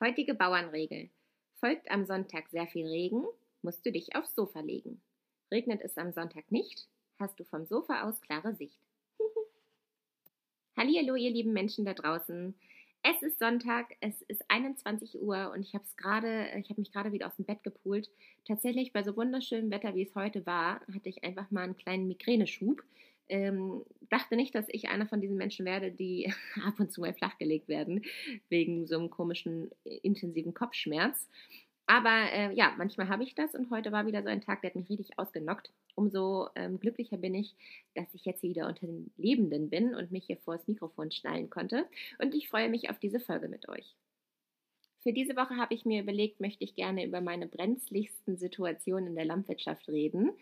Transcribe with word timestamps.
Heutige 0.00 0.34
Bauernregel. 0.34 1.10
Folgt 1.56 1.90
am 1.90 2.06
Sonntag 2.06 2.48
sehr 2.50 2.68
viel 2.68 2.86
Regen, 2.86 3.24
musst 3.62 3.84
du 3.84 3.90
dich 3.90 4.14
aufs 4.14 4.32
Sofa 4.32 4.60
legen. 4.60 5.02
Regnet 5.50 5.82
es 5.82 5.98
am 5.98 6.12
Sonntag 6.12 6.52
nicht, 6.52 6.86
hast 7.18 7.40
du 7.40 7.44
vom 7.44 7.66
Sofa 7.66 8.08
aus 8.08 8.20
klare 8.20 8.54
Sicht. 8.54 8.78
Hallo, 10.76 11.16
ihr 11.16 11.30
lieben 11.32 11.52
Menschen 11.52 11.84
da 11.84 11.94
draußen. 11.94 12.54
Es 13.02 13.22
ist 13.22 13.40
Sonntag, 13.40 13.96
es 13.98 14.22
ist 14.22 14.44
21 14.46 15.20
Uhr 15.20 15.50
und 15.52 15.62
ich 15.62 15.74
habe 15.74 15.84
gerade, 15.96 16.48
ich 16.56 16.70
habe 16.70 16.80
mich 16.80 16.92
gerade 16.92 17.10
wieder 17.10 17.26
aus 17.26 17.34
dem 17.34 17.46
Bett 17.46 17.64
gepult. 17.64 18.08
Tatsächlich 18.46 18.92
bei 18.92 19.02
so 19.02 19.16
wunderschönem 19.16 19.72
Wetter, 19.72 19.96
wie 19.96 20.06
es 20.06 20.14
heute 20.14 20.46
war, 20.46 20.80
hatte 20.94 21.08
ich 21.08 21.24
einfach 21.24 21.50
mal 21.50 21.62
einen 21.62 21.76
kleinen 21.76 22.06
Migräneschub. 22.06 22.84
Ähm, 23.28 23.84
dachte 24.08 24.36
nicht, 24.36 24.54
dass 24.54 24.66
ich 24.68 24.88
einer 24.88 25.06
von 25.06 25.20
diesen 25.20 25.36
Menschen 25.36 25.66
werde, 25.66 25.90
die 25.90 26.32
ab 26.64 26.78
und 26.78 26.92
zu 26.92 27.00
mal 27.00 27.14
flachgelegt 27.14 27.68
werden, 27.68 28.04
wegen 28.48 28.86
so 28.86 28.98
einem 28.98 29.10
komischen, 29.10 29.70
intensiven 29.84 30.54
Kopfschmerz. 30.54 31.28
Aber 31.86 32.30
äh, 32.32 32.52
ja, 32.54 32.74
manchmal 32.76 33.08
habe 33.08 33.24
ich 33.24 33.34
das 33.34 33.54
und 33.54 33.70
heute 33.70 33.92
war 33.92 34.06
wieder 34.06 34.22
so 34.22 34.28
ein 34.28 34.42
Tag, 34.42 34.60
der 34.60 34.70
hat 34.70 34.76
mich 34.76 34.90
richtig 34.90 35.18
ausgenockt. 35.18 35.72
Umso 35.94 36.48
ähm, 36.54 36.78
glücklicher 36.78 37.16
bin 37.16 37.34
ich, 37.34 37.56
dass 37.94 38.12
ich 38.12 38.26
jetzt 38.26 38.42
wieder 38.42 38.68
unter 38.68 38.86
den 38.86 39.10
Lebenden 39.16 39.70
bin 39.70 39.94
und 39.94 40.12
mich 40.12 40.26
hier 40.26 40.36
vor 40.36 40.58
das 40.58 40.68
Mikrofon 40.68 41.10
schnallen 41.10 41.48
konnte. 41.48 41.86
Und 42.18 42.34
ich 42.34 42.50
freue 42.50 42.68
mich 42.68 42.90
auf 42.90 42.98
diese 42.98 43.20
Folge 43.20 43.48
mit 43.48 43.70
euch. 43.70 43.96
Für 45.02 45.14
diese 45.14 45.34
Woche 45.36 45.56
habe 45.56 45.74
ich 45.74 45.86
mir 45.86 46.02
überlegt, 46.02 46.40
möchte 46.40 46.64
ich 46.64 46.74
gerne 46.74 47.06
über 47.06 47.22
meine 47.22 47.46
brenzligsten 47.46 48.36
Situationen 48.36 49.08
in 49.08 49.14
der 49.14 49.24
Landwirtschaft 49.24 49.88
reden. 49.88 50.32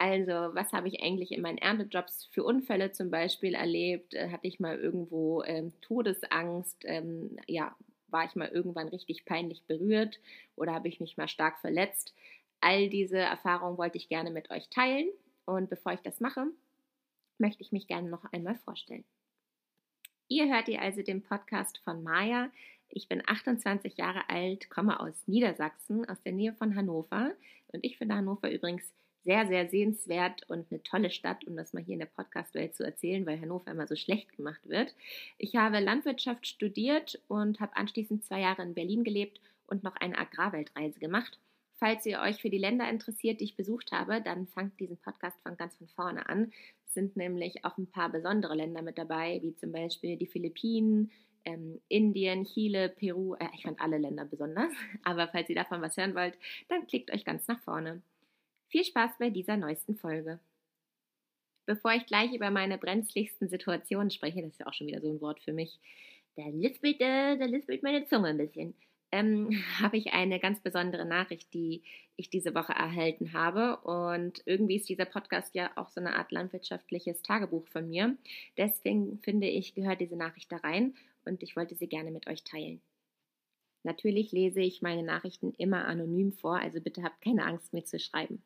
Also, 0.00 0.32
was 0.32 0.72
habe 0.72 0.88
ich 0.88 1.02
eigentlich 1.02 1.30
in 1.30 1.42
meinen 1.42 1.58
Erntejobs 1.58 2.24
für 2.32 2.42
Unfälle 2.42 2.90
zum 2.90 3.10
Beispiel 3.10 3.52
erlebt? 3.54 4.14
Äh, 4.14 4.30
hatte 4.30 4.46
ich 4.46 4.58
mal 4.58 4.78
irgendwo 4.78 5.42
ähm, 5.42 5.74
Todesangst? 5.82 6.84
Ähm, 6.86 7.36
ja, 7.46 7.76
war 8.08 8.24
ich 8.24 8.34
mal 8.34 8.48
irgendwann 8.48 8.88
richtig 8.88 9.26
peinlich 9.26 9.62
berührt 9.66 10.18
oder 10.56 10.72
habe 10.72 10.88
ich 10.88 11.00
mich 11.00 11.18
mal 11.18 11.28
stark 11.28 11.58
verletzt? 11.58 12.14
All 12.62 12.88
diese 12.88 13.18
Erfahrungen 13.18 13.76
wollte 13.76 13.98
ich 13.98 14.08
gerne 14.08 14.30
mit 14.30 14.50
euch 14.50 14.70
teilen. 14.70 15.10
Und 15.44 15.68
bevor 15.68 15.92
ich 15.92 16.00
das 16.00 16.18
mache, 16.18 16.46
möchte 17.36 17.62
ich 17.62 17.70
mich 17.70 17.86
gerne 17.86 18.08
noch 18.08 18.24
einmal 18.32 18.54
vorstellen. 18.64 19.04
Ihr 20.28 20.48
hört 20.50 20.68
ihr 20.68 20.80
also 20.80 21.02
den 21.02 21.20
Podcast 21.22 21.76
von 21.84 22.02
Maya. 22.02 22.50
Ich 22.88 23.06
bin 23.06 23.22
28 23.26 23.98
Jahre 23.98 24.30
alt, 24.30 24.70
komme 24.70 24.98
aus 24.98 25.26
Niedersachsen, 25.26 26.08
aus 26.08 26.22
der 26.22 26.32
Nähe 26.32 26.54
von 26.54 26.74
Hannover. 26.74 27.32
Und 27.68 27.84
ich 27.84 27.98
finde 27.98 28.14
Hannover 28.14 28.50
übrigens 28.50 28.94
sehr, 29.24 29.46
sehr 29.46 29.68
sehenswert 29.68 30.48
und 30.48 30.70
eine 30.70 30.82
tolle 30.82 31.10
Stadt, 31.10 31.46
um 31.46 31.56
das 31.56 31.72
mal 31.72 31.82
hier 31.82 31.94
in 31.94 32.00
der 32.00 32.06
Podcast-Welt 32.06 32.74
zu 32.74 32.84
erzählen, 32.84 33.26
weil 33.26 33.40
Hannover 33.40 33.70
immer 33.70 33.86
so 33.86 33.96
schlecht 33.96 34.36
gemacht 34.36 34.60
wird. 34.68 34.94
Ich 35.38 35.56
habe 35.56 35.80
Landwirtschaft 35.80 36.46
studiert 36.46 37.20
und 37.28 37.60
habe 37.60 37.76
anschließend 37.76 38.24
zwei 38.24 38.40
Jahre 38.40 38.62
in 38.62 38.74
Berlin 38.74 39.04
gelebt 39.04 39.40
und 39.66 39.82
noch 39.82 39.96
eine 39.96 40.18
Agrarweltreise 40.18 40.98
gemacht. 40.98 41.38
Falls 41.80 42.04
ihr 42.04 42.20
euch 42.20 42.42
für 42.42 42.50
die 42.50 42.58
Länder 42.58 42.88
interessiert, 42.90 43.40
die 43.40 43.44
ich 43.44 43.56
besucht 43.56 43.92
habe, 43.92 44.20
dann 44.20 44.46
fangt 44.48 44.78
diesen 44.80 44.98
Podcast 44.98 45.40
von 45.42 45.56
ganz 45.56 45.76
von 45.76 45.88
vorne 45.88 46.28
an. 46.28 46.52
Es 46.86 46.94
sind 46.94 47.16
nämlich 47.16 47.64
auch 47.64 47.78
ein 47.78 47.86
paar 47.86 48.10
besondere 48.10 48.54
Länder 48.54 48.82
mit 48.82 48.98
dabei, 48.98 49.40
wie 49.42 49.54
zum 49.56 49.72
Beispiel 49.72 50.16
die 50.16 50.26
Philippinen, 50.26 51.10
ähm, 51.44 51.80
Indien, 51.88 52.44
Chile, 52.44 52.90
Peru. 52.90 53.34
Äh, 53.34 53.48
ich 53.54 53.62
fand 53.62 53.80
alle 53.80 53.96
Länder 53.96 54.24
besonders. 54.24 54.70
Aber 55.04 55.28
falls 55.28 55.48
ihr 55.48 55.54
davon 55.54 55.80
was 55.80 55.96
hören 55.96 56.14
wollt, 56.14 56.36
dann 56.68 56.86
klickt 56.86 57.12
euch 57.12 57.24
ganz 57.24 57.48
nach 57.48 57.60
vorne. 57.60 58.02
Viel 58.70 58.84
Spaß 58.84 59.18
bei 59.18 59.30
dieser 59.30 59.56
neuesten 59.56 59.96
Folge. 59.96 60.38
Bevor 61.66 61.92
ich 61.92 62.06
gleich 62.06 62.32
über 62.32 62.52
meine 62.52 62.78
brenzligsten 62.78 63.48
Situationen 63.48 64.12
spreche, 64.12 64.42
das 64.42 64.52
ist 64.52 64.60
ja 64.60 64.66
auch 64.68 64.74
schon 64.74 64.86
wieder 64.86 65.00
so 65.00 65.10
ein 65.10 65.20
Wort 65.20 65.40
für 65.40 65.52
mich, 65.52 65.80
da 66.36 66.46
lispelt, 66.46 67.00
äh, 67.00 67.36
da 67.36 67.46
lispelt 67.46 67.82
meine 67.82 68.06
Zunge 68.06 68.28
ein 68.28 68.38
bisschen, 68.38 68.74
ähm, 69.10 69.50
habe 69.80 69.96
ich 69.96 70.12
eine 70.12 70.38
ganz 70.38 70.60
besondere 70.60 71.04
Nachricht, 71.04 71.52
die 71.52 71.82
ich 72.14 72.30
diese 72.30 72.54
Woche 72.54 72.72
erhalten 72.72 73.32
habe. 73.32 73.78
Und 73.78 74.40
irgendwie 74.44 74.76
ist 74.76 74.88
dieser 74.88 75.04
Podcast 75.04 75.52
ja 75.56 75.72
auch 75.74 75.88
so 75.88 76.00
eine 76.00 76.14
Art 76.14 76.30
landwirtschaftliches 76.30 77.22
Tagebuch 77.22 77.66
von 77.66 77.88
mir. 77.88 78.16
Deswegen 78.56 79.18
finde 79.18 79.48
ich, 79.48 79.74
gehört 79.74 80.00
diese 80.00 80.16
Nachricht 80.16 80.52
da 80.52 80.58
rein 80.58 80.94
und 81.24 81.42
ich 81.42 81.56
wollte 81.56 81.74
sie 81.74 81.88
gerne 81.88 82.12
mit 82.12 82.28
euch 82.28 82.44
teilen. 82.44 82.80
Natürlich 83.82 84.30
lese 84.30 84.60
ich 84.60 84.80
meine 84.80 85.02
Nachrichten 85.02 85.54
immer 85.58 85.86
anonym 85.86 86.32
vor, 86.32 86.60
also 86.60 86.80
bitte 86.80 87.02
habt 87.02 87.20
keine 87.20 87.46
Angst, 87.46 87.72
mir 87.72 87.84
zu 87.84 87.98
schreiben. 87.98 88.44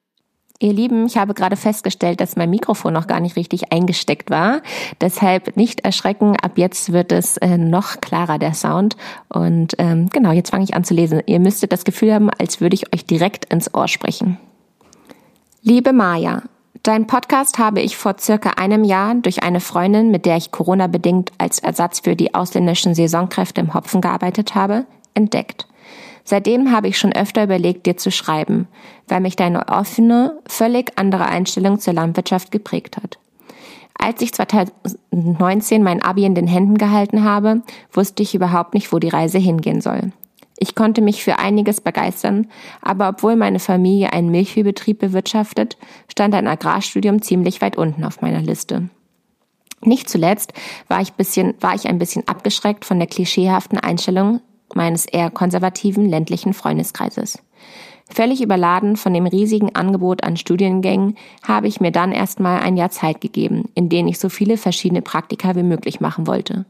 Ihr 0.60 0.72
Lieben, 0.72 1.06
ich 1.06 1.16
habe 1.16 1.34
gerade 1.34 1.56
festgestellt, 1.56 2.20
dass 2.20 2.36
mein 2.36 2.48
Mikrofon 2.48 2.92
noch 2.92 3.08
gar 3.08 3.18
nicht 3.18 3.36
richtig 3.36 3.72
eingesteckt 3.72 4.30
war. 4.30 4.62
Deshalb 5.00 5.56
nicht 5.56 5.80
erschrecken. 5.80 6.36
Ab 6.36 6.52
jetzt 6.56 6.92
wird 6.92 7.10
es 7.10 7.36
äh, 7.38 7.58
noch 7.58 8.00
klarer, 8.00 8.38
der 8.38 8.54
Sound. 8.54 8.96
Und 9.28 9.74
ähm, 9.78 10.08
genau, 10.10 10.30
jetzt 10.30 10.50
fange 10.50 10.64
ich 10.64 10.74
an 10.74 10.84
zu 10.84 10.94
lesen. 10.94 11.22
Ihr 11.26 11.40
müsstet 11.40 11.72
das 11.72 11.84
Gefühl 11.84 12.14
haben, 12.14 12.30
als 12.30 12.60
würde 12.60 12.74
ich 12.74 12.94
euch 12.94 13.04
direkt 13.04 13.46
ins 13.52 13.74
Ohr 13.74 13.88
sprechen. 13.88 14.38
Liebe 15.62 15.92
Maja, 15.92 16.42
Dein 16.84 17.06
Podcast 17.06 17.56
habe 17.58 17.80
ich 17.80 17.96
vor 17.96 18.16
circa 18.20 18.50
einem 18.50 18.84
Jahr 18.84 19.14
durch 19.14 19.42
eine 19.42 19.60
Freundin, 19.60 20.10
mit 20.10 20.26
der 20.26 20.36
ich 20.36 20.50
Corona-bedingt 20.50 21.32
als 21.38 21.58
Ersatz 21.58 22.00
für 22.00 22.14
die 22.14 22.34
ausländischen 22.34 22.94
Saisonkräfte 22.94 23.62
im 23.62 23.72
Hopfen 23.72 24.02
gearbeitet 24.02 24.54
habe, 24.54 24.84
entdeckt. 25.14 25.66
Seitdem 26.24 26.72
habe 26.72 26.88
ich 26.88 26.98
schon 26.98 27.12
öfter 27.12 27.44
überlegt, 27.44 27.86
dir 27.86 27.96
zu 27.96 28.10
schreiben, 28.10 28.66
weil 29.06 29.20
mich 29.20 29.36
deine 29.36 29.68
offene, 29.68 30.38
völlig 30.46 30.92
andere 30.96 31.26
Einstellung 31.26 31.78
zur 31.78 31.92
Landwirtschaft 31.92 32.50
geprägt 32.50 32.96
hat. 32.96 33.18
Als 33.96 34.20
ich 34.22 34.32
2019 34.32 35.82
mein 35.82 36.02
Abi 36.02 36.24
in 36.24 36.34
den 36.34 36.46
Händen 36.46 36.78
gehalten 36.78 37.24
habe, 37.24 37.62
wusste 37.92 38.22
ich 38.22 38.34
überhaupt 38.34 38.74
nicht, 38.74 38.92
wo 38.92 38.98
die 38.98 39.08
Reise 39.08 39.38
hingehen 39.38 39.80
soll. 39.80 40.12
Ich 40.58 40.74
konnte 40.74 41.02
mich 41.02 41.22
für 41.22 41.38
einiges 41.38 41.80
begeistern, 41.80 42.48
aber 42.80 43.08
obwohl 43.08 43.36
meine 43.36 43.58
Familie 43.58 44.12
einen 44.12 44.30
Milchviehbetrieb 44.30 44.98
bewirtschaftet, 44.98 45.76
stand 46.08 46.34
ein 46.34 46.48
Agrarstudium 46.48 47.22
ziemlich 47.22 47.60
weit 47.60 47.76
unten 47.76 48.04
auf 48.04 48.20
meiner 48.20 48.40
Liste. 48.40 48.88
Nicht 49.82 50.08
zuletzt 50.08 50.54
war 50.88 51.00
ich, 51.00 51.12
bisschen, 51.12 51.54
war 51.60 51.74
ich 51.74 51.88
ein 51.88 51.98
bisschen 51.98 52.26
abgeschreckt 52.26 52.84
von 52.84 52.98
der 52.98 53.08
klischeehaften 53.08 53.78
Einstellung 53.78 54.40
meines 54.74 55.06
eher 55.06 55.30
konservativen 55.30 56.08
ländlichen 56.08 56.54
Freundeskreises. 56.54 57.38
Völlig 58.08 58.42
überladen 58.42 58.96
von 58.96 59.14
dem 59.14 59.26
riesigen 59.26 59.74
Angebot 59.74 60.24
an 60.24 60.36
Studiengängen 60.36 61.16
habe 61.42 61.68
ich 61.68 61.80
mir 61.80 61.90
dann 61.90 62.12
erstmal 62.12 62.60
ein 62.60 62.76
Jahr 62.76 62.90
Zeit 62.90 63.20
gegeben, 63.20 63.70
in 63.74 63.88
denen 63.88 64.08
ich 64.08 64.18
so 64.18 64.28
viele 64.28 64.56
verschiedene 64.56 65.02
Praktika 65.02 65.56
wie 65.56 65.62
möglich 65.62 66.00
machen 66.00 66.26
wollte. 66.26 66.66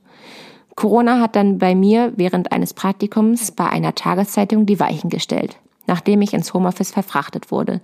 Corona 0.76 1.20
hat 1.20 1.36
dann 1.36 1.58
bei 1.58 1.74
mir 1.74 2.12
während 2.16 2.52
eines 2.52 2.74
Praktikums 2.74 3.52
bei 3.52 3.68
einer 3.68 3.94
Tageszeitung 3.94 4.66
die 4.66 4.80
Weichen 4.80 5.10
gestellt, 5.10 5.56
nachdem 5.86 6.22
ich 6.22 6.34
ins 6.34 6.54
Homeoffice 6.54 6.92
verfrachtet 6.92 7.50
wurde. 7.50 7.80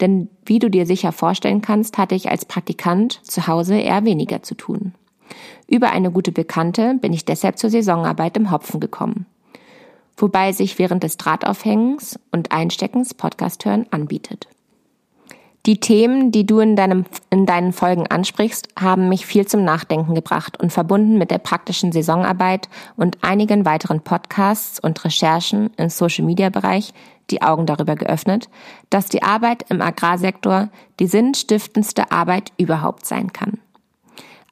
Denn 0.00 0.28
wie 0.44 0.58
du 0.58 0.68
dir 0.70 0.86
sicher 0.86 1.12
vorstellen 1.12 1.62
kannst, 1.62 1.98
hatte 1.98 2.14
ich 2.14 2.30
als 2.30 2.44
Praktikant 2.44 3.20
zu 3.22 3.46
Hause 3.46 3.76
eher 3.76 4.04
weniger 4.04 4.42
zu 4.42 4.54
tun. 4.54 4.92
Über 5.68 5.90
eine 5.90 6.10
gute 6.10 6.32
Bekannte 6.32 6.96
bin 7.00 7.12
ich 7.12 7.24
deshalb 7.24 7.58
zur 7.58 7.70
Saisonarbeit 7.70 8.36
im 8.36 8.50
Hopfen 8.50 8.80
gekommen 8.80 9.26
wobei 10.16 10.52
sich 10.52 10.78
während 10.78 11.02
des 11.02 11.16
Drahtaufhängens 11.16 12.18
und 12.30 12.52
Einsteckens 12.52 13.14
Podcast 13.14 13.64
hören 13.64 13.86
anbietet. 13.90 14.48
Die 15.66 15.80
Themen, 15.80 16.30
die 16.30 16.44
du 16.44 16.60
in, 16.60 16.76
deinem, 16.76 17.06
in 17.30 17.46
deinen 17.46 17.72
Folgen 17.72 18.06
ansprichst, 18.06 18.68
haben 18.78 19.08
mich 19.08 19.24
viel 19.24 19.46
zum 19.46 19.64
Nachdenken 19.64 20.14
gebracht 20.14 20.60
und 20.60 20.70
verbunden 20.70 21.16
mit 21.16 21.30
der 21.30 21.38
praktischen 21.38 21.90
Saisonarbeit 21.90 22.68
und 22.96 23.16
einigen 23.22 23.64
weiteren 23.64 24.02
Podcasts 24.02 24.78
und 24.78 25.02
Recherchen 25.04 25.70
im 25.78 25.88
Social-Media-Bereich 25.88 26.92
die 27.30 27.40
Augen 27.40 27.64
darüber 27.64 27.96
geöffnet, 27.96 28.50
dass 28.90 29.06
die 29.06 29.22
Arbeit 29.22 29.64
im 29.70 29.80
Agrarsektor 29.80 30.68
die 31.00 31.06
sinnstiftendste 31.06 32.12
Arbeit 32.12 32.52
überhaupt 32.58 33.06
sein 33.06 33.32
kann. 33.32 33.58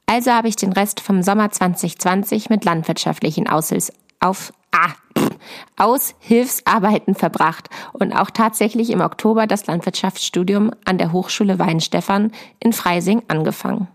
Also 0.06 0.30
habe 0.32 0.48
ich 0.48 0.56
den 0.56 0.72
Rest 0.72 1.00
vom 1.00 1.22
Sommer 1.22 1.50
2020 1.50 2.48
mit 2.48 2.64
landwirtschaftlichen 2.64 3.48
Aushils 3.48 3.92
auf 4.20 4.54
ah, 4.72 4.92
Aushilfsarbeiten 5.76 7.14
verbracht 7.14 7.68
und 7.92 8.12
auch 8.12 8.30
tatsächlich 8.30 8.90
im 8.90 9.00
Oktober 9.00 9.46
das 9.46 9.66
Landwirtschaftsstudium 9.66 10.70
an 10.84 10.98
der 10.98 11.12
Hochschule 11.12 11.58
Weinstefan 11.58 12.32
in 12.60 12.72
Freising 12.72 13.22
angefangen. 13.28 13.88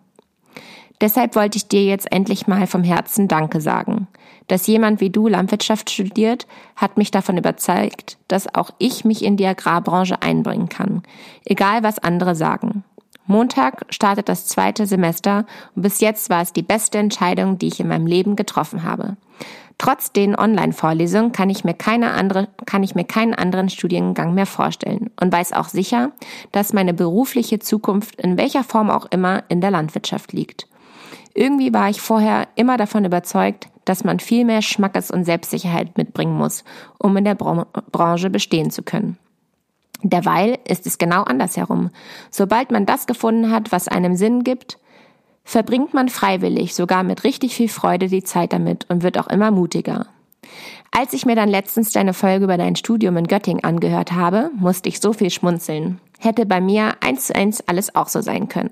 Deshalb 1.00 1.36
wollte 1.36 1.58
ich 1.58 1.68
dir 1.68 1.84
jetzt 1.84 2.12
endlich 2.12 2.48
mal 2.48 2.66
vom 2.66 2.84
Herzen 2.84 3.28
Danke 3.28 3.62
sagen. 3.62 4.08
Dass 4.48 4.66
jemand 4.66 5.02
wie 5.02 5.10
du 5.10 5.28
Landwirtschaft 5.28 5.90
studiert, 5.90 6.48
hat 6.76 6.98
mich 6.98 7.12
davon 7.12 7.38
überzeugt, 7.38 8.18
dass 8.28 8.54
auch 8.56 8.72
ich 8.80 9.06
mich 9.06 9.24
in 9.24 9.38
die 9.38 9.46
Agrarbranche 9.46 10.22
einbringen 10.22 10.70
kann, 10.70 11.04
egal 11.46 11.84
was 11.84 12.00
andere 12.00 12.34
sagen. 12.34 12.84
Montag 13.28 13.86
startet 13.90 14.30
das 14.30 14.48
zweite 14.48 14.88
Semester 14.88 15.46
und 15.76 15.82
bis 15.82 16.00
jetzt 16.00 16.30
war 16.30 16.42
es 16.42 16.54
die 16.54 16.62
beste 16.62 16.98
Entscheidung, 16.98 17.60
die 17.60 17.68
ich 17.68 17.80
in 17.82 17.90
meinem 17.90 18.08
Leben 18.08 18.38
getroffen 18.38 18.84
habe. 18.84 19.18
Trotz 19.80 20.12
den 20.12 20.36
Online-Vorlesungen 20.36 21.32
kann 21.32 21.52
ich 21.52 21.64
mir 21.64 21.76
keine 21.76 22.12
andere, 22.12 22.48
kann 22.66 22.82
ich 22.82 22.96
mir 22.96 23.04
keinen 23.04 23.36
anderen 23.36 23.70
Studiengang 23.70 24.34
mehr 24.34 24.48
vorstellen 24.48 25.12
und 25.22 25.32
weiß 25.32 25.54
auch 25.54 25.70
sicher, 25.70 26.12
dass 26.52 26.74
meine 26.74 26.96
berufliche 26.96 27.60
Zukunft 27.60 28.20
in 28.20 28.38
welcher 28.38 28.64
Form 28.64 28.90
auch 28.90 29.06
immer 29.12 29.44
in 29.50 29.62
der 29.62 29.70
Landwirtschaft 29.70 30.34
liegt. 30.34 30.68
Irgendwie 31.36 31.72
war 31.74 31.90
ich 31.90 32.02
vorher 32.02 32.48
immer 32.56 32.78
davon 32.78 33.06
überzeugt, 33.06 33.68
dass 33.86 34.04
man 34.04 34.20
viel 34.20 34.44
mehr 34.44 34.64
Schmackes 34.64 35.12
und 35.12 35.24
Selbstsicherheit 35.24 35.96
mitbringen 35.96 36.36
muss, 36.36 36.64
um 36.98 37.16
in 37.16 37.26
der 37.26 37.36
Branche 37.36 38.30
bestehen 38.32 38.72
zu 38.72 38.82
können. 38.82 39.20
Derweil 40.02 40.58
ist 40.68 40.88
es 40.88 40.98
genau 40.98 41.24
andersherum. 41.24 41.92
Sobald 42.32 42.72
man 42.72 42.86
das 42.86 43.06
gefunden 43.06 43.52
hat, 43.52 43.72
was 43.72 43.88
einem 43.88 44.16
Sinn 44.16 44.44
gibt, 44.44 44.80
verbringt 45.48 45.94
man 45.94 46.10
freiwillig, 46.10 46.76
sogar 46.76 47.04
mit 47.04 47.24
richtig 47.24 47.56
viel 47.56 47.70
Freude 47.70 48.10
die 48.10 48.22
Zeit 48.22 48.52
damit 48.52 48.86
und 48.90 49.02
wird 49.02 49.18
auch 49.18 49.28
immer 49.28 49.50
mutiger. 49.50 50.08
Als 50.92 51.14
ich 51.14 51.26
mir 51.26 51.38
dann 51.38 51.48
letztens 51.48 51.94
deine 51.94 52.14
Folge 52.14 52.44
über 52.44 52.58
dein 52.58 52.76
Studium 52.76 53.16
in 53.16 53.28
Göttingen 53.28 53.64
angehört 53.64 54.12
habe, 54.12 54.52
musste 54.58 54.90
ich 54.90 55.00
so 55.00 55.14
viel 55.14 55.30
schmunzeln. 55.30 56.02
Hätte 56.20 56.46
bei 56.46 56.60
mir 56.60 56.98
eins 57.00 57.28
zu 57.28 57.36
eins 57.36 57.64
alles 57.66 57.96
auch 57.96 58.10
so 58.10 58.20
sein 58.20 58.50
können. 58.50 58.72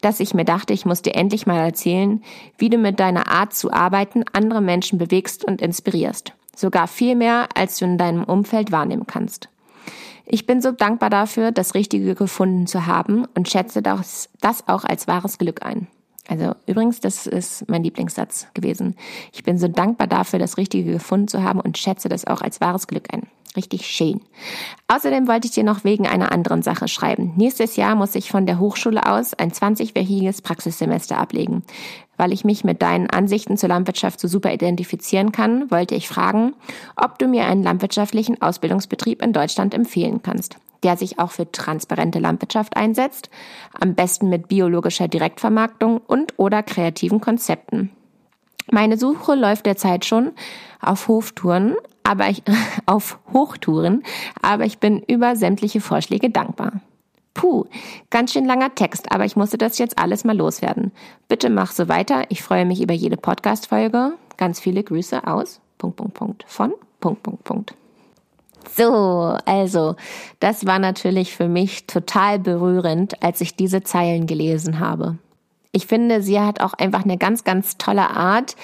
Dass 0.00 0.20
ich 0.20 0.32
mir 0.32 0.46
dachte, 0.46 0.72
ich 0.72 0.86
muss 0.86 1.02
dir 1.02 1.14
endlich 1.14 1.46
mal 1.46 1.58
erzählen, 1.58 2.22
wie 2.56 2.70
du 2.70 2.78
mit 2.78 2.98
deiner 2.98 3.28
Art 3.30 3.52
zu 3.52 3.70
arbeiten 3.70 4.24
andere 4.32 4.62
Menschen 4.62 4.98
bewegst 4.98 5.44
und 5.44 5.60
inspirierst. 5.60 6.32
Sogar 6.56 6.88
viel 6.88 7.14
mehr, 7.14 7.48
als 7.54 7.78
du 7.78 7.84
in 7.84 7.98
deinem 7.98 8.24
Umfeld 8.24 8.72
wahrnehmen 8.72 9.06
kannst. 9.06 9.50
Ich 10.24 10.46
bin 10.46 10.62
so 10.62 10.72
dankbar 10.72 11.10
dafür, 11.10 11.52
das 11.52 11.74
Richtige 11.74 12.14
gefunden 12.14 12.66
zu 12.66 12.86
haben 12.86 13.26
und 13.34 13.50
schätze 13.50 13.82
das, 13.82 14.30
das 14.40 14.66
auch 14.66 14.84
als 14.84 15.06
wahres 15.06 15.36
Glück 15.36 15.62
ein. 15.62 15.88
Also 16.28 16.54
übrigens, 16.66 17.00
das 17.00 17.26
ist 17.26 17.68
mein 17.68 17.84
Lieblingssatz 17.84 18.48
gewesen. 18.54 18.96
Ich 19.32 19.44
bin 19.44 19.58
so 19.58 19.68
dankbar 19.68 20.06
dafür, 20.06 20.38
das 20.38 20.56
Richtige 20.56 20.92
gefunden 20.92 21.28
zu 21.28 21.42
haben 21.42 21.60
und 21.60 21.78
schätze 21.78 22.08
das 22.08 22.26
auch 22.26 22.42
als 22.42 22.60
wahres 22.60 22.86
Glück 22.86 23.12
ein. 23.12 23.28
Richtig 23.56 23.86
schön. 23.86 24.20
Außerdem 24.86 25.28
wollte 25.28 25.46
ich 25.46 25.54
dir 25.54 25.64
noch 25.64 25.82
wegen 25.82 26.06
einer 26.06 26.30
anderen 26.30 26.62
Sache 26.62 26.88
schreiben. 26.88 27.32
Nächstes 27.36 27.76
Jahr 27.76 27.94
muss 27.94 28.14
ich 28.14 28.30
von 28.30 28.44
der 28.44 28.58
Hochschule 28.58 29.10
aus 29.10 29.32
ein 29.32 29.50
20-wöchiges 29.50 30.42
Praxissemester 30.42 31.16
ablegen. 31.16 31.62
Weil 32.18 32.32
ich 32.32 32.44
mich 32.44 32.64
mit 32.64 32.82
deinen 32.82 33.08
Ansichten 33.08 33.56
zur 33.56 33.70
Landwirtschaft 33.70 34.20
so 34.20 34.28
super 34.28 34.52
identifizieren 34.52 35.32
kann, 35.32 35.70
wollte 35.70 35.94
ich 35.94 36.08
fragen, 36.08 36.54
ob 36.96 37.18
du 37.18 37.28
mir 37.28 37.46
einen 37.46 37.62
landwirtschaftlichen 37.62 38.42
Ausbildungsbetrieb 38.42 39.22
in 39.22 39.32
Deutschland 39.32 39.72
empfehlen 39.72 40.22
kannst 40.22 40.58
der 40.82 40.96
sich 40.96 41.18
auch 41.18 41.30
für 41.30 41.50
transparente 41.50 42.18
Landwirtschaft 42.18 42.76
einsetzt, 42.76 43.30
am 43.80 43.94
besten 43.94 44.28
mit 44.28 44.48
biologischer 44.48 45.08
Direktvermarktung 45.08 45.98
und 45.98 46.34
oder 46.38 46.62
kreativen 46.62 47.20
Konzepten. 47.20 47.90
Meine 48.70 48.98
Suche 48.98 49.34
läuft 49.34 49.66
derzeit 49.66 50.04
schon 50.04 50.32
auf 50.80 51.08
Hoftouren, 51.08 51.76
aber 52.02 52.28
ich, 52.28 52.42
auf 52.86 53.18
Hochtouren, 53.32 54.02
aber 54.42 54.64
ich 54.64 54.78
bin 54.78 55.02
über 55.06 55.36
sämtliche 55.36 55.80
Vorschläge 55.80 56.30
dankbar. 56.30 56.80
Puh, 57.34 57.66
ganz 58.08 58.32
schön 58.32 58.46
langer 58.46 58.74
Text, 58.74 59.12
aber 59.12 59.26
ich 59.26 59.36
musste 59.36 59.58
das 59.58 59.76
jetzt 59.76 59.98
alles 59.98 60.24
mal 60.24 60.36
loswerden. 60.36 60.90
Bitte 61.28 61.50
mach 61.50 61.70
so 61.70 61.86
weiter. 61.86 62.24
Ich 62.30 62.42
freue 62.42 62.64
mich 62.64 62.80
über 62.80 62.94
jede 62.94 63.18
Podcast-Folge. 63.18 64.14
Ganz 64.38 64.58
viele 64.58 64.82
Grüße 64.82 65.26
aus. 65.26 65.60
Punkt, 65.76 65.96
Punkt, 65.96 66.14
Punkt. 66.14 66.44
Von 66.46 66.72
Punkt, 66.98 67.22
Punkt, 67.22 67.44
Punkt. 67.44 67.74
So, 68.74 69.36
also, 69.44 69.96
das 70.40 70.66
war 70.66 70.78
natürlich 70.78 71.34
für 71.34 71.48
mich 71.48 71.86
total 71.86 72.38
berührend, 72.38 73.22
als 73.22 73.40
ich 73.40 73.56
diese 73.56 73.82
Zeilen 73.82 74.26
gelesen 74.26 74.80
habe. 74.80 75.18
Ich 75.72 75.86
finde, 75.86 76.22
sie 76.22 76.40
hat 76.40 76.60
auch 76.60 76.72
einfach 76.74 77.04
eine 77.04 77.18
ganz, 77.18 77.44
ganz 77.44 77.76
tolle 77.76 78.10
Art, 78.10 78.56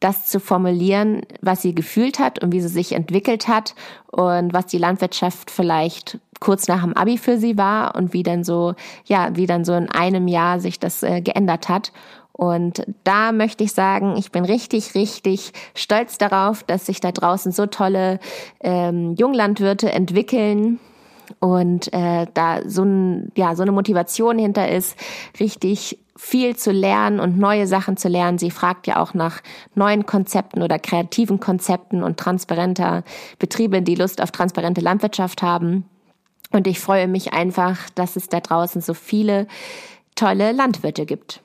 das 0.00 0.26
zu 0.26 0.38
formulieren, 0.38 1.22
was 1.40 1.62
sie 1.62 1.74
gefühlt 1.74 2.18
hat 2.18 2.42
und 2.42 2.52
wie 2.52 2.60
sie 2.60 2.68
sich 2.68 2.92
entwickelt 2.92 3.48
hat 3.48 3.74
und 4.12 4.52
was 4.52 4.66
die 4.66 4.78
Landwirtschaft 4.78 5.50
vielleicht 5.50 6.18
kurz 6.40 6.68
nach 6.68 6.82
dem 6.82 6.96
Abi 6.96 7.18
für 7.18 7.38
sie 7.38 7.58
war 7.58 7.96
und 7.96 8.12
wie 8.12 8.22
dann 8.22 8.44
so, 8.44 8.74
ja, 9.06 9.30
wie 9.34 9.46
dann 9.46 9.64
so 9.64 9.74
in 9.74 9.90
einem 9.90 10.28
Jahr 10.28 10.60
sich 10.60 10.78
das 10.78 11.02
äh, 11.02 11.20
geändert 11.20 11.68
hat. 11.68 11.92
Und 12.38 12.86
da 13.02 13.32
möchte 13.32 13.64
ich 13.64 13.72
sagen, 13.72 14.14
ich 14.16 14.30
bin 14.30 14.44
richtig, 14.44 14.94
richtig 14.94 15.52
stolz 15.74 16.18
darauf, 16.18 16.62
dass 16.62 16.86
sich 16.86 17.00
da 17.00 17.10
draußen 17.10 17.50
so 17.50 17.66
tolle 17.66 18.20
ähm, 18.60 19.16
Junglandwirte 19.16 19.90
entwickeln 19.90 20.78
und 21.40 21.92
äh, 21.92 22.26
da 22.34 22.60
so, 22.64 22.84
ein, 22.84 23.32
ja, 23.36 23.56
so 23.56 23.62
eine 23.62 23.72
Motivation 23.72 24.38
hinter 24.38 24.68
ist, 24.68 24.96
richtig 25.40 25.98
viel 26.16 26.54
zu 26.54 26.70
lernen 26.70 27.18
und 27.18 27.38
neue 27.38 27.66
Sachen 27.66 27.96
zu 27.96 28.06
lernen. 28.06 28.38
Sie 28.38 28.52
fragt 28.52 28.86
ja 28.86 29.02
auch 29.02 29.14
nach 29.14 29.40
neuen 29.74 30.06
Konzepten 30.06 30.62
oder 30.62 30.78
kreativen 30.78 31.40
Konzepten 31.40 32.04
und 32.04 32.20
transparenter 32.20 33.02
Betriebe, 33.40 33.82
die 33.82 33.96
Lust 33.96 34.22
auf 34.22 34.30
transparente 34.30 34.80
Landwirtschaft 34.80 35.42
haben. 35.42 35.86
Und 36.52 36.68
ich 36.68 36.78
freue 36.78 37.08
mich 37.08 37.32
einfach, 37.32 37.90
dass 37.96 38.14
es 38.14 38.28
da 38.28 38.38
draußen 38.38 38.80
so 38.80 38.94
viele 38.94 39.48
tolle 40.14 40.52
Landwirte 40.52 41.04
gibt 41.04 41.42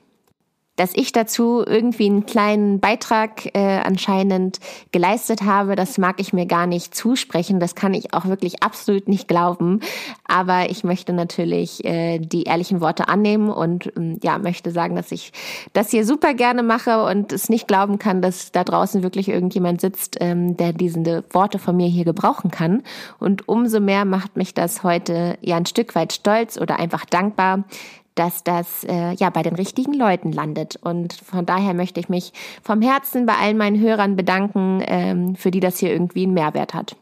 dass 0.76 0.92
ich 0.94 1.12
dazu 1.12 1.62
irgendwie 1.64 2.06
einen 2.06 2.26
kleinen 2.26 2.80
Beitrag 2.80 3.54
äh, 3.54 3.80
anscheinend 3.84 4.58
geleistet 4.90 5.42
habe, 5.42 5.76
das 5.76 5.98
mag 5.98 6.20
ich 6.20 6.32
mir 6.32 6.46
gar 6.46 6.66
nicht 6.66 6.94
zusprechen. 6.94 7.60
Das 7.60 7.74
kann 7.74 7.94
ich 7.94 8.12
auch 8.12 8.26
wirklich 8.26 8.62
absolut 8.62 9.08
nicht 9.08 9.28
glauben. 9.28 9.80
Aber 10.26 10.70
ich 10.70 10.82
möchte 10.82 11.12
natürlich 11.12 11.84
äh, 11.84 12.18
die 12.18 12.44
ehrlichen 12.44 12.80
Worte 12.80 13.08
annehmen 13.08 13.50
und 13.50 13.92
ähm, 13.96 14.18
ja, 14.22 14.38
möchte 14.38 14.70
sagen, 14.72 14.96
dass 14.96 15.12
ich 15.12 15.32
das 15.72 15.90
hier 15.90 16.04
super 16.04 16.34
gerne 16.34 16.62
mache 16.62 17.04
und 17.04 17.32
es 17.32 17.48
nicht 17.48 17.68
glauben 17.68 17.98
kann, 17.98 18.20
dass 18.20 18.50
da 18.50 18.64
draußen 18.64 19.02
wirklich 19.02 19.28
irgendjemand 19.28 19.80
sitzt, 19.80 20.16
ähm, 20.20 20.56
der 20.56 20.72
diese 20.72 21.24
Worte 21.30 21.58
von 21.58 21.76
mir 21.76 21.88
hier 21.88 22.04
gebrauchen 22.04 22.50
kann. 22.50 22.82
Und 23.20 23.48
umso 23.48 23.78
mehr 23.80 24.04
macht 24.04 24.36
mich 24.36 24.54
das 24.54 24.82
heute 24.82 25.38
ja 25.40 25.56
ein 25.56 25.66
Stück 25.66 25.94
weit 25.94 26.12
stolz 26.12 26.58
oder 26.58 26.78
einfach 26.78 27.04
dankbar, 27.04 27.64
dass 28.14 28.44
das 28.44 28.84
äh, 28.84 29.12
ja 29.14 29.30
bei 29.30 29.42
den 29.42 29.54
richtigen 29.54 29.94
Leuten 29.94 30.32
landet. 30.32 30.76
Und 30.76 31.14
von 31.14 31.46
daher 31.46 31.74
möchte 31.74 32.00
ich 32.00 32.08
mich 32.08 32.32
vom 32.62 32.82
Herzen 32.82 33.26
bei 33.26 33.34
allen 33.34 33.56
meinen 33.56 33.80
Hörern 33.80 34.16
bedanken, 34.16 34.82
ähm, 34.86 35.36
für 35.36 35.50
die 35.50 35.60
das 35.60 35.78
hier 35.78 35.92
irgendwie 35.92 36.24
einen 36.24 36.34
Mehrwert 36.34 36.74
hat. 36.74 36.96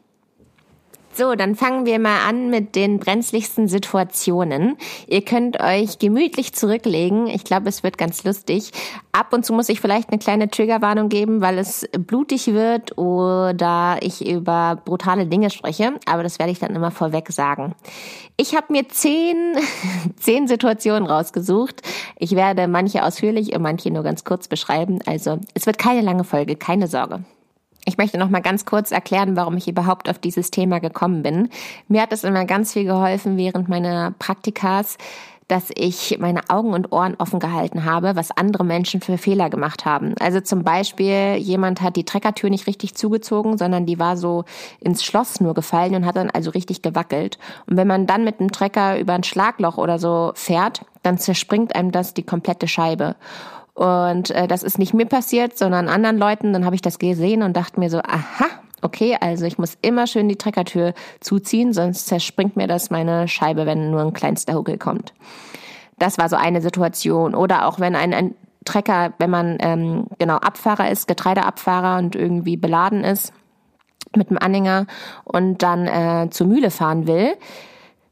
So, 1.15 1.35
dann 1.35 1.57
fangen 1.57 1.85
wir 1.85 1.99
mal 1.99 2.27
an 2.27 2.49
mit 2.49 2.75
den 2.75 2.99
brenzligsten 2.99 3.69
Situationen. 3.69 4.79
Ihr 5.07 5.23
könnt 5.23 5.61
euch 5.61 5.99
gemütlich 5.99 6.55
zurücklegen. 6.55 7.27
Ich 7.27 7.45
glaube, 7.45 7.69
es 7.69 7.83
wird 7.83 7.99
ganz 7.99 8.25
lustig. 8.25 8.73
Ab 9.13 9.35
und 9.35 9.45
zu 9.45 9.53
muss 9.53 9.69
ich 9.69 9.83
vielleicht 9.83 10.09
eine 10.09 10.19
kleine 10.19 10.49
Triggerwarnung 10.49 11.11
geben, 11.11 11.43
weil 11.43 11.59
es 11.59 11.87
blutig 11.99 12.47
wird 12.55 12.97
oder 12.97 13.99
ich 14.01 14.27
über 14.27 14.81
brutale 14.83 15.27
Dinge 15.27 15.51
spreche. 15.51 15.93
Aber 16.07 16.23
das 16.23 16.39
werde 16.39 16.51
ich 16.51 16.61
dann 16.61 16.75
immer 16.75 16.91
vorweg 16.91 17.31
sagen. 17.31 17.75
Ich 18.39 18.57
habe 18.57 18.73
mir 18.73 18.89
zehn, 18.89 19.37
zehn 20.17 20.49
Situationen 20.49 21.07
rausgesucht. 21.07 21.83
Ich 22.19 22.37
werde 22.37 22.69
manche 22.69 23.05
ausführlich 23.05 23.55
und 23.55 23.61
manche 23.61 23.91
nur 23.91 24.03
ganz 24.03 24.25
kurz 24.25 24.49
beschreiben. 24.49 25.01
Also 25.05 25.41
es 25.53 25.67
wird 25.67 25.77
keine 25.77 26.01
lange 26.01 26.25
Folge, 26.25 26.57
keine 26.57 26.87
Sorge. 26.87 27.23
Ich 27.85 27.99
möchte 27.99 28.17
noch 28.17 28.31
mal 28.31 28.43
ganz 28.43 28.65
kurz 28.65 28.93
erklären, 28.93 29.35
warum 29.35 29.57
ich 29.57 29.67
überhaupt 29.67 30.09
auf 30.09 30.19
dieses 30.19 30.51
Thema 30.51 30.79
gekommen 30.79 31.23
bin. 31.23 31.49
Mir 31.89 32.03
hat 32.03 32.13
es 32.13 32.23
immer 32.23 32.45
ganz 32.45 32.73
viel 32.73 32.85
geholfen 32.85 33.37
während 33.37 33.69
meiner 33.69 34.13
Praktikas, 34.19 34.99
dass 35.49 35.71
ich 35.75 36.17
meine 36.19 36.49
Augen 36.49 36.73
und 36.73 36.93
Ohren 36.93 37.17
offen 37.19 37.41
gehalten 37.41 37.85
habe, 37.85 38.17
was 38.17 38.31
andere 38.31 38.65
Menschen 38.65 39.01
für 39.01 39.19
Fehler 39.19 39.51
gemacht 39.51 39.85
haben. 39.85 40.15
Also 40.19 40.41
zum 40.41 40.63
Beispiel, 40.63 41.37
jemand 41.37 41.83
hat 41.83 41.97
die 41.97 42.05
Treckertür 42.05 42.49
nicht 42.49 42.67
richtig 42.67 42.95
zugezogen, 42.95 43.59
sondern 43.59 43.85
die 43.85 43.99
war 43.99 44.17
so 44.17 44.45
ins 44.81 45.05
Schloss 45.05 45.41
nur 45.41 45.53
gefallen 45.53 45.95
und 45.95 46.07
hat 46.07 46.17
dann 46.17 46.31
also 46.31 46.51
richtig 46.51 46.81
gewackelt. 46.81 47.39
Und 47.67 47.77
wenn 47.77 47.87
man 47.87 48.07
dann 48.07 48.25
mit 48.25 48.41
dem 48.41 48.53
Trecker 48.53 48.99
über 48.99 49.13
ein 49.13 49.25
Schlagloch 49.25 49.77
oder 49.77 49.99
so 49.99 50.33
fährt, 50.35 50.87
dann 51.03 51.19
zerspringt 51.19 51.75
einem 51.75 51.91
das 51.91 52.15
die 52.15 52.23
komplette 52.23 52.69
Scheibe. 52.69 53.17
Und 53.75 54.31
äh, 54.31 54.47
das 54.47 54.63
ist 54.63 54.79
nicht 54.79 54.95
mir 54.95 55.07
passiert, 55.07 55.57
sondern 55.57 55.89
anderen 55.89 56.19
Leuten. 56.19 56.53
Dann 56.53 56.65
habe 56.65 56.75
ich 56.75 56.83
das 56.83 56.99
gesehen 56.99 57.43
und 57.43 57.57
dachte 57.57 57.81
mir 57.81 57.91
so, 57.91 57.99
aha, 57.99 58.47
okay, 58.83 59.17
also 59.21 59.45
ich 59.47 59.59
muss 59.59 59.79
immer 59.81 60.07
schön 60.07 60.29
die 60.29 60.37
Treckertür 60.37 60.93
zuziehen, 61.21 61.73
sonst 61.73 62.07
zerspringt 62.07 62.57
mir 62.57 62.67
das 62.67 62.91
meine 62.91 63.29
Scheibe, 63.29 63.65
wenn 63.65 63.91
nur 63.91 64.03
ein 64.03 64.13
kleinster 64.13 64.55
Huckel 64.55 64.77
kommt. 64.77 65.15
Das 65.99 66.19
war 66.19 66.29
so 66.29 66.37
eine 66.37 66.61
Situation. 66.61 67.35
Oder 67.35 67.67
auch 67.67 67.81
wenn 67.81 67.97
ein, 67.97 68.13
ein 68.13 68.35
Trecker, 68.65 69.15
wenn 69.19 69.31
man 69.31 69.57
ähm, 69.61 70.07
genau 70.19 70.37
Abfahrer 70.37 70.91
ist, 70.91 71.09
Getreideabfahrer 71.09 71.99
und 71.99 72.15
irgendwie 72.15 72.57
beladen 72.57 73.05
ist 73.05 73.33
mit 74.15 74.31
dem 74.31 74.39
Anhänger 74.39 74.87
und 75.25 75.63
dann 75.63 75.87
äh, 75.87 76.29
zur 76.31 76.47
Mühle 76.47 76.71
fahren 76.71 77.07
will, 77.07 77.35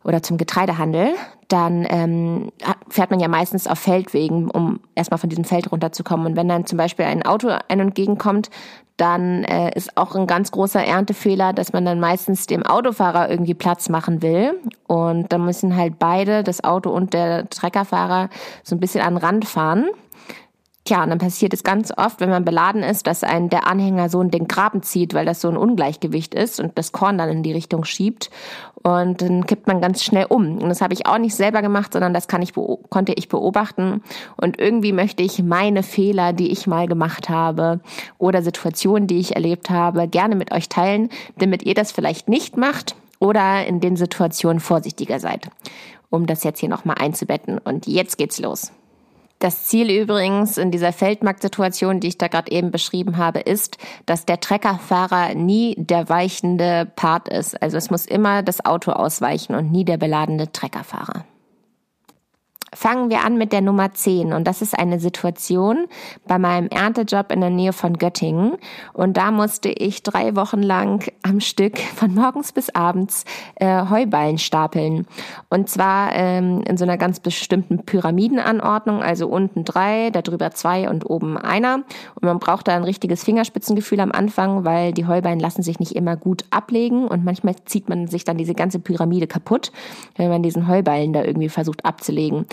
oder 0.04 0.22
zum 0.22 0.38
Getreidehandel, 0.38 1.14
dann 1.52 1.86
ähm, 1.88 2.52
fährt 2.88 3.10
man 3.10 3.20
ja 3.20 3.28
meistens 3.28 3.66
auf 3.66 3.78
Feldwegen, 3.78 4.50
um 4.50 4.80
erstmal 4.94 5.18
von 5.18 5.28
diesem 5.28 5.44
Feld 5.44 5.70
runterzukommen. 5.70 6.26
Und 6.26 6.36
wenn 6.36 6.48
dann 6.48 6.66
zum 6.66 6.78
Beispiel 6.78 7.04
ein 7.04 7.24
Auto 7.24 7.48
ein 7.48 7.80
und 7.80 7.88
entgegenkommt, 7.88 8.50
dann 8.96 9.44
äh, 9.44 9.70
ist 9.74 9.96
auch 9.96 10.14
ein 10.14 10.26
ganz 10.26 10.50
großer 10.52 10.84
Erntefehler, 10.84 11.52
dass 11.52 11.72
man 11.72 11.84
dann 11.84 12.00
meistens 12.00 12.46
dem 12.46 12.64
Autofahrer 12.64 13.30
irgendwie 13.30 13.54
Platz 13.54 13.88
machen 13.88 14.22
will. 14.22 14.60
Und 14.86 15.32
dann 15.32 15.44
müssen 15.44 15.76
halt 15.76 15.98
beide, 15.98 16.42
das 16.42 16.62
Auto 16.62 16.90
und 16.90 17.14
der 17.14 17.48
Treckerfahrer, 17.48 18.28
so 18.62 18.76
ein 18.76 18.80
bisschen 18.80 19.02
an 19.02 19.14
den 19.14 19.24
Rand 19.24 19.44
fahren. 19.46 19.86
Tja, 20.84 21.02
und 21.02 21.10
dann 21.10 21.18
passiert 21.18 21.52
es 21.52 21.62
ganz 21.62 21.92
oft, 21.96 22.20
wenn 22.20 22.30
man 22.30 22.44
beladen 22.44 22.82
ist, 22.82 23.06
dass 23.06 23.22
ein 23.22 23.50
der 23.50 23.66
Anhänger 23.66 24.08
so 24.08 24.22
in 24.22 24.30
den 24.30 24.48
Graben 24.48 24.82
zieht, 24.82 25.12
weil 25.12 25.26
das 25.26 25.42
so 25.42 25.48
ein 25.48 25.56
Ungleichgewicht 25.58 26.34
ist 26.34 26.58
und 26.58 26.78
das 26.78 26.92
Korn 26.92 27.18
dann 27.18 27.28
in 27.28 27.42
die 27.42 27.52
Richtung 27.52 27.84
schiebt. 27.84 28.30
Und 28.82 29.20
dann 29.20 29.44
kippt 29.44 29.66
man 29.66 29.82
ganz 29.82 30.02
schnell 30.02 30.24
um. 30.30 30.56
Und 30.56 30.70
das 30.70 30.80
habe 30.80 30.94
ich 30.94 31.06
auch 31.06 31.18
nicht 31.18 31.34
selber 31.34 31.60
gemacht, 31.60 31.92
sondern 31.92 32.14
das 32.14 32.28
kann 32.28 32.40
ich 32.40 32.54
konnte 32.54 33.12
ich 33.12 33.28
beobachten. 33.28 34.02
Und 34.38 34.58
irgendwie 34.58 34.92
möchte 34.92 35.22
ich 35.22 35.42
meine 35.42 35.82
Fehler, 35.82 36.32
die 36.32 36.50
ich 36.50 36.66
mal 36.66 36.88
gemacht 36.88 37.28
habe 37.28 37.80
oder 38.16 38.42
Situationen, 38.42 39.06
die 39.06 39.18
ich 39.18 39.36
erlebt 39.36 39.68
habe, 39.68 40.08
gerne 40.08 40.34
mit 40.34 40.50
euch 40.50 40.70
teilen, 40.70 41.10
damit 41.36 41.62
ihr 41.64 41.74
das 41.74 41.92
vielleicht 41.92 42.30
nicht 42.30 42.56
macht 42.56 42.96
oder 43.18 43.66
in 43.66 43.80
den 43.80 43.96
Situationen 43.96 44.60
vorsichtiger 44.60 45.20
seid. 45.20 45.50
Um 46.08 46.26
das 46.26 46.42
jetzt 46.42 46.58
hier 46.58 46.70
nochmal 46.70 46.96
einzubetten. 46.98 47.58
Und 47.58 47.86
jetzt 47.86 48.16
geht's 48.16 48.40
los. 48.40 48.72
Das 49.40 49.64
Ziel 49.64 49.90
übrigens 49.90 50.58
in 50.58 50.70
dieser 50.70 50.92
Feldmarktsituation, 50.92 51.98
die 51.98 52.08
ich 52.08 52.18
da 52.18 52.28
gerade 52.28 52.52
eben 52.52 52.70
beschrieben 52.70 53.16
habe, 53.16 53.40
ist, 53.40 53.78
dass 54.04 54.26
der 54.26 54.38
Treckerfahrer 54.38 55.34
nie 55.34 55.74
der 55.78 56.10
weichende 56.10 56.86
Part 56.94 57.30
ist. 57.30 57.60
Also 57.62 57.78
es 57.78 57.90
muss 57.90 58.04
immer 58.04 58.42
das 58.42 58.62
Auto 58.66 58.92
ausweichen 58.92 59.54
und 59.54 59.72
nie 59.72 59.86
der 59.86 59.96
beladene 59.96 60.52
Treckerfahrer. 60.52 61.24
Fangen 62.72 63.10
wir 63.10 63.24
an 63.24 63.36
mit 63.36 63.52
der 63.52 63.62
Nummer 63.62 63.92
10 63.92 64.32
und 64.32 64.46
das 64.46 64.62
ist 64.62 64.78
eine 64.78 65.00
Situation 65.00 65.86
bei 66.28 66.38
meinem 66.38 66.68
Erntejob 66.68 67.32
in 67.32 67.40
der 67.40 67.50
Nähe 67.50 67.72
von 67.72 67.98
Göttingen. 67.98 68.58
Und 68.92 69.16
da 69.16 69.32
musste 69.32 69.70
ich 69.70 70.04
drei 70.04 70.36
Wochen 70.36 70.62
lang 70.62 71.10
am 71.22 71.40
Stück 71.40 71.78
von 71.78 72.14
morgens 72.14 72.52
bis 72.52 72.70
abends 72.70 73.24
äh, 73.56 73.88
Heuballen 73.90 74.38
stapeln. 74.38 75.08
Und 75.48 75.68
zwar 75.68 76.14
ähm, 76.14 76.62
in 76.62 76.76
so 76.76 76.84
einer 76.84 76.96
ganz 76.96 77.18
bestimmten 77.18 77.84
Pyramidenanordnung, 77.84 79.02
also 79.02 79.26
unten 79.26 79.64
drei, 79.64 80.10
darüber 80.10 80.52
zwei 80.52 80.88
und 80.88 81.10
oben 81.10 81.38
einer. 81.38 81.82
Und 82.14 82.22
man 82.22 82.38
braucht 82.38 82.68
da 82.68 82.76
ein 82.76 82.84
richtiges 82.84 83.24
Fingerspitzengefühl 83.24 83.98
am 83.98 84.12
Anfang, 84.12 84.64
weil 84.64 84.92
die 84.92 85.06
Heuballen 85.08 85.40
lassen 85.40 85.62
sich 85.62 85.80
nicht 85.80 85.96
immer 85.96 86.16
gut 86.16 86.44
ablegen. 86.50 87.08
Und 87.08 87.24
manchmal 87.24 87.56
zieht 87.64 87.88
man 87.88 88.06
sich 88.06 88.22
dann 88.22 88.38
diese 88.38 88.54
ganze 88.54 88.78
Pyramide 88.78 89.26
kaputt, 89.26 89.72
wenn 90.14 90.28
man 90.28 90.44
diesen 90.44 90.68
Heuballen 90.68 91.12
da 91.12 91.24
irgendwie 91.24 91.48
versucht 91.48 91.84
abzulegen. 91.84 92.46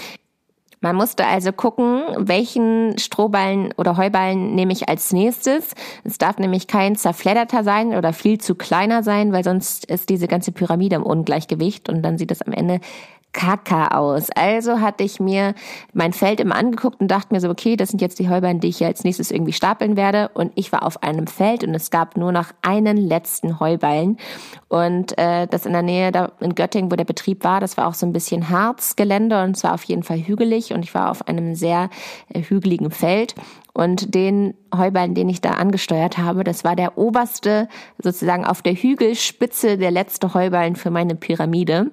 Man 0.79 0.95
musste 0.95 1.25
also 1.25 1.51
gucken, 1.51 2.03
welchen 2.17 2.97
Strohballen 2.99 3.73
oder 3.77 3.97
Heuballen 3.97 4.53
nehme 4.53 4.73
ich 4.73 4.87
als 4.87 5.11
nächstes. 5.11 5.73
Es 6.03 6.19
darf 6.19 6.37
nämlich 6.37 6.67
kein 6.67 6.95
zerfledderter 6.95 7.63
sein 7.63 7.95
oder 7.95 8.13
viel 8.13 8.39
zu 8.39 8.53
kleiner 8.53 9.01
sein, 9.01 9.33
weil 9.33 9.43
sonst 9.43 9.85
ist 9.85 10.09
diese 10.09 10.27
ganze 10.27 10.51
Pyramide 10.51 10.97
im 10.97 11.03
Ungleichgewicht 11.03 11.89
und 11.89 12.03
dann 12.03 12.19
sieht 12.19 12.31
es 12.31 12.43
am 12.43 12.53
Ende 12.53 12.79
Kaka 13.37 13.89
aus. 13.89 14.29
Also 14.31 14.81
hatte 14.81 15.03
ich 15.03 15.19
mir 15.19 15.53
mein 15.93 16.11
Feld 16.11 16.39
immer 16.39 16.55
angeguckt 16.55 16.99
und 16.99 17.09
dachte 17.09 17.33
mir 17.33 17.39
so, 17.39 17.49
okay, 17.49 17.75
das 17.75 17.89
sind 17.89 18.01
jetzt 18.01 18.17
die 18.17 18.29
Heuballen, 18.29 18.59
die 18.59 18.69
ich 18.69 18.83
als 18.83 19.03
nächstes 19.03 19.29
irgendwie 19.29 19.53
stapeln 19.53 19.95
werde. 19.95 20.31
Und 20.33 20.51
ich 20.55 20.71
war 20.71 20.81
auf 20.83 21.03
einem 21.03 21.27
Feld 21.27 21.63
und 21.63 21.75
es 21.75 21.91
gab 21.91 22.17
nur 22.17 22.31
noch 22.31 22.47
einen 22.63 22.97
letzten 22.97 23.59
Heuballen. 23.59 24.17
Und 24.69 25.15
äh, 25.19 25.45
das 25.45 25.67
in 25.67 25.73
der 25.73 25.83
Nähe 25.83 26.11
da 26.11 26.31
in 26.39 26.55
Göttingen, 26.55 26.91
wo 26.91 26.95
der 26.95 27.05
Betrieb 27.05 27.43
war, 27.43 27.59
das 27.59 27.77
war 27.77 27.87
auch 27.87 27.93
so 27.93 28.07
ein 28.07 28.11
bisschen 28.11 28.49
Harzgelände 28.49 29.43
und 29.43 29.55
zwar 29.55 29.75
auf 29.75 29.83
jeden 29.83 30.01
Fall 30.01 30.19
hügelig. 30.19 30.73
Und 30.73 30.83
ich 30.83 30.95
war 30.95 31.11
auf 31.11 31.27
einem 31.27 31.53
sehr 31.53 31.91
äh, 32.33 32.41
hügeligen 32.41 32.89
Feld. 32.89 33.35
Und 33.71 34.15
den 34.15 34.55
Heuballen, 34.75 35.13
den 35.13 35.29
ich 35.29 35.41
da 35.41 35.51
angesteuert 35.51 36.17
habe, 36.17 36.43
das 36.43 36.63
war 36.63 36.75
der 36.75 36.97
oberste, 36.97 37.69
sozusagen 38.01 38.45
auf 38.45 38.63
der 38.63 38.73
Hügelspitze 38.73 39.77
der 39.77 39.91
letzte 39.91 40.33
Heuballen 40.33 40.75
für 40.75 40.89
meine 40.89 41.13
Pyramide. 41.13 41.91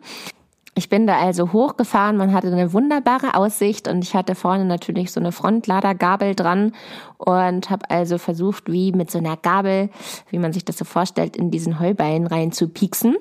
Ich 0.76 0.88
bin 0.88 1.06
da 1.06 1.20
also 1.20 1.52
hochgefahren, 1.52 2.16
man 2.16 2.32
hatte 2.32 2.48
eine 2.48 2.72
wunderbare 2.72 3.34
Aussicht 3.34 3.86
und 3.86 4.02
ich 4.02 4.14
hatte 4.14 4.34
vorne 4.34 4.64
natürlich 4.64 5.12
so 5.12 5.20
eine 5.20 5.30
Frontladergabel 5.30 6.34
dran 6.34 6.72
und 7.16 7.70
habe 7.70 7.88
also 7.90 8.18
versucht, 8.18 8.70
wie 8.70 8.90
mit 8.90 9.08
so 9.08 9.18
einer 9.18 9.36
Gabel, 9.36 9.88
wie 10.30 10.38
man 10.38 10.52
sich 10.52 10.64
das 10.64 10.76
so 10.76 10.84
vorstellt, 10.84 11.36
in 11.36 11.52
diesen 11.52 11.78
Heuballen 11.78 12.26
rein 12.26 12.50
zu 12.50 12.68
pieksen. 12.68 13.16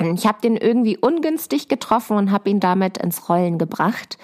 Ich 0.00 0.26
habe 0.26 0.40
den 0.42 0.56
irgendwie 0.56 0.96
ungünstig 0.96 1.68
getroffen 1.68 2.16
und 2.16 2.30
habe 2.30 2.48
ihn 2.48 2.60
damit 2.60 2.98
ins 2.98 3.28
Rollen 3.28 3.58
gebracht. 3.58 4.16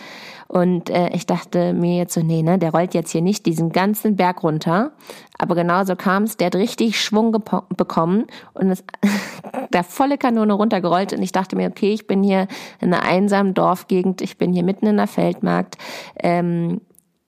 Und 0.48 0.90
äh, 0.90 1.08
ich 1.10 1.26
dachte 1.26 1.72
mir 1.72 1.96
jetzt 1.96 2.14
so, 2.14 2.22
nee, 2.22 2.42
ne, 2.42 2.58
der 2.58 2.70
rollt 2.70 2.94
jetzt 2.94 3.10
hier 3.10 3.20
nicht 3.20 3.46
diesen 3.46 3.72
ganzen 3.72 4.16
Berg 4.16 4.42
runter. 4.42 4.92
Aber 5.38 5.54
genauso 5.54 5.96
kam 5.96 6.22
es, 6.22 6.36
der 6.36 6.46
hat 6.46 6.56
richtig 6.56 7.00
Schwung 7.00 7.32
bekommen 7.76 8.26
und 8.54 8.70
ist 8.70 8.84
der 9.72 9.84
volle 9.84 10.18
Kanone 10.18 10.52
runtergerollt. 10.52 11.12
Und 11.12 11.22
ich 11.22 11.32
dachte 11.32 11.56
mir, 11.56 11.68
okay, 11.68 11.92
ich 11.92 12.06
bin 12.06 12.22
hier 12.22 12.46
in 12.80 12.94
einer 12.94 13.02
einsamen 13.02 13.54
Dorfgegend, 13.54 14.22
ich 14.22 14.38
bin 14.38 14.52
hier 14.52 14.62
mitten 14.62 14.86
in 14.86 14.96
der 14.96 15.08
Feldmarkt. 15.08 15.76
Ähm, 16.18 16.80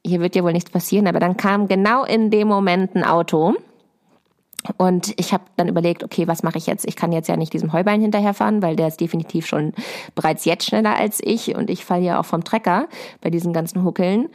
hier 0.06 0.20
wird 0.20 0.36
ja 0.36 0.44
wohl 0.44 0.52
nichts 0.52 0.70
passieren. 0.70 1.08
Aber 1.08 1.20
dann 1.20 1.36
kam 1.36 1.66
genau 1.66 2.04
in 2.04 2.30
dem 2.30 2.48
Moment 2.48 2.94
ein 2.94 3.04
Auto 3.04 3.56
und 4.76 5.14
ich 5.18 5.32
habe 5.32 5.44
dann 5.56 5.68
überlegt, 5.68 6.02
okay, 6.02 6.26
was 6.26 6.42
mache 6.42 6.58
ich 6.58 6.66
jetzt? 6.66 6.86
Ich 6.86 6.96
kann 6.96 7.12
jetzt 7.12 7.28
ja 7.28 7.36
nicht 7.36 7.52
diesem 7.52 7.72
Heubein 7.72 8.00
hinterherfahren, 8.00 8.60
weil 8.60 8.76
der 8.76 8.88
ist 8.88 9.00
definitiv 9.00 9.46
schon 9.46 9.72
bereits 10.14 10.44
jetzt 10.44 10.66
schneller 10.66 10.96
als 10.96 11.20
ich 11.22 11.54
und 11.54 11.70
ich 11.70 11.84
falle 11.84 12.02
ja 12.02 12.20
auch 12.20 12.24
vom 12.24 12.44
Trecker 12.44 12.88
bei 13.20 13.30
diesen 13.30 13.52
ganzen 13.52 13.84
Huckeln 13.84 14.28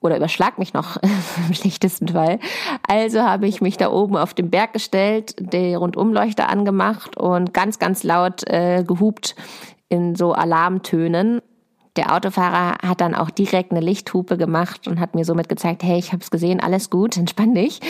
oder 0.00 0.16
überschlag 0.16 0.58
mich 0.58 0.72
noch 0.72 0.96
im 1.48 1.54
schlechtesten 1.54 2.08
Fall. 2.08 2.38
Also 2.88 3.20
habe 3.20 3.46
ich 3.46 3.60
mich 3.60 3.76
da 3.76 3.90
oben 3.90 4.16
auf 4.16 4.34
den 4.34 4.50
Berg 4.50 4.72
gestellt, 4.72 5.36
die 5.38 5.74
Rundumleuchter 5.74 6.48
angemacht 6.48 7.16
und 7.16 7.52
ganz, 7.52 7.78
ganz 7.78 8.02
laut 8.02 8.48
äh, 8.48 8.82
gehupt 8.82 9.36
in 9.88 10.14
so 10.16 10.32
Alarmtönen 10.32 11.42
der 11.96 12.14
Autofahrer 12.14 12.78
hat 12.86 13.00
dann 13.00 13.14
auch 13.14 13.30
direkt 13.30 13.70
eine 13.70 13.80
Lichthupe 13.80 14.36
gemacht 14.36 14.86
und 14.86 15.00
hat 15.00 15.14
mir 15.14 15.24
somit 15.24 15.48
gezeigt, 15.48 15.82
hey, 15.82 15.98
ich 15.98 16.12
habe 16.12 16.22
es 16.22 16.30
gesehen, 16.30 16.60
alles 16.60 16.90
gut, 16.90 17.16
entspann 17.16 17.54
dich. 17.54 17.80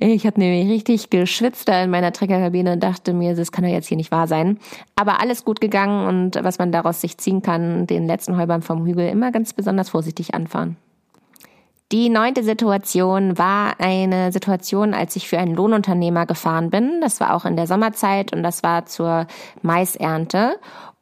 Ich 0.00 0.26
habe 0.26 0.40
nämlich 0.40 0.68
richtig 0.68 1.10
geschwitzt 1.10 1.68
da 1.68 1.82
in 1.82 1.90
meiner 1.90 2.12
Treckerkabine 2.12 2.72
und 2.72 2.82
dachte 2.82 3.12
mir, 3.12 3.34
das 3.34 3.52
kann 3.52 3.64
doch 3.64 3.70
jetzt 3.70 3.88
hier 3.88 3.96
nicht 3.96 4.10
wahr 4.10 4.26
sein. 4.26 4.58
Aber 4.96 5.20
alles 5.20 5.44
gut 5.44 5.60
gegangen 5.60 6.06
und 6.06 6.42
was 6.42 6.58
man 6.58 6.72
daraus 6.72 7.00
sich 7.00 7.18
ziehen 7.18 7.42
kann, 7.42 7.86
den 7.86 8.06
letzten 8.06 8.36
Heubern 8.36 8.62
vom 8.62 8.84
Hügel 8.86 9.08
immer 9.08 9.32
ganz 9.32 9.52
besonders 9.52 9.90
vorsichtig 9.90 10.34
anfahren. 10.34 10.76
Die 11.92 12.08
neunte 12.08 12.42
Situation 12.42 13.38
war 13.38 13.78
eine 13.78 14.32
Situation, 14.32 14.94
als 14.94 15.14
ich 15.16 15.28
für 15.28 15.38
einen 15.38 15.54
Lohnunternehmer 15.54 16.26
gefahren 16.26 16.70
bin. 16.70 17.00
Das 17.00 17.20
war 17.20 17.34
auch 17.34 17.44
in 17.44 17.56
der 17.56 17.66
Sommerzeit 17.66 18.32
und 18.32 18.42
das 18.42 18.62
war 18.62 18.86
zur 18.86 19.26
Maisernte. 19.62 20.56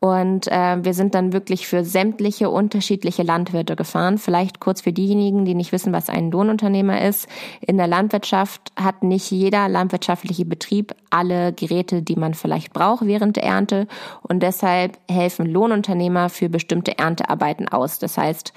Und 0.05 0.49
äh, 0.49 0.85
wir 0.85 0.95
sind 0.95 1.15
dann 1.15 1.33
wirklich 1.33 1.69
für 1.69 1.85
sämtliche 1.85 2.51
unterschiedliche 2.51 3.23
Landwirte 3.23 3.77
gefahren. 3.77 4.19
Vielleicht 4.19 4.59
kurz 4.59 4.81
für 4.81 4.93
diejenigen, 4.93 5.45
die 5.45 5.55
nicht 5.55 5.71
wissen, 5.71 5.93
was 5.93 6.09
ein 6.09 6.33
Lohnunternehmer 6.33 7.03
ist. 7.03 7.29
In 7.61 7.77
der 7.77 7.87
Landwirtschaft 7.87 8.73
hat 8.75 9.05
nicht 9.05 9.31
jeder 9.31 9.69
landwirtschaftliche 9.69 10.45
Betrieb 10.45 10.93
alle 11.11 11.53
Geräte, 11.53 12.03
die 12.03 12.17
man 12.17 12.35
vielleicht 12.35 12.73
braucht 12.73 13.07
während 13.07 13.37
der 13.37 13.45
Ernte. 13.45 13.87
Und 14.23 14.43
deshalb 14.43 14.99
helfen 15.09 15.47
Lohnunternehmer 15.47 16.31
für 16.31 16.49
bestimmte 16.49 16.99
Erntearbeiten 16.99 17.69
aus. 17.69 18.01
Das 18.01 18.19
heißt, 18.19 18.53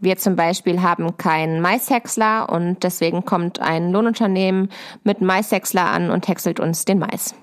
wir 0.00 0.18
zum 0.18 0.36
Beispiel 0.36 0.82
haben 0.82 1.16
keinen 1.16 1.62
Maishäcksler 1.62 2.50
und 2.50 2.82
deswegen 2.82 3.24
kommt 3.24 3.60
ein 3.60 3.92
Lohnunternehmen 3.92 4.68
mit 5.04 5.22
Maishäcksler 5.22 5.86
an 5.86 6.10
und 6.10 6.28
häckselt 6.28 6.60
uns 6.60 6.84
den 6.84 6.98
Mais. 6.98 7.34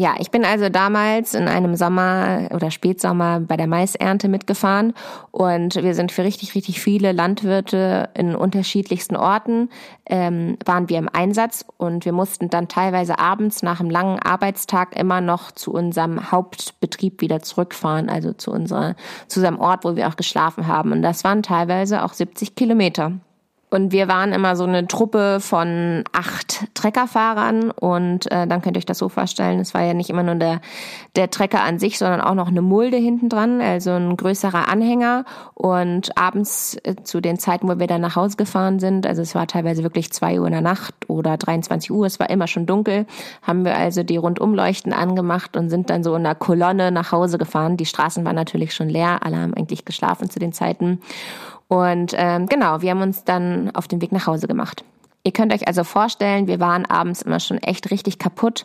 Ja, 0.00 0.14
ich 0.20 0.30
bin 0.30 0.44
also 0.44 0.68
damals 0.68 1.34
in 1.34 1.48
einem 1.48 1.74
Sommer 1.74 2.50
oder 2.54 2.70
Spätsommer 2.70 3.40
bei 3.40 3.56
der 3.56 3.66
Maisernte 3.66 4.28
mitgefahren 4.28 4.94
und 5.32 5.74
wir 5.74 5.92
sind 5.92 6.12
für 6.12 6.22
richtig, 6.22 6.54
richtig 6.54 6.80
viele 6.80 7.10
Landwirte 7.10 8.08
in 8.14 8.36
unterschiedlichsten 8.36 9.16
Orten 9.16 9.70
ähm, 10.06 10.56
waren 10.64 10.88
wir 10.88 10.98
im 10.98 11.08
Einsatz 11.12 11.64
und 11.78 12.04
wir 12.04 12.12
mussten 12.12 12.48
dann 12.48 12.68
teilweise 12.68 13.18
abends 13.18 13.64
nach 13.64 13.80
einem 13.80 13.90
langen 13.90 14.20
Arbeitstag 14.20 14.94
immer 14.96 15.20
noch 15.20 15.50
zu 15.50 15.72
unserem 15.72 16.30
Hauptbetrieb 16.30 17.20
wieder 17.20 17.40
zurückfahren, 17.40 18.08
also 18.08 18.32
zu 18.32 18.52
unserer, 18.52 18.94
zu 19.26 19.40
unserem 19.40 19.58
Ort, 19.58 19.84
wo 19.84 19.96
wir 19.96 20.06
auch 20.06 20.16
geschlafen 20.16 20.68
haben. 20.68 20.92
Und 20.92 21.02
das 21.02 21.24
waren 21.24 21.42
teilweise 21.42 22.04
auch 22.04 22.12
70 22.12 22.54
Kilometer. 22.54 23.14
Und 23.70 23.92
wir 23.92 24.08
waren 24.08 24.32
immer 24.32 24.56
so 24.56 24.64
eine 24.64 24.86
Truppe 24.86 25.40
von 25.40 26.02
acht 26.12 26.74
Treckerfahrern 26.74 27.70
und 27.70 28.30
äh, 28.32 28.46
dann 28.46 28.62
könnt 28.62 28.76
ihr 28.76 28.78
euch 28.78 28.86
das 28.86 28.98
so 28.98 29.10
vorstellen, 29.10 29.60
es 29.60 29.74
war 29.74 29.82
ja 29.82 29.92
nicht 29.92 30.08
immer 30.08 30.22
nur 30.22 30.36
der, 30.36 30.60
der 31.16 31.30
Trecker 31.30 31.62
an 31.62 31.78
sich, 31.78 31.98
sondern 31.98 32.22
auch 32.22 32.34
noch 32.34 32.48
eine 32.48 32.62
Mulde 32.62 32.96
hinten 32.96 33.28
dran, 33.28 33.60
also 33.60 33.90
ein 33.90 34.16
größerer 34.16 34.68
Anhänger. 34.68 35.26
Und 35.54 36.16
abends 36.16 36.78
äh, 36.84 36.96
zu 37.02 37.20
den 37.20 37.38
Zeiten, 37.38 37.68
wo 37.68 37.78
wir 37.78 37.86
dann 37.86 38.00
nach 38.00 38.16
Hause 38.16 38.38
gefahren 38.38 38.78
sind, 38.78 39.06
also 39.06 39.20
es 39.20 39.34
war 39.34 39.46
teilweise 39.46 39.82
wirklich 39.82 40.12
zwei 40.12 40.40
Uhr 40.40 40.46
in 40.46 40.52
der 40.52 40.62
Nacht 40.62 40.94
oder 41.08 41.36
23 41.36 41.90
Uhr, 41.90 42.06
es 42.06 42.18
war 42.18 42.30
immer 42.30 42.46
schon 42.46 42.64
dunkel, 42.64 43.06
haben 43.42 43.66
wir 43.66 43.76
also 43.76 44.02
die 44.02 44.16
Rundumleuchten 44.16 44.94
angemacht 44.94 45.58
und 45.58 45.68
sind 45.68 45.90
dann 45.90 46.02
so 46.02 46.14
in 46.14 46.24
einer 46.24 46.34
Kolonne 46.34 46.90
nach 46.90 47.12
Hause 47.12 47.36
gefahren. 47.36 47.76
Die 47.76 47.86
Straßen 47.86 48.24
waren 48.24 48.36
natürlich 48.36 48.74
schon 48.74 48.88
leer, 48.88 49.18
alle 49.22 49.36
haben 49.36 49.54
eigentlich 49.54 49.84
geschlafen 49.84 50.30
zu 50.30 50.38
den 50.38 50.54
Zeiten. 50.54 51.00
Und 51.68 52.14
ähm, 52.16 52.46
genau, 52.46 52.80
wir 52.80 52.90
haben 52.90 53.02
uns 53.02 53.24
dann 53.24 53.70
auf 53.74 53.88
den 53.88 54.00
Weg 54.00 54.12
nach 54.12 54.26
Hause 54.26 54.48
gemacht. 54.48 54.84
Ihr 55.24 55.32
könnt 55.32 55.52
euch 55.52 55.66
also 55.68 55.84
vorstellen, 55.84 56.46
wir 56.46 56.58
waren 56.58 56.86
abends 56.86 57.20
immer 57.20 57.38
schon 57.38 57.58
echt 57.58 57.90
richtig 57.90 58.18
kaputt 58.18 58.64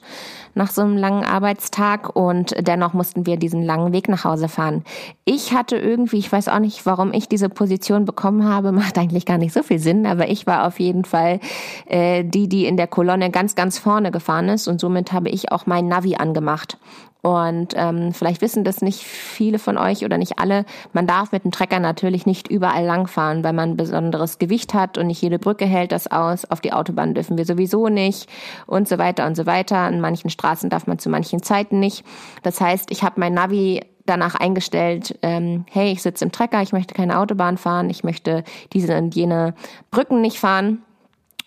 nach 0.53 0.71
so 0.71 0.81
einem 0.81 0.95
langen 0.95 1.25
Arbeitstag 1.25 2.15
und 2.15 2.55
dennoch 2.57 2.93
mussten 2.93 3.25
wir 3.25 3.35
diesen 3.35 3.63
langen 3.63 3.91
Weg 3.91 4.07
nach 4.07 4.23
Hause 4.23 4.47
fahren. 4.47 4.85
Ich 5.25 5.51
hatte 5.51 5.75
irgendwie, 5.75 6.19
ich 6.19 6.31
weiß 6.31 6.47
auch 6.47 6.59
nicht, 6.59 6.85
warum 6.85 7.11
ich 7.11 7.27
diese 7.27 7.49
Position 7.49 8.05
bekommen 8.05 8.45
habe, 8.47 8.71
macht 8.71 8.97
eigentlich 8.97 9.25
gar 9.25 9.39
nicht 9.39 9.51
so 9.51 9.61
viel 9.61 9.79
Sinn, 9.79 10.05
aber 10.05 10.29
ich 10.29 10.47
war 10.47 10.65
auf 10.65 10.79
jeden 10.79 11.03
Fall 11.03 11.41
äh, 11.87 12.23
die, 12.23 12.47
die 12.47 12.65
in 12.65 12.77
der 12.77 12.87
Kolonne 12.87 13.29
ganz, 13.29 13.55
ganz 13.55 13.77
vorne 13.79 14.11
gefahren 14.11 14.47
ist 14.47 14.69
und 14.69 14.79
somit 14.79 15.11
habe 15.11 15.29
ich 15.29 15.51
auch 15.51 15.65
mein 15.65 15.87
Navi 15.87 16.15
angemacht. 16.15 16.77
Und 17.23 17.73
ähm, 17.77 18.11
vielleicht 18.11 18.41
wissen 18.41 18.65
das 18.65 18.81
nicht 18.81 18.99
viele 18.99 19.57
von 19.57 19.77
euch 19.77 20.03
oder 20.03 20.17
nicht 20.17 20.39
alle. 20.39 20.65
Man 20.91 21.07
darf 21.07 21.31
mit 21.31 21.45
dem 21.45 21.51
Trecker 21.51 21.79
natürlich 21.79 22.25
nicht 22.25 22.49
überall 22.49 22.83
langfahren, 22.83 23.45
weil 23.45 23.53
man 23.53 23.71
ein 23.71 23.77
besonderes 23.77 24.39
Gewicht 24.39 24.73
hat 24.73 24.97
und 24.97 25.07
nicht 25.07 25.21
jede 25.21 25.39
Brücke 25.39 25.65
hält 25.65 25.93
das 25.93 26.11
aus. 26.11 26.43
Auf 26.43 26.59
die 26.59 26.73
Autobahn 26.73 27.13
dürfen 27.13 27.37
wir 27.37 27.45
sowieso 27.45 27.87
nicht 27.87 28.29
und 28.67 28.89
so 28.89 28.97
weiter 28.97 29.25
und 29.25 29.37
so 29.37 29.45
weiter. 29.45 29.77
An 29.77 30.01
manchen 30.01 30.29
Straßen 30.29 30.69
darf 30.69 30.85
man 30.85 30.99
zu 30.99 31.09
manchen 31.09 31.41
Zeiten 31.41 31.79
nicht. 31.79 32.03
Das 32.41 32.59
heißt, 32.59 32.91
ich 32.91 33.03
habe 33.03 33.21
mein 33.21 33.33
Navi 33.33 33.79
danach 34.05 34.35
eingestellt, 34.35 35.17
ähm, 35.21 35.63
hey, 35.71 35.93
ich 35.93 36.01
sitze 36.01 36.25
im 36.25 36.33
Trecker, 36.33 36.61
ich 36.61 36.73
möchte 36.73 36.93
keine 36.93 37.19
Autobahn 37.19 37.57
fahren, 37.57 37.89
ich 37.89 38.03
möchte 38.03 38.43
diese 38.73 38.97
und 38.97 39.15
jene 39.15 39.55
Brücken 39.91 40.19
nicht 40.19 40.39
fahren. 40.39 40.81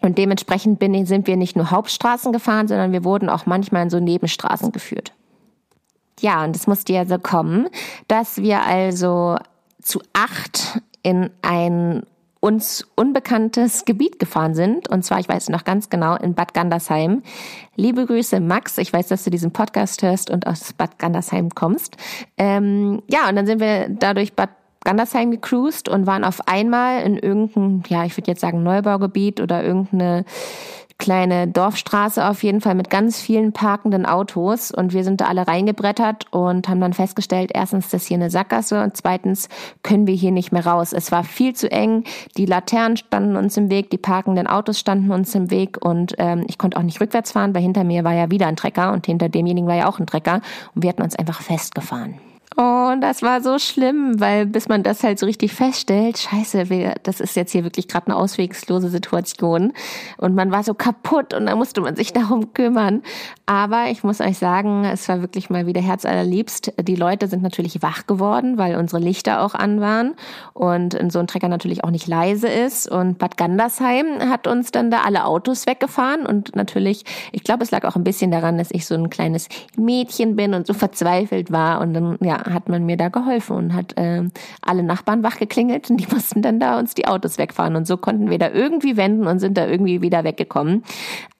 Und 0.00 0.16
dementsprechend 0.16 0.78
bin, 0.78 1.04
sind 1.04 1.26
wir 1.26 1.37
nicht 1.37 1.54
nur 1.54 1.71
Hauptstraßen 1.71 2.33
gefahren, 2.33 2.66
sondern 2.66 2.92
wir 2.92 3.04
wurden 3.04 3.28
auch 3.28 3.45
manchmal 3.45 3.83
in 3.83 3.90
so 3.90 4.00
Nebenstraßen 4.00 4.73
geführt. 4.73 5.12
Ja, 6.20 6.44
und 6.44 6.56
es 6.56 6.66
musste 6.66 6.92
ja 6.92 7.04
so 7.04 7.18
kommen, 7.18 7.68
dass 8.08 8.38
wir 8.38 8.62
also 8.62 9.37
zu 9.82 10.00
acht 10.12 10.80
in 11.02 11.30
ein 11.42 12.02
uns 12.40 12.87
unbekanntes 12.94 13.85
Gebiet 13.85 14.18
gefahren 14.18 14.54
sind. 14.54 14.88
Und 14.88 15.04
zwar, 15.04 15.18
ich 15.18 15.28
weiß 15.28 15.49
noch 15.49 15.64
ganz 15.64 15.90
genau, 15.90 16.14
in 16.16 16.35
Bad 16.35 16.54
Gandersheim. 16.54 17.23
Liebe 17.75 18.06
Grüße, 18.06 18.40
Max. 18.40 18.78
Ich 18.78 18.92
weiß, 18.92 19.08
dass 19.08 19.25
du 19.25 19.30
diesen 19.30 19.52
Podcast 19.52 20.02
hörst 20.02 20.30
und 20.30 20.46
aus 20.46 20.73
Bad 20.73 20.99
Gandersheim 20.99 21.50
kommst. 21.50 21.96
Ähm, 22.37 23.02
ja, 23.08 23.28
und 23.28 23.37
dann 23.37 23.46
sind 23.46 23.58
wir 23.58 23.88
dadurch 23.88 24.35
Bad 24.35 24.50
Gandersheim 24.85 25.32
gecruised 25.32 25.88
und 25.88 26.06
waren 26.06 26.23
auf 26.23 26.46
einmal 26.46 27.02
in 27.02 27.16
irgendeinem, 27.16 27.82
ja, 27.88 28.04
ich 28.04 28.16
würde 28.16 28.30
jetzt 28.30 28.40
sagen 28.40 28.62
Neubaugebiet 28.62 29.40
oder 29.40 29.64
irgendeine 29.64 30.25
kleine 30.99 31.47
Dorfstraße 31.47 32.26
auf 32.26 32.43
jeden 32.43 32.61
Fall 32.61 32.75
mit 32.75 32.91
ganz 32.91 33.21
vielen 33.21 33.53
parkenden 33.53 34.07
Autos 34.07 34.71
und 34.71 34.93
wir 34.93 35.05
sind 35.05 35.21
da 35.21 35.26
alle 35.26 35.47
reingebrettert 35.47 36.33
und 36.33 36.69
haben 36.69 36.81
dann 36.81 36.93
festgestellt, 36.93 37.50
erstens, 37.55 37.88
dass 37.91 38.07
hier 38.07 38.17
eine 38.17 38.31
Sackgasse 38.31 38.83
und 38.83 38.97
zweitens 38.97 39.49
können 39.83 40.07
wir 40.07 40.15
hier 40.15 40.33
nicht 40.33 40.53
mehr 40.53 40.67
raus. 40.67 40.93
Es 40.93 41.12
war 41.12 41.25
viel 41.25 41.55
zu 41.55 41.71
eng, 41.71 42.05
die 42.37 42.47
Laternen 42.47 42.97
standen 42.97 43.37
uns 43.37 43.57
im 43.57 43.71
Weg, 43.71 43.91
die 43.91 43.99
parkenden 43.99 44.47
Autos 44.47 44.79
standen 44.79 45.11
uns 45.11 45.35
im 45.35 45.50
Weg 45.50 45.85
und 45.85 46.15
ähm, 46.19 46.45
ich 46.49 46.59
konnte 46.59 46.79
auch 46.79 46.83
nicht 46.83 47.00
rückwärts 47.00 47.33
fahren, 47.33 47.55
weil 47.55 47.62
hinter 47.62 47.85
mir 47.85 48.05
war 48.05 48.15
ja 48.15 48.31
wieder 48.31 48.47
ein 48.47 48.57
Trecker 48.57 48.93
und 48.93 49.07
hinter 49.07 49.29
demjenigen 49.29 49.69
war 49.69 49.76
ja 49.76 49.88
auch 49.88 49.99
ein 49.99 50.07
Trecker 50.07 50.41
und 50.75 50.83
wir 50.83 50.91
hatten 50.91 51.03
uns 51.03 51.17
einfach 51.17 51.43
festgefahren. 51.43 52.15
Oh, 52.59 52.95
das 52.99 53.21
war 53.21 53.43
so 53.43 53.59
schlimm, 53.59 54.19
weil 54.19 54.47
bis 54.47 54.67
man 54.67 54.83
das 54.83 55.05
halt 55.05 55.19
so 55.19 55.27
richtig 55.27 55.53
feststellt, 55.53 56.17
scheiße, 56.17 56.65
das 57.03 57.21
ist 57.21 57.37
jetzt 57.37 57.53
hier 57.53 57.65
wirklich 57.65 57.87
gerade 57.87 58.07
eine 58.07 58.17
auswegslose 58.17 58.89
Situation. 58.89 59.75
Und 60.17 60.35
man 60.35 60.51
war 60.51 60.63
so 60.63 60.73
kaputt 60.73 61.35
und 61.35 61.45
da 61.45 61.55
musste 61.55 61.83
man 61.83 61.97
sich 61.97 62.13
darum 62.15 62.55
kümmern. 62.55 63.03
Aber 63.45 63.91
ich 63.91 64.05
muss 64.05 64.23
euch 64.23 64.39
sagen, 64.39 64.87
es 64.87 65.07
war 65.07 65.21
wirklich 65.21 65.51
mal 65.51 65.67
wieder 65.67 65.83
herzallerliebst. 65.83 66.73
Die 66.81 66.97
Leute 66.97 67.29
sind 67.29 67.43
natürlich 67.43 67.83
wach 67.83 68.07
geworden, 68.07 68.57
weil 68.57 68.77
unsere 68.77 69.03
Lichter 69.03 69.43
auch 69.43 69.55
an 69.55 69.83
waren 69.83 70.15
und 70.55 70.97
so 71.13 71.19
ein 71.19 71.27
Trecker 71.27 71.49
natürlich 71.49 71.85
auch 71.85 71.91
nicht 71.91 72.07
leise 72.07 72.49
ist. 72.49 72.91
Und 72.91 73.19
Bad 73.19 73.37
Gandersheim 73.37 74.31
hat 74.31 74.47
uns 74.47 74.71
dann 74.71 74.91
da 74.91 75.03
alle 75.03 75.27
Autos 75.27 75.67
weggefahren 75.67 76.25
und 76.25 76.57
natürlich, 76.57 77.05
ich 77.33 77.45
glaube, 77.45 77.65
es 77.65 77.71
lag 77.71 77.85
auch 77.85 77.97
ein 77.97 78.05
bisschen 78.05 78.31
daran, 78.31 78.57
dass 78.57 78.71
ich 78.71 78.87
so 78.87 78.95
ein 78.95 79.11
kleines 79.11 79.49
Mädchen 79.77 80.37
bin 80.37 80.55
und 80.55 80.67
so 80.67 80.73
verzweifelt 80.73 81.53
war 81.53 81.83
und 81.83 81.93
dann, 81.93 82.17
ja, 82.23 82.46
hat 82.53 82.69
man 82.69 82.87
mir 82.87 82.97
da 82.97 83.09
geholfen 83.09 83.57
und 83.57 83.75
hat 83.75 83.97
äh, 83.97 84.23
alle 84.62 84.83
Nachbarn 84.83 85.23
wachgeklingelt 85.23 85.91
und 85.91 85.99
die 85.99 86.07
mussten 86.12 86.43
dann 86.43 86.61
da 86.61 86.79
uns 86.79 86.95
die 86.95 87.07
Autos 87.07 87.38
wegfahren. 87.38 87.76
Und 87.76 87.87
so 87.87 87.97
konnten 87.97 88.31
wir 88.31 88.38
da 88.38 88.50
irgendwie 88.50 88.97
wenden 88.97 89.26
und 89.26 89.38
sind 89.38 89.57
da 89.57 89.67
irgendwie 89.67 90.03
wieder 90.03 90.25
weggekommen. 90.25 90.85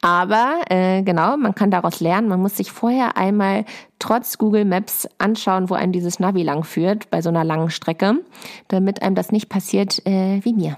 Aber 0.01 0.61
äh, 0.69 1.03
genau, 1.03 1.37
man 1.37 1.55
kann 1.55 1.71
daraus 1.71 2.01
lernen. 2.01 2.29
Man 2.29 2.41
muss 2.41 2.57
sich 2.57 2.71
vorher 2.71 3.17
einmal 3.17 3.65
trotz 3.99 4.39
Google 4.39 4.65
Maps 4.65 5.09
anschauen, 5.19 5.71
wo 5.71 5.75
einem 5.75 5.93
dieses 5.93 6.21
Navi 6.21 6.43
lang 6.43 6.65
führt 6.65 7.11
bei 7.11 7.23
so 7.23 7.29
einer 7.29 7.45
langen 7.45 7.71
Strecke, 7.71 8.21
damit 8.69 9.03
einem 9.03 9.15
das 9.15 9.33
nicht 9.33 9.49
passiert 9.49 10.05
äh, 10.07 10.41
wie 10.45 10.53
mir. 10.53 10.77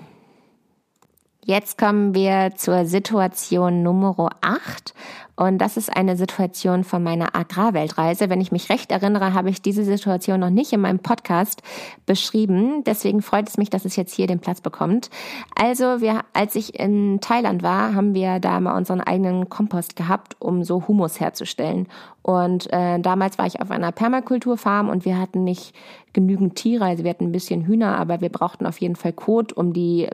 Jetzt 1.45 1.79
kommen 1.79 2.15
wir 2.15 2.53
zur 2.57 2.85
Situation 2.85 3.83
Nummer 3.83 4.29
8 4.43 4.93
und 5.39 5.59
das 5.59 5.77
ist 5.77 5.97
eine 5.97 6.17
Situation 6.17 6.83
von 6.83 7.01
meiner 7.01 7.37
Agrarweltreise. 7.37 8.29
Wenn 8.29 8.41
ich 8.41 8.51
mich 8.51 8.71
recht 8.71 8.91
erinnere, 8.91 9.35
habe 9.35 9.51
ich 9.51 9.63
diese 9.63 9.85
Situation 9.85 10.41
noch 10.41 10.51
nicht 10.51 10.73
in 10.73 10.81
meinem 10.81 10.99
Podcast 10.99 11.63
beschrieben. 12.07 12.83
Deswegen 12.83 13.23
freut 13.23 13.49
es 13.49 13.57
mich, 13.57 13.71
dass 13.71 13.85
es 13.85 13.95
jetzt 13.95 14.13
hier 14.13 14.27
den 14.27 14.41
Platz 14.41 14.61
bekommt. 14.61 15.11
Also, 15.55 16.01
wir, 16.01 16.23
als 16.33 16.57
ich 16.57 16.81
in 16.81 17.21
Thailand 17.21 17.63
war, 17.63 17.95
haben 17.95 18.15
wir 18.15 18.41
da 18.41 18.59
mal 18.59 18.77
unseren 18.77 19.01
eigenen 19.01 19.49
Kompost 19.49 19.95
gehabt, 19.95 20.35
um 20.41 20.65
so 20.65 20.89
Humus 20.89 21.21
herzustellen. 21.21 21.87
Und 22.23 22.73
äh, 22.73 22.99
damals 22.99 23.39
war 23.39 23.47
ich 23.47 23.63
auf 23.63 23.71
einer 23.71 23.93
Permakulturfarm 23.93 24.89
und 24.89 25.05
wir 25.05 25.21
hatten 25.21 25.45
nicht 25.45 25.73
genügend 26.15 26.57
Tiere, 26.57 26.85
also 26.85 27.05
wir 27.05 27.11
hatten 27.11 27.27
ein 27.27 27.33
bisschen 27.33 27.65
Hühner, 27.65 27.97
aber 27.97 28.21
wir 28.21 28.29
brauchten 28.29 28.67
auf 28.67 28.81
jeden 28.81 28.97
Fall 28.97 29.13
Kot, 29.13 29.53
um 29.53 29.73
die 29.73 30.09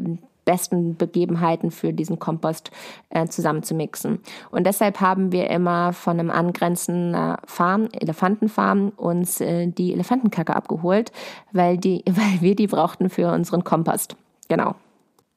besten 0.44 0.96
Begebenheiten 0.96 1.70
für 1.70 1.92
diesen 1.92 2.18
Kompost 2.18 2.70
äh, 3.10 3.26
zusammenzumixen. 3.26 4.20
Und 4.50 4.66
deshalb 4.66 5.00
haben 5.00 5.32
wir 5.32 5.50
immer 5.50 5.92
von 5.92 6.18
einem 6.18 6.30
angrenzenden 6.30 7.36
Farm, 7.46 7.88
Elefantenfarm, 7.92 8.92
uns 8.96 9.40
äh, 9.40 9.66
die 9.66 9.92
Elefantenkacke 9.92 10.54
abgeholt, 10.54 11.12
weil, 11.52 11.78
die, 11.78 12.04
weil 12.06 12.40
wir 12.40 12.54
die 12.54 12.66
brauchten 12.66 13.10
für 13.10 13.32
unseren 13.32 13.64
Kompost. 13.64 14.16
Genau. 14.48 14.74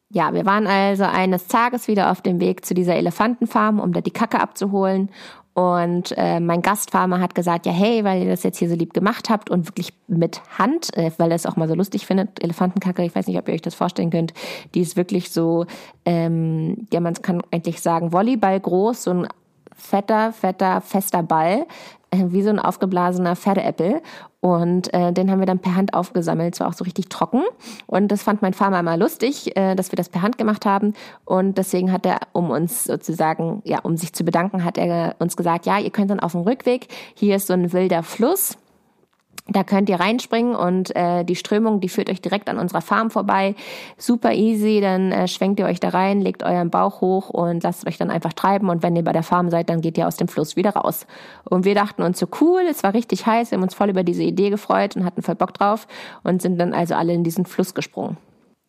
Ja, 0.09 0.33
wir 0.33 0.45
waren 0.45 0.67
also 0.67 1.03
eines 1.03 1.47
Tages 1.47 1.89
wieder 1.89 2.11
auf 2.11 2.21
dem 2.21 2.39
Weg 2.39 2.65
zu 2.65 2.73
dieser 2.73 2.95
Elefantenfarm, 2.95 3.81
um 3.81 3.91
da 3.91 3.99
die 3.99 4.11
Kacke 4.11 4.39
abzuholen. 4.39 5.09
Und 5.57 6.13
äh, 6.17 6.39
mein 6.39 6.61
Gastfarmer 6.61 7.19
hat 7.19 7.33
gesagt, 7.33 7.65
ja, 7.65 7.71
hey, 7.71 8.03
weil 8.03 8.21
ihr 8.21 8.29
das 8.29 8.43
jetzt 8.43 8.59
hier 8.59 8.69
so 8.69 8.75
lieb 8.75 8.93
gemacht 8.93 9.27
habt 9.31 9.49
und 9.49 9.67
wirklich 9.67 9.91
mit 10.07 10.39
Hand, 10.55 10.95
äh, 10.95 11.09
weil 11.17 11.31
er 11.31 11.35
es 11.35 11.47
auch 11.47 11.55
mal 11.55 11.67
so 11.67 11.73
lustig 11.73 12.05
findet, 12.05 12.43
Elefantenkacke, 12.43 13.03
ich 13.03 13.15
weiß 13.15 13.25
nicht, 13.25 13.39
ob 13.39 13.47
ihr 13.47 13.55
euch 13.55 13.63
das 13.63 13.73
vorstellen 13.73 14.11
könnt, 14.11 14.35
die 14.75 14.81
ist 14.81 14.97
wirklich 14.97 15.31
so, 15.31 15.65
ähm, 16.05 16.85
ja, 16.93 16.99
man 16.99 17.15
kann 17.15 17.41
eigentlich 17.49 17.81
sagen, 17.81 18.13
Volleyball 18.13 18.59
groß, 18.59 19.01
so 19.05 19.09
ein 19.09 19.27
fetter, 19.77 20.33
fetter, 20.33 20.81
fester 20.81 21.23
Ball, 21.23 21.65
äh, 22.11 22.25
wie 22.27 22.41
so 22.41 22.49
ein 22.49 22.59
aufgeblasener 22.59 23.35
Pferdeäppel. 23.35 24.01
Und 24.39 24.93
äh, 24.93 25.11
den 25.11 25.31
haben 25.31 25.39
wir 25.39 25.45
dann 25.45 25.59
per 25.59 25.75
Hand 25.75 25.93
aufgesammelt. 25.93 26.53
Es 26.53 26.59
war 26.59 26.67
auch 26.67 26.73
so 26.73 26.83
richtig 26.83 27.09
trocken. 27.09 27.43
Und 27.85 28.09
das 28.09 28.23
fand 28.23 28.41
mein 28.41 28.53
Farmer 28.53 28.79
immer 28.79 28.97
lustig, 28.97 29.55
äh, 29.57 29.75
dass 29.75 29.91
wir 29.91 29.97
das 29.97 30.09
per 30.09 30.21
Hand 30.21 30.37
gemacht 30.37 30.65
haben. 30.65 30.93
Und 31.25 31.57
deswegen 31.57 31.91
hat 31.91 32.05
er, 32.05 32.19
um 32.33 32.49
uns 32.49 32.83
sozusagen, 32.83 33.61
ja, 33.65 33.79
um 33.79 33.97
sich 33.97 34.13
zu 34.13 34.23
bedanken, 34.23 34.63
hat 34.63 34.77
er 34.77 35.15
uns 35.19 35.35
gesagt, 35.37 35.65
ja, 35.65 35.79
ihr 35.79 35.89
könnt 35.89 36.11
dann 36.11 36.19
auf 36.19 36.33
dem 36.33 36.41
Rückweg, 36.41 36.87
hier 37.13 37.35
ist 37.35 37.47
so 37.47 37.53
ein 37.53 37.73
wilder 37.73 38.03
Fluss 38.03 38.57
da 39.49 39.63
könnt 39.63 39.89
ihr 39.89 39.99
reinspringen 39.99 40.55
und 40.55 40.95
äh, 40.95 41.23
die 41.23 41.35
Strömung, 41.35 41.79
die 41.79 41.89
führt 41.89 42.09
euch 42.09 42.21
direkt 42.21 42.49
an 42.49 42.57
unserer 42.57 42.81
Farm 42.81 43.09
vorbei. 43.09 43.55
Super 43.97 44.33
easy, 44.33 44.81
dann 44.81 45.11
äh, 45.11 45.27
schwenkt 45.27 45.59
ihr 45.59 45.65
euch 45.65 45.79
da 45.79 45.89
rein, 45.89 46.21
legt 46.21 46.43
euren 46.43 46.69
Bauch 46.69 47.01
hoch 47.01 47.29
und 47.29 47.63
lasst 47.63 47.87
euch 47.87 47.97
dann 47.97 48.09
einfach 48.09 48.33
treiben. 48.33 48.69
Und 48.69 48.83
wenn 48.83 48.95
ihr 48.95 49.03
bei 49.03 49.13
der 49.13 49.23
Farm 49.23 49.49
seid, 49.49 49.69
dann 49.69 49.81
geht 49.81 49.97
ihr 49.97 50.07
aus 50.07 50.17
dem 50.17 50.27
Fluss 50.27 50.55
wieder 50.55 50.71
raus. 50.71 51.07
Und 51.45 51.65
wir 51.65 51.75
dachten 51.75 52.01
uns 52.01 52.19
so 52.19 52.27
cool, 52.41 52.61
es 52.69 52.83
war 52.83 52.93
richtig 52.93 53.25
heiß, 53.25 53.51
wir 53.51 53.57
haben 53.57 53.63
uns 53.63 53.73
voll 53.73 53.89
über 53.89 54.03
diese 54.03 54.23
Idee 54.23 54.49
gefreut 54.49 54.95
und 54.95 55.05
hatten 55.05 55.21
voll 55.21 55.35
Bock 55.35 55.53
drauf 55.53 55.87
und 56.23 56.41
sind 56.41 56.59
dann 56.59 56.73
also 56.73 56.95
alle 56.95 57.13
in 57.13 57.23
diesen 57.23 57.45
Fluss 57.45 57.73
gesprungen. 57.73 58.17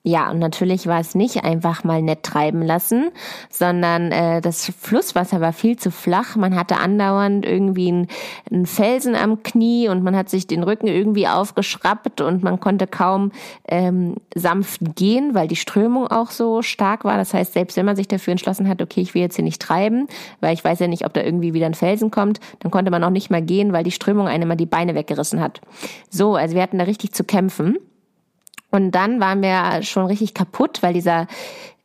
Ja, 0.05 0.31
und 0.31 0.39
natürlich 0.39 0.87
war 0.87 1.01
es 1.01 1.15
nicht 1.15 1.45
einfach 1.45 1.83
mal 1.83 2.01
nett 2.01 2.23
treiben 2.23 2.63
lassen, 2.63 3.11
sondern 3.51 4.13
äh, 4.13 4.41
das 4.41 4.73
Flusswasser 4.79 5.41
war 5.41 5.53
viel 5.53 5.77
zu 5.77 5.91
flach. 5.91 6.37
Man 6.37 6.55
hatte 6.55 6.79
andauernd 6.79 7.45
irgendwie 7.45 8.07
einen, 8.51 8.67
Felsen 8.67 9.17
am 9.17 9.43
Knie 9.43 9.89
und 9.89 10.05
man 10.05 10.17
hat 10.17 10.31
sich 10.31 10.47
den 10.47 10.63
Rücken 10.63 10.87
irgendwie 10.87 11.27
aufgeschraubt 11.27 12.21
und 12.21 12.43
man 12.43 12.61
konnte 12.61 12.87
kaum 12.87 13.33
ähm, 13.69 14.15
sanft 14.35 14.81
gehen, 14.95 15.35
weil 15.35 15.49
die 15.49 15.57
Strömung 15.57 16.07
auch 16.07 16.31
so 16.31 16.63
stark 16.63 17.05
war. 17.05 17.17
Das 17.17 17.35
heißt, 17.35 17.53
selbst 17.53 17.77
wenn 17.77 17.87
man 17.87 17.97
sich 17.97 18.09
dafür 18.09 18.31
entschlossen 18.31 18.69
hat, 18.69 18.81
okay, 18.81 19.01
ich 19.01 19.15
will 19.15 19.23
jetzt 19.23 19.37
hier 19.37 19.45
nicht 19.45 19.61
treiben, 19.61 20.07
weil 20.41 20.55
ich 20.55 20.65
weiß 20.65 20.79
ja 20.79 20.87
nicht, 20.87 21.05
ob 21.05 21.13
da 21.13 21.23
irgendwie 21.23 21.55
wieder 21.55 21.67
ein 21.67 21.75
Felsen 21.75 22.11
kommt, 22.11 22.41
dann 22.61 22.71
konnte 22.71 22.91
man 22.91 23.03
auch 23.03 23.11
nicht 23.11 23.31
mal 23.31 23.43
gehen, 23.43 23.73
weil 23.73 23.85
die 23.85 23.91
Strömung 23.91 24.29
einem 24.29 24.49
immer 24.49 24.57
die 24.57 24.67
Beine 24.67 24.95
weggerissen 24.95 25.41
hat. 25.41 25.61
So, 26.09 26.37
also 26.37 26.55
wir 26.55 26.63
hatten 26.63 26.79
da 26.79 26.85
richtig 26.85 27.13
zu 27.13 27.25
kämpfen. 27.25 27.77
Und 28.71 28.93
dann 28.93 29.21
waren 29.21 29.43
wir 29.43 29.83
schon 29.83 30.07
richtig 30.07 30.35
kaputt, 30.35 30.83
weil 30.83 30.93
dieser 30.93 31.27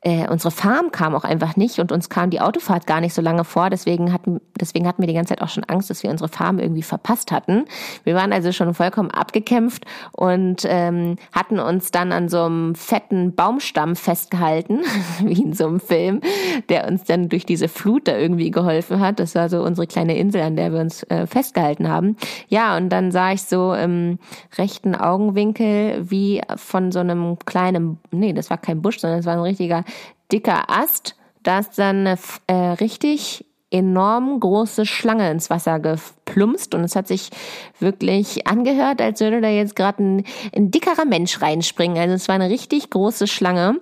äh, 0.06 0.28
unsere 0.30 0.52
Farm 0.52 0.92
kam 0.92 1.16
auch 1.16 1.24
einfach 1.24 1.56
nicht 1.56 1.80
und 1.80 1.94
uns 1.94 2.10
kam 2.10 2.30
die 2.30 2.42
Autofahrt 2.42 2.86
gar 2.88 3.00
nicht 3.00 3.14
so 3.14 3.22
lange 3.22 3.46
vor. 3.46 3.70
Deswegen 3.70 4.12
hatten, 4.12 4.42
deswegen 4.60 4.86
hatten 4.86 5.02
wir 5.02 5.08
die 5.08 5.14
ganze 5.14 5.30
Zeit 5.30 5.42
auch 5.42 5.48
schon 5.50 5.64
Angst, 5.64 5.90
dass 5.90 6.04
wir 6.04 6.10
unsere 6.10 6.28
Farm 6.28 6.60
irgendwie 6.60 6.84
verpasst 6.84 7.32
hatten. 7.32 7.66
Wir 8.04 8.14
waren 8.14 8.34
also 8.34 8.52
schon 8.52 8.74
vollkommen 8.74 9.12
abgekämpft 9.12 9.86
und 10.12 10.64
ähm, 10.66 11.16
hatten 11.32 11.58
uns 11.58 11.92
dann 11.92 12.12
an 12.12 12.28
so 12.28 12.44
einem 12.44 12.76
fetten 12.76 13.34
Baumstamm 13.34 13.96
festgehalten, 13.96 14.82
wie 15.24 15.42
in 15.42 15.54
so 15.54 15.68
einem 15.68 15.80
Film, 15.80 16.20
der 16.68 16.88
uns 16.88 17.06
dann 17.06 17.30
durch 17.30 17.46
diese 17.46 17.70
Flut 17.70 18.10
da 18.10 18.18
irgendwie 18.18 18.52
geholfen 18.52 19.00
hat. 19.00 19.22
Das 19.22 19.36
war 19.36 19.48
so 19.48 19.64
unsere 19.64 19.88
kleine 19.88 20.18
Insel, 20.18 20.42
an 20.42 20.58
der 20.58 20.74
wir 20.74 20.82
uns 20.82 21.04
äh, 21.04 21.28
festgehalten 21.28 21.88
haben. 21.88 22.18
Ja, 22.50 22.76
und 22.76 22.90
dann 22.90 23.12
sah 23.12 23.32
ich 23.32 23.44
so 23.44 23.74
im 23.74 24.20
rechten 24.58 24.96
Augenwinkel, 24.96 26.10
wie 26.10 26.42
von 26.58 26.92
so 26.92 27.00
einem 27.00 27.38
kleinen, 27.46 28.00
nee, 28.12 28.34
das 28.34 28.50
war 28.50 28.58
kein 28.58 28.82
Busch, 28.82 29.00
sondern 29.00 29.20
es 29.20 29.26
war 29.26 29.34
ein 29.34 29.40
richtiger 29.40 29.86
dicker 30.32 30.70
Ast, 30.70 31.16
da 31.44 31.60
ist 31.60 31.78
dann 31.78 32.08
eine 32.08 32.18
äh, 32.48 32.54
richtig 32.54 33.46
enorm 33.74 34.40
große 34.40 34.86
Schlange 34.86 35.32
ins 35.32 35.50
Wasser 35.50 35.80
geplumpst 35.80 36.76
und 36.76 36.84
es 36.84 36.96
hat 36.96 37.08
sich 37.08 37.32
wirklich 37.80 38.46
angehört, 38.46 39.02
als 39.02 39.20
würde 39.20 39.42
da 39.42 39.50
jetzt 39.50 39.76
gerade 39.76 40.04
ein, 40.04 40.24
ein, 40.56 40.70
dickerer 40.70 41.06
Mensch 41.06 41.42
reinspringen. 41.42 41.98
Also 41.98 42.14
es 42.14 42.28
war 42.28 42.36
eine 42.36 42.52
richtig 42.52 42.92
große 42.92 43.26
Schlange 43.26 43.80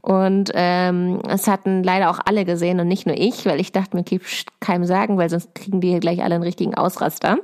und 0.00 0.50
ähm, 0.54 1.20
es 1.28 1.46
hatten 1.46 1.82
leider 1.82 2.10
auch 2.10 2.20
alle 2.24 2.46
gesehen 2.46 2.80
und 2.80 2.88
nicht 2.88 3.06
nur 3.06 3.16
ich, 3.16 3.44
weil 3.44 3.60
ich 3.60 3.70
dachte 3.70 3.96
mir, 3.96 4.04
keinem 4.60 4.86
sagen, 4.86 5.18
weil 5.18 5.28
sonst 5.28 5.54
kriegen 5.54 5.82
die 5.82 5.88
hier 5.90 6.00
gleich 6.00 6.22
alle 6.22 6.36
einen 6.36 6.44
richtigen 6.44 6.74
Ausraster. 6.74 7.36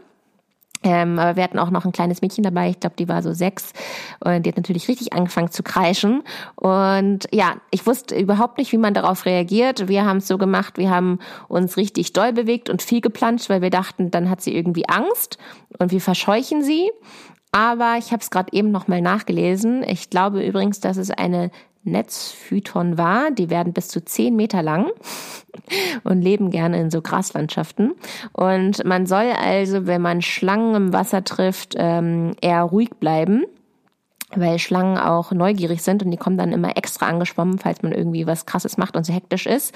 Ähm, 0.82 1.18
aber 1.18 1.36
wir 1.36 1.42
hatten 1.42 1.58
auch 1.58 1.70
noch 1.70 1.84
ein 1.84 1.92
kleines 1.92 2.22
Mädchen 2.22 2.42
dabei, 2.42 2.70
ich 2.70 2.80
glaube, 2.80 2.96
die 2.98 3.08
war 3.08 3.22
so 3.22 3.32
sechs 3.32 3.72
und 4.20 4.44
die 4.44 4.48
hat 4.48 4.56
natürlich 4.56 4.88
richtig 4.88 5.12
angefangen 5.12 5.50
zu 5.50 5.62
kreischen. 5.62 6.22
Und 6.56 7.28
ja, 7.32 7.56
ich 7.70 7.86
wusste 7.86 8.16
überhaupt 8.18 8.56
nicht, 8.56 8.72
wie 8.72 8.78
man 8.78 8.94
darauf 8.94 9.26
reagiert. 9.26 9.88
Wir 9.88 10.06
haben 10.06 10.18
es 10.18 10.28
so 10.28 10.38
gemacht, 10.38 10.78
wir 10.78 10.90
haben 10.90 11.18
uns 11.48 11.76
richtig 11.76 12.14
doll 12.14 12.32
bewegt 12.32 12.70
und 12.70 12.80
viel 12.82 13.02
geplanscht, 13.02 13.50
weil 13.50 13.60
wir 13.60 13.70
dachten, 13.70 14.10
dann 14.10 14.30
hat 14.30 14.40
sie 14.40 14.54
irgendwie 14.54 14.88
Angst 14.88 15.36
und 15.78 15.92
wir 15.92 16.00
verscheuchen 16.00 16.62
sie. 16.62 16.90
Aber 17.52 17.96
ich 17.98 18.12
habe 18.12 18.22
es 18.22 18.30
gerade 18.30 18.52
eben 18.52 18.70
noch 18.70 18.86
mal 18.86 19.00
nachgelesen. 19.00 19.82
Ich 19.82 20.08
glaube 20.08 20.46
übrigens, 20.46 20.80
dass 20.80 20.96
es 20.96 21.10
eine 21.10 21.50
Netzphyton 21.82 22.98
war. 22.98 23.30
Die 23.30 23.50
werden 23.50 23.72
bis 23.72 23.88
zu 23.88 24.04
zehn 24.04 24.36
Meter 24.36 24.62
lang 24.62 24.90
und 26.04 26.22
leben 26.22 26.50
gerne 26.50 26.80
in 26.80 26.90
so 26.90 27.02
Graslandschaften. 27.02 27.94
Und 28.32 28.84
man 28.84 29.06
soll 29.06 29.30
also, 29.30 29.86
wenn 29.86 30.02
man 30.02 30.22
Schlangen 30.22 30.74
im 30.74 30.92
Wasser 30.92 31.24
trifft, 31.24 31.74
ähm, 31.76 32.34
eher 32.40 32.62
ruhig 32.62 32.90
bleiben 33.00 33.44
weil 34.34 34.58
Schlangen 34.58 34.98
auch 34.98 35.32
neugierig 35.32 35.82
sind 35.82 36.02
und 36.02 36.10
die 36.10 36.16
kommen 36.16 36.38
dann 36.38 36.52
immer 36.52 36.76
extra 36.76 37.06
angeschwommen, 37.06 37.58
falls 37.58 37.82
man 37.82 37.92
irgendwie 37.92 38.26
was 38.26 38.46
Krasses 38.46 38.76
macht 38.76 38.96
und 38.96 39.04
so 39.04 39.12
hektisch 39.12 39.46
ist. 39.46 39.74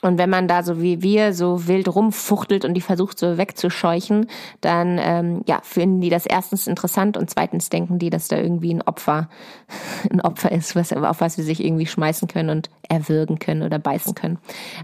Und 0.00 0.16
wenn 0.16 0.30
man 0.30 0.46
da 0.46 0.62
so 0.62 0.80
wie 0.80 1.02
wir 1.02 1.32
so 1.32 1.66
wild 1.66 1.92
rumfuchtelt 1.92 2.64
und 2.64 2.74
die 2.74 2.80
versucht 2.80 3.18
so 3.18 3.36
wegzuscheuchen, 3.36 4.28
dann 4.60 4.98
ähm, 5.00 5.42
ja 5.46 5.60
finden 5.62 6.00
die 6.00 6.10
das 6.10 6.24
erstens 6.24 6.68
interessant 6.68 7.16
und 7.16 7.28
zweitens 7.30 7.68
denken 7.68 7.98
die, 7.98 8.10
dass 8.10 8.28
da 8.28 8.36
irgendwie 8.36 8.72
ein 8.72 8.82
Opfer 8.82 9.28
ein 10.12 10.20
Opfer 10.20 10.52
ist, 10.52 10.76
was 10.76 10.92
auf 10.92 11.20
was 11.20 11.34
sie 11.34 11.42
sich 11.42 11.64
irgendwie 11.64 11.86
schmeißen 11.86 12.28
können 12.28 12.50
und 12.50 12.70
erwürgen 12.88 13.38
können 13.38 13.62
oder 13.62 13.78
beißen 13.78 14.14
können. 14.14 14.38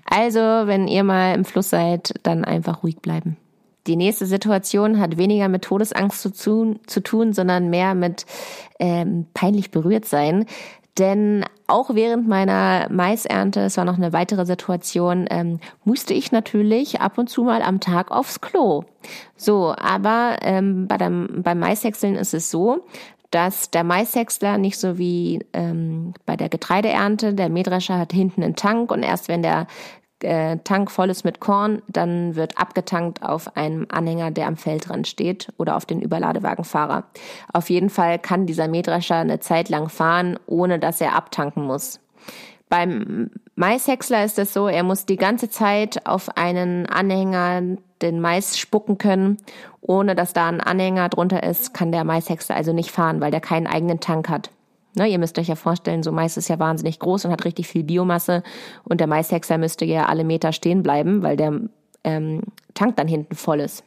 Also 0.05 0.41
wenn 0.41 0.89
ihr 0.89 1.05
mal 1.05 1.35
im 1.35 1.45
Fluss 1.45 1.71
seid, 1.71 2.15
dann 2.25 2.45
einfach 2.45 2.83
ruhig 2.83 2.97
bleiben. 3.01 3.37
Die 3.87 3.97
nächste 3.97 4.25
Situation 4.27 4.99
hat 4.99 5.19
weniger 5.19 5.49
mit 5.49 5.63
Todesangst 5.63 6.23
zu 6.23 6.33
tun, 6.33 6.81
zu 6.87 7.03
tun 7.03 7.33
sondern 7.35 7.71
mehr 7.71 7.95
mit 7.95 8.25
ähm, 8.81 9.27
peinlich 9.35 9.71
berührt 9.71 10.07
sein. 10.07 10.47
Denn 10.99 11.45
auch 11.67 11.95
während 11.95 12.29
meiner 12.29 12.89
Maisernte, 12.91 13.61
es 13.61 13.77
war 13.77 13.85
noch 13.85 13.97
eine 13.97 14.13
weitere 14.13 14.47
Situation, 14.47 15.27
ähm, 15.29 15.59
musste 15.85 16.15
ich 16.15 16.31
natürlich 16.31 17.01
ab 17.01 17.19
und 17.19 17.29
zu 17.29 17.43
mal 17.43 17.63
am 17.63 17.81
Tag 17.81 18.11
aufs 18.11 18.41
Klo. 18.41 18.85
So, 19.37 19.75
aber 19.77 20.37
ähm, 20.43 20.87
bei 20.87 20.97
dem, 20.97 21.43
beim 21.43 21.59
Maishäckseln 21.59 22.15
ist 22.15 22.33
es 22.33 22.51
so, 22.51 22.85
dass 23.31 23.71
der 23.71 23.83
Maishäcksler 23.83 24.59
nicht 24.59 24.79
so 24.79 24.97
wie 24.97 25.45
ähm, 25.53 26.15
bei 26.25 26.37
der 26.37 26.49
Getreideernte, 26.49 27.35
der 27.35 27.49
Mähdrescher 27.49 27.99
hat 27.99 28.13
hinten 28.13 28.45
einen 28.45 28.55
Tank 28.55 28.93
und 28.93 29.03
erst 29.03 29.27
wenn 29.27 29.43
der 29.43 29.67
äh, 30.25 30.59
Tank 30.65 30.91
voll 30.91 31.11
ist 31.11 31.25
mit 31.25 31.41
Korn, 31.41 31.83
dann 31.89 32.35
wird 32.35 32.59
abgetankt 32.59 33.23
auf 33.23 33.57
einem 33.57 33.87
Anhänger, 33.91 34.31
der 34.31 34.47
am 34.47 34.57
Feldrand 34.57 35.07
steht 35.07 35.53
oder 35.59 35.77
auf 35.77 35.87
den 35.87 36.01
Überladewagenfahrer. 36.01 37.05
Auf 37.53 37.71
jeden 37.71 37.91
Fall 37.91 38.19
kann 38.19 38.47
dieser 38.47 38.69
Mähdrescher 38.69 39.17
eine 39.17 39.41
Zeit 39.41 39.69
lang 39.69 39.89
fahren, 39.89 40.39
ohne 40.47 40.79
dass 40.79 41.01
er 41.01 41.15
abtanken 41.15 41.65
muss. 41.65 42.01
Beim 42.69 43.31
Maishäcksler 43.55 44.25
ist 44.25 44.39
es 44.39 44.53
so, 44.53 44.67
er 44.67 44.83
muss 44.83 45.07
die 45.07 45.17
ganze 45.17 45.49
Zeit 45.49 46.07
auf 46.07 46.37
einen 46.37 46.87
Anhänger 46.87 47.77
den 48.03 48.21
Mais 48.21 48.59
spucken 48.59 48.99
können. 48.99 49.39
Ohne 49.81 50.15
dass 50.15 50.33
da 50.33 50.49
ein 50.49 50.61
Anhänger 50.61 51.09
drunter 51.09 51.43
ist, 51.43 51.75
kann 51.75 51.93
der 51.93 52.05
Maishäcksler 52.05 52.57
also 52.57 52.73
nicht 52.73 52.91
fahren, 52.91 53.21
weil 53.21 53.31
der 53.31 53.41
keinen 53.41 53.67
eigenen 53.67 54.01
Tank 54.01 54.29
hat. 54.29 54.51
Ne, 54.97 55.09
ihr 55.09 55.19
müsst 55.19 55.39
euch 55.39 55.49
ja 55.49 55.57
vorstellen, 55.57 56.03
so 56.03 56.13
Mais 56.13 56.37
ist 56.37 56.49
ja 56.49 56.59
wahnsinnig 56.59 57.01
groß 57.01 57.25
und 57.25 57.33
hat 57.33 57.45
richtig 57.45 57.67
viel 57.67 57.83
Biomasse 57.83 58.43
und 58.85 59.01
der 59.01 59.09
Maishexer 59.09 59.59
müsste 59.59 59.85
ja 59.85 60.07
alle 60.07 60.25
Meter 60.25 60.53
stehen 60.53 60.83
bleiben, 60.83 61.23
weil 61.23 61.37
der 61.37 61.61
ähm, 62.05 62.43
Tank 62.75 62.97
dann 62.97 63.09
hinten 63.09 63.35
voll 63.35 63.61
ist. 63.61 63.83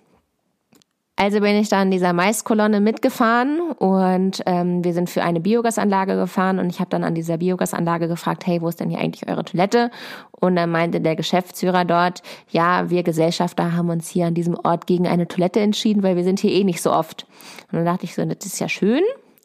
Also 1.20 1.40
bin 1.40 1.56
ich 1.56 1.68
dann 1.68 1.90
dieser 1.90 2.14
Maiskolonne 2.14 2.80
mitgefahren 2.80 3.72
und 3.80 4.44
ähm, 4.46 4.84
wir 4.84 4.94
sind 4.94 5.10
für 5.10 5.24
eine 5.24 5.40
Biogasanlage 5.40 6.16
gefahren 6.16 6.60
und 6.60 6.70
ich 6.70 6.80
habe 6.80 6.92
dann 6.92 7.04
an 7.04 7.16
dieser 7.16 7.38
Biogasanlage 7.38 8.08
gefragt, 8.08 8.46
hey, 8.46 8.62
wo 8.62 8.68
ist 8.68 8.80
denn 8.80 8.92
hier 8.92 9.00
eigentlich 9.00 9.28
eure 9.28 9.44
Toilette? 9.44 9.90
Und 10.30 10.56
dann 10.58 10.70
meinte 10.70 11.02
der 11.02 11.16
Geschäftsführer 11.16 11.86
dort, 11.86 12.22
ja, 12.50 12.92
wir 12.92 13.02
Gesellschafter 13.02 13.76
haben 13.76 13.90
uns 13.90 14.08
hier 14.10 14.28
an 14.28 14.36
diesem 14.36 14.56
Ort 14.64 14.86
gegen 14.86 15.08
eine 15.08 15.28
Toilette 15.28 15.60
entschieden, 15.60 16.04
weil 16.04 16.18
wir 16.18 16.24
sind 16.24 16.40
hier 16.40 16.52
eh 16.52 16.64
nicht 16.64 16.84
so 16.84 16.94
oft. 16.94 17.26
Und 17.72 17.78
dann 17.78 17.86
dachte 17.86 18.04
ich 18.04 18.14
so, 18.14 18.24
das 18.24 18.46
ist 18.46 18.60
ja 18.60 18.70
schön, 18.70 19.02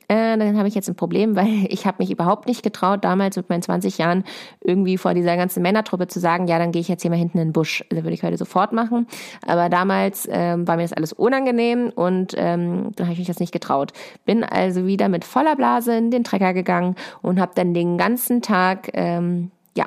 äh, 0.08 0.36
dann 0.36 0.56
habe 0.56 0.68
ich 0.68 0.74
jetzt 0.74 0.88
ein 0.88 0.94
Problem, 0.94 1.36
weil 1.36 1.66
ich 1.68 1.86
habe 1.86 1.98
mich 2.00 2.10
überhaupt 2.10 2.46
nicht 2.46 2.62
getraut, 2.62 3.04
damals 3.04 3.36
mit 3.36 3.48
meinen 3.48 3.62
20 3.62 3.98
Jahren 3.98 4.24
irgendwie 4.60 4.98
vor 4.98 5.14
dieser 5.14 5.36
ganzen 5.36 5.62
Männertruppe 5.62 6.06
zu 6.06 6.20
sagen, 6.20 6.46
ja, 6.46 6.58
dann 6.58 6.72
gehe 6.72 6.80
ich 6.80 6.88
jetzt 6.88 7.02
hier 7.02 7.10
mal 7.10 7.16
hinten 7.16 7.38
in 7.38 7.48
den 7.48 7.52
Busch. 7.52 7.84
Also 7.90 8.02
würde 8.02 8.14
ich 8.14 8.22
heute 8.22 8.36
sofort 8.36 8.72
machen. 8.72 9.06
Aber 9.46 9.68
damals 9.68 10.28
ähm, 10.30 10.66
war 10.66 10.76
mir 10.76 10.82
das 10.82 10.92
alles 10.92 11.12
unangenehm 11.12 11.90
und 11.94 12.34
ähm, 12.36 12.92
dann 12.96 13.06
habe 13.06 13.12
ich 13.12 13.18
mich 13.18 13.28
das 13.28 13.40
nicht 13.40 13.52
getraut. 13.52 13.92
Bin 14.24 14.44
also 14.44 14.86
wieder 14.86 15.08
mit 15.08 15.24
voller 15.24 15.56
Blase 15.56 15.96
in 15.96 16.10
den 16.10 16.24
Trecker 16.24 16.54
gegangen 16.54 16.96
und 17.22 17.40
habe 17.40 17.52
dann 17.54 17.74
den 17.74 17.98
ganzen 17.98 18.42
Tag, 18.42 18.90
ähm, 18.94 19.50
ja, 19.76 19.86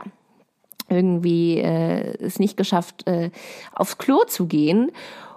irgendwie 0.87 1.59
äh, 1.59 2.15
es 2.23 2.39
nicht 2.39 2.57
geschafft, 2.57 3.07
äh, 3.07 3.31
aufs 3.73 3.97
Klo 3.97 4.23
zu 4.27 4.45
gehen 4.45 4.91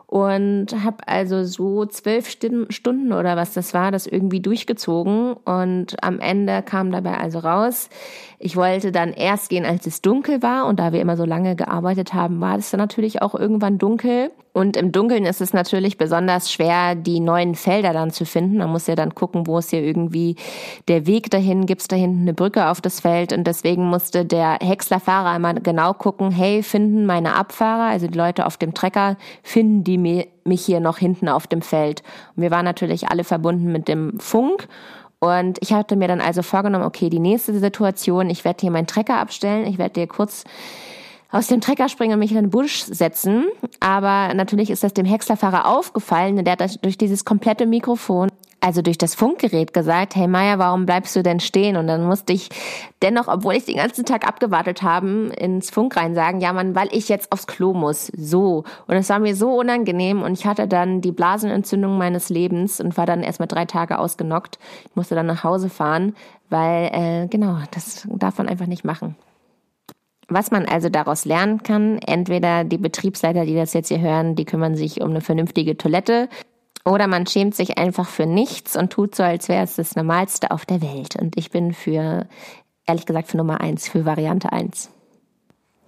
und 0.09 0.69
habe 0.83 1.07
also 1.07 1.45
so 1.45 1.85
zwölf 1.85 2.31
Stunden 2.71 3.13
oder 3.13 3.37
was 3.37 3.53
das 3.53 3.75
war, 3.75 3.91
das 3.93 4.07
irgendwie 4.07 4.41
durchgezogen. 4.41 5.35
Und 5.35 6.03
am 6.03 6.19
Ende 6.19 6.63
kam 6.63 6.91
dabei 6.91 7.19
also 7.19 7.41
raus, 7.41 7.91
ich 8.41 8.57
wollte 8.57 8.93
dann 8.93 9.13
erst 9.13 9.51
gehen, 9.51 9.65
als 9.65 9.87
es 9.87 10.01
dunkel 10.01 10.43
war. 10.43 10.67
Und 10.67 10.79
da 10.79 10.93
wir 10.93 11.01
immer 11.01 11.17
so 11.17 11.25
lange 11.25 11.57
gearbeitet 11.57 12.15
haben, 12.15 12.41
war 12.41 12.57
es 12.57 12.71
dann 12.71 12.79
natürlich 12.79 13.21
auch 13.21 13.35
irgendwann 13.35 13.79
dunkel. 13.79 14.31
Und 14.53 14.77
im 14.77 14.93
Dunkeln 14.93 15.25
ist 15.25 15.41
es 15.41 15.53
natürlich 15.53 15.99
besonders 15.99 16.51
schwer, 16.51 16.95
die 16.95 17.21
neuen 17.21 17.55
Felder 17.55 17.93
dann 17.93 18.11
zu 18.11 18.25
finden. 18.25 18.59
Man 18.59 18.71
muss 18.71 18.87
ja 18.87 18.95
dann 18.95 19.15
gucken, 19.15 19.47
wo 19.47 19.59
ist 19.59 19.71
hier 19.71 19.83
irgendwie 19.83 20.37
der 20.89 21.07
Weg 21.07 21.31
dahin, 21.31 21.67
gibt 21.67 21.83
es 21.83 21.89
da 21.89 21.97
hinten 21.97 22.23
eine 22.23 22.35
Brücke 22.35 22.69
auf 22.69 22.81
das 22.81 23.01
Feld? 23.01 23.33
Und 23.33 23.45
deswegen 23.47 23.85
musste 23.85 24.25
der 24.25 24.59
Häckslerfahrer 24.61 25.31
einmal 25.31 25.55
genau 25.55 25.93
gucken, 25.93 26.31
hey, 26.31 26.63
finden 26.63 27.07
meine 27.07 27.35
Abfahrer, 27.35 27.91
also 27.91 28.07
die 28.07 28.19
Leute 28.19 28.47
auf 28.47 28.57
dem 28.57 28.75
Trecker, 28.75 29.17
finden 29.43 29.85
die 29.85 29.99
mich 29.99 30.65
hier 30.65 30.81
noch 30.81 30.99
hinten 30.99 31.29
auf 31.29 31.47
dem 31.47 31.63
Feld. 31.63 32.03
Und 32.35 32.43
wir 32.43 32.51
waren 32.51 32.65
natürlich 32.65 33.09
alle 33.09 33.25
verbunden 33.25 33.71
mit 33.71 33.87
dem 33.87 34.19
Funk 34.19 34.67
und 35.21 35.59
ich 35.61 35.73
hatte 35.73 35.97
mir 35.97 36.09
dann 36.09 36.21
also 36.21 36.43
vorgenommen, 36.43 36.85
okay, 36.85 37.11
die 37.11 37.19
nächste 37.19 37.59
Situation, 37.59 38.31
ich 38.31 38.45
werde 38.45 38.61
hier 38.61 38.71
meinen 38.71 38.87
Trecker 38.87 39.19
abstellen, 39.19 39.67
ich 39.67 39.79
werde 39.79 39.95
dir 39.95 40.07
kurz 40.07 40.45
aus 41.31 41.47
dem 41.47 41.61
Trecker 41.61 41.89
springen 41.89 42.15
und 42.15 42.21
mich 42.21 42.31
in 42.31 42.37
den 42.37 42.51
Busch 42.51 42.85
setzen. 42.85 43.47
Aber 43.81 44.33
natürlich 44.35 44.71
ist 44.71 44.83
das 44.83 44.95
dem 44.95 45.07
Häckslerfahrer 45.07 45.67
aufgefallen, 45.67 46.37
denn 46.37 46.45
der 46.45 46.57
hat 46.57 46.85
durch 46.85 46.97
dieses 46.97 47.25
komplette 47.25 47.67
Mikrofon, 47.67 48.31
also 48.61 48.83
durch 48.83 48.99
das 48.99 49.15
Funkgerät 49.15 49.73
gesagt, 49.73 50.17
hey 50.17 50.27
Maya, 50.27 50.59
warum 50.59 50.85
bleibst 50.85 51.15
du 51.15 51.23
denn 51.23 51.39
stehen? 51.39 51.77
Und 51.77 51.87
dann 51.87 52.05
musste 52.05 52.33
ich 52.33 52.49
dennoch, 53.03 53.29
obwohl 53.29 53.55
ich 53.55 53.67
den 53.67 53.77
ganzen 53.77 54.05
Tag 54.05 54.27
abgewartet 54.27 54.83
haben, 54.83 55.31
ins 55.31 55.71
Funk 55.71 55.97
rein 55.97 56.15
sagen, 56.15 56.41
ja 56.41 56.53
man, 56.53 56.75
weil 56.75 56.89
ich 56.91 57.09
jetzt 57.09 57.31
aufs 57.31 57.47
Klo 57.47 57.73
muss. 57.73 58.07
So. 58.17 58.65
Und 58.87 58.97
es 58.97 59.09
war 59.11 59.21
mir 59.21 59.37
so 59.37 59.53
unangenehm 59.53 60.23
und 60.23 60.33
ich 60.33 60.47
hatte 60.47 60.67
dann 60.67 61.03
die 61.03 61.13
Blasenentzündung 61.13 61.99
meines 61.99 62.31
Lebens 62.31 62.81
und 62.81 62.97
war 62.97 63.07
dann 63.07 63.23
erstmal 63.23 63.49
drei 63.49 63.67
Tage 63.67 63.99
ausgenockt. 63.99 64.59
Ich 64.87 64.97
musste 64.97 65.15
dann 65.15 65.27
nach 65.27 65.45
Hause 65.45 65.69
fahren, 65.69 66.17
weil, 66.49 66.91
äh, 66.93 67.29
genau, 67.29 67.59
das 67.71 68.09
darf 68.11 68.39
man 68.39 68.49
einfach 68.49 68.67
nicht 68.67 68.85
machen. 68.85 69.15
Was 70.29 70.51
man 70.51 70.67
also 70.67 70.91
daraus 70.91 71.25
lernen 71.25 71.63
kann, 71.63 71.99
entweder 71.99 72.65
die 72.65 72.79
Betriebsleiter, 72.79 73.47
die 73.47 73.55
das 73.55 73.73
jetzt 73.73 73.89
hier 73.89 74.01
hören, 74.01 74.37
die 74.37 74.45
kümmern 74.45 74.77
sich 74.77 75.01
um 75.01 75.11
eine 75.11 75.23
vernünftige 75.23 75.77
Toilette, 75.77 76.29
oder 76.85 77.07
man 77.07 77.27
schämt 77.27 77.55
sich 77.55 77.79
einfach 77.79 78.09
für 78.09 78.27
nichts 78.27 78.77
und 78.77 78.91
tut 78.91 79.15
so, 79.15 79.23
als 79.23 79.49
wäre 79.49 79.63
es 79.63 79.77
das 79.77 79.97
Normalste 79.97 80.51
auf 80.51 80.65
der 80.65 80.81
Welt. 80.81 81.17
Und 81.17 81.37
ich 81.37 81.51
bin 81.51 81.75
für 81.75 82.27
ehrlich 82.87 83.07
gesagt 83.07 83.29
für 83.29 83.37
Nummer 83.37 83.61
eins, 83.61 83.89
für 83.89 84.05
Variante 84.05 84.53
eins. 84.53 84.91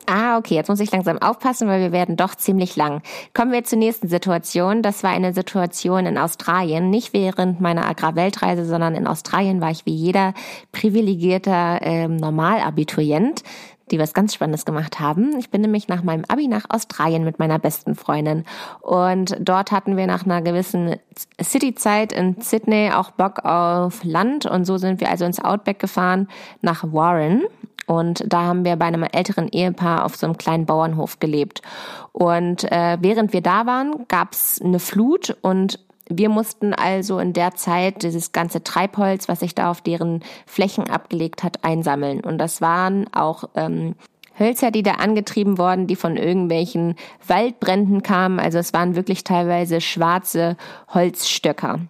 Ah, 0.06 0.38
okay, 0.38 0.54
jetzt 0.54 0.68
muss 0.68 0.80
ich 0.80 0.90
langsam 0.90 1.18
aufpassen, 1.18 1.68
weil 1.68 1.80
wir 1.80 1.92
werden 1.92 2.16
doch 2.16 2.34
ziemlich 2.34 2.74
lang. 2.74 3.00
Kommen 3.32 3.52
wir 3.52 3.62
zur 3.62 3.78
nächsten 3.78 4.08
Situation. 4.08 4.82
Das 4.82 5.04
war 5.04 5.10
eine 5.10 5.32
Situation 5.32 6.04
in 6.04 6.18
Australien, 6.18 6.90
nicht 6.90 7.12
während 7.12 7.60
meiner 7.60 7.86
Agrarweltreise, 7.86 8.64
sondern 8.64 8.96
in 8.96 9.06
Australien 9.06 9.60
war 9.60 9.70
ich 9.70 9.86
wie 9.86 9.94
jeder 9.94 10.34
privilegierter 10.72 11.80
äh, 11.82 12.08
Normalabiturient 12.08 13.44
die 13.90 13.98
was 13.98 14.14
ganz 14.14 14.34
Spannendes 14.34 14.64
gemacht 14.64 15.00
haben. 15.00 15.38
Ich 15.38 15.50
bin 15.50 15.60
nämlich 15.60 15.88
nach 15.88 16.02
meinem 16.02 16.24
Abi 16.28 16.48
nach 16.48 16.66
Australien 16.68 17.24
mit 17.24 17.38
meiner 17.38 17.58
besten 17.58 17.94
Freundin. 17.94 18.44
Und 18.80 19.36
dort 19.40 19.72
hatten 19.72 19.96
wir 19.96 20.06
nach 20.06 20.24
einer 20.24 20.42
gewissen 20.42 20.96
Cityzeit 21.42 22.12
in 22.12 22.40
Sydney 22.40 22.90
auch 22.94 23.10
Bock 23.10 23.44
auf 23.44 24.04
Land. 24.04 24.46
Und 24.46 24.64
so 24.64 24.78
sind 24.78 25.00
wir 25.00 25.10
also 25.10 25.24
ins 25.24 25.40
Outback 25.40 25.78
gefahren 25.78 26.28
nach 26.60 26.84
Warren. 26.92 27.42
Und 27.86 28.22
da 28.32 28.42
haben 28.42 28.64
wir 28.64 28.76
bei 28.76 28.84
einem 28.84 29.02
älteren 29.02 29.48
Ehepaar 29.48 30.04
auf 30.04 30.14
so 30.14 30.26
einem 30.26 30.38
kleinen 30.38 30.64
Bauernhof 30.64 31.18
gelebt. 31.18 31.60
Und 32.12 32.70
äh, 32.70 32.98
während 33.00 33.32
wir 33.32 33.40
da 33.40 33.66
waren, 33.66 34.06
gab's 34.06 34.60
eine 34.62 34.78
Flut 34.78 35.36
und 35.42 35.80
wir 36.10 36.28
mussten 36.28 36.74
also 36.74 37.18
in 37.18 37.32
der 37.32 37.54
Zeit 37.54 38.02
dieses 38.02 38.32
ganze 38.32 38.62
Treibholz, 38.62 39.28
was 39.28 39.40
sich 39.40 39.54
da 39.54 39.70
auf 39.70 39.80
deren 39.80 40.22
Flächen 40.44 40.90
abgelegt 40.90 41.42
hat, 41.42 41.64
einsammeln. 41.64 42.20
Und 42.20 42.38
das 42.38 42.60
waren 42.60 43.06
auch 43.14 43.44
ähm, 43.54 43.94
Hölzer, 44.38 44.70
die 44.70 44.82
da 44.82 44.92
angetrieben 44.92 45.56
worden, 45.58 45.86
die 45.86 45.96
von 45.96 46.16
irgendwelchen 46.16 46.96
Waldbränden 47.26 48.02
kamen. 48.02 48.40
Also 48.40 48.58
es 48.58 48.72
waren 48.72 48.96
wirklich 48.96 49.22
teilweise 49.22 49.80
schwarze 49.80 50.56
Holzstöcker. 50.92 51.80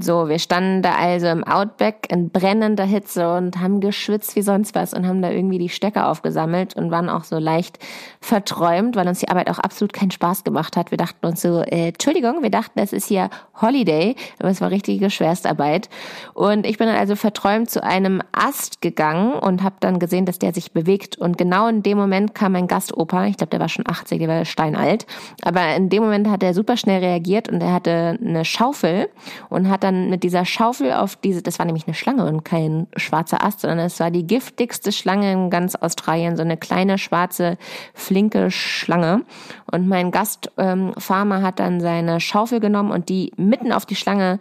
So, 0.00 0.28
wir 0.28 0.38
standen 0.38 0.80
da 0.80 0.94
also 0.94 1.26
im 1.26 1.42
Outback 1.42 2.06
in 2.08 2.30
brennender 2.30 2.84
Hitze 2.84 3.34
und 3.34 3.58
haben 3.58 3.80
geschwitzt 3.80 4.36
wie 4.36 4.42
sonst 4.42 4.76
was 4.76 4.94
und 4.94 5.08
haben 5.08 5.22
da 5.22 5.30
irgendwie 5.30 5.58
die 5.58 5.68
Stecker 5.68 6.08
aufgesammelt 6.08 6.76
und 6.76 6.92
waren 6.92 7.08
auch 7.08 7.24
so 7.24 7.38
leicht 7.38 7.80
verträumt, 8.20 8.94
weil 8.94 9.08
uns 9.08 9.18
die 9.18 9.28
Arbeit 9.28 9.50
auch 9.50 9.58
absolut 9.58 9.92
keinen 9.92 10.12
Spaß 10.12 10.44
gemacht 10.44 10.76
hat. 10.76 10.92
Wir 10.92 10.98
dachten 10.98 11.26
uns 11.26 11.42
so, 11.42 11.62
äh, 11.62 11.88
Entschuldigung, 11.88 12.44
wir 12.44 12.50
dachten, 12.50 12.78
es 12.78 12.92
ist 12.92 13.08
hier 13.08 13.28
Holiday, 13.60 14.14
aber 14.38 14.50
es 14.50 14.60
war 14.60 14.70
richtige 14.70 15.10
Schwerstarbeit. 15.10 15.88
Und 16.32 16.64
ich 16.64 16.78
bin 16.78 16.86
dann 16.86 16.96
also 16.96 17.16
verträumt 17.16 17.68
zu 17.68 17.82
einem 17.82 18.22
Ast 18.30 18.80
gegangen 18.80 19.32
und 19.32 19.64
habe 19.64 19.76
dann 19.80 19.98
gesehen, 19.98 20.26
dass 20.26 20.38
der 20.38 20.54
sich 20.54 20.70
bewegt. 20.70 21.18
Und 21.18 21.38
genau 21.38 21.66
in 21.66 21.82
dem 21.82 21.98
Moment 21.98 22.36
kam 22.36 22.52
mein 22.52 22.68
Gastopa, 22.68 23.26
ich 23.26 23.36
glaube, 23.36 23.50
der 23.50 23.58
war 23.58 23.68
schon 23.68 23.84
80, 23.88 24.20
der 24.20 24.28
war 24.28 24.44
steinalt, 24.44 25.06
aber 25.42 25.74
in 25.74 25.88
dem 25.88 26.04
Moment 26.04 26.28
hat 26.28 26.44
er 26.44 26.54
super 26.54 26.76
schnell 26.76 27.00
reagiert 27.00 27.48
und 27.48 27.60
er 27.60 27.72
hatte 27.72 28.16
eine 28.24 28.44
Schaufel 28.44 29.08
und 29.48 29.68
hat 29.68 29.87
dann 29.88 30.10
mit 30.10 30.22
dieser 30.22 30.44
Schaufel 30.44 30.92
auf 30.92 31.16
diese, 31.16 31.42
das 31.42 31.58
war 31.58 31.66
nämlich 31.66 31.86
eine 31.86 31.94
Schlange 31.94 32.26
und 32.26 32.44
kein 32.44 32.86
schwarzer 32.96 33.42
Ast, 33.42 33.60
sondern 33.60 33.80
es 33.80 33.98
war 34.00 34.10
die 34.10 34.26
giftigste 34.26 34.92
Schlange 34.92 35.32
in 35.32 35.50
ganz 35.50 35.74
Australien, 35.74 36.36
so 36.36 36.42
eine 36.42 36.56
kleine 36.56 36.98
schwarze, 36.98 37.56
flinke 37.94 38.50
Schlange. 38.50 39.24
Und 39.70 39.88
mein 39.88 40.10
Gastfarmer 40.10 41.36
ähm, 41.36 41.42
hat 41.42 41.58
dann 41.58 41.80
seine 41.80 42.20
Schaufel 42.20 42.60
genommen 42.60 42.90
und 42.90 43.08
die 43.08 43.32
mitten 43.36 43.72
auf 43.72 43.86
die 43.86 43.96
Schlange 43.96 44.38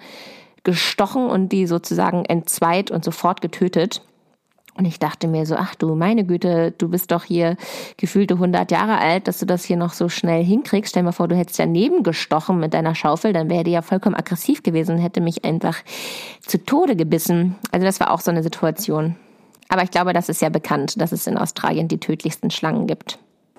gestochen 0.64 1.28
und 1.28 1.50
die 1.54 1.66
sozusagen 1.66 2.26
entzweit 2.26 2.92
und 2.92 3.06
sofort 3.06 3.42
getötet. 3.42 4.02
Und 4.78 4.86
ich 4.86 5.00
dachte 5.00 5.28
mir 5.28 5.48
so, 5.48 5.56
ach 5.56 5.74
du, 5.74 5.96
meine 5.96 6.24
Güte, 6.24 6.72
du 6.78 6.88
bist 6.88 7.12
doch 7.12 7.24
hier 7.24 7.58
gefühlte 7.98 8.36
100 8.36 8.70
Jahre 8.70 9.00
alt, 9.00 9.28
dass 9.28 9.40
du 9.40 9.48
das 9.48 9.63
hier 9.63 9.76
noch 9.76 9.92
so 9.92 10.08
schnell 10.08 10.44
hinkriegst. 10.44 10.92
Stell 10.92 11.02
mal 11.02 11.12
vor, 11.12 11.28
du 11.28 11.36
hättest 11.36 11.60
daneben 11.60 12.04
gestochen 12.04 12.60
mit 12.60 12.76
deiner 12.76 12.94
Schaufel, 12.94 13.34
dann 13.34 13.50
wäre 13.50 13.63
die 13.63 13.72
ja 13.72 13.82
vollkommen 13.82 14.16
aggressiv 14.16 14.62
gewesen 14.62 14.96
und 14.96 15.02
hätte 15.02 15.20
mich 15.20 15.44
einfach 15.44 15.78
zu 16.46 16.63
Tode 16.63 16.96
gebissen. 16.96 17.56
Also 17.72 17.86
das 17.86 18.00
war 18.00 18.12
auch 18.12 18.22
so 18.22 18.30
eine 18.30 18.44
Situation. 18.44 19.16
Aber 19.68 19.82
ich 19.82 19.92
glaube, 19.92 20.13
das 20.13 20.30
ist 20.30 20.44
ja 20.44 20.50
bekannt, 20.50 21.02
dass 21.02 21.12
es 21.12 21.26
in 21.26 21.38
Australien 21.38 21.88
die 21.88 22.00
tödlichsten 22.00 22.52
Schlangen 22.52 22.86
gibt. 22.86 23.18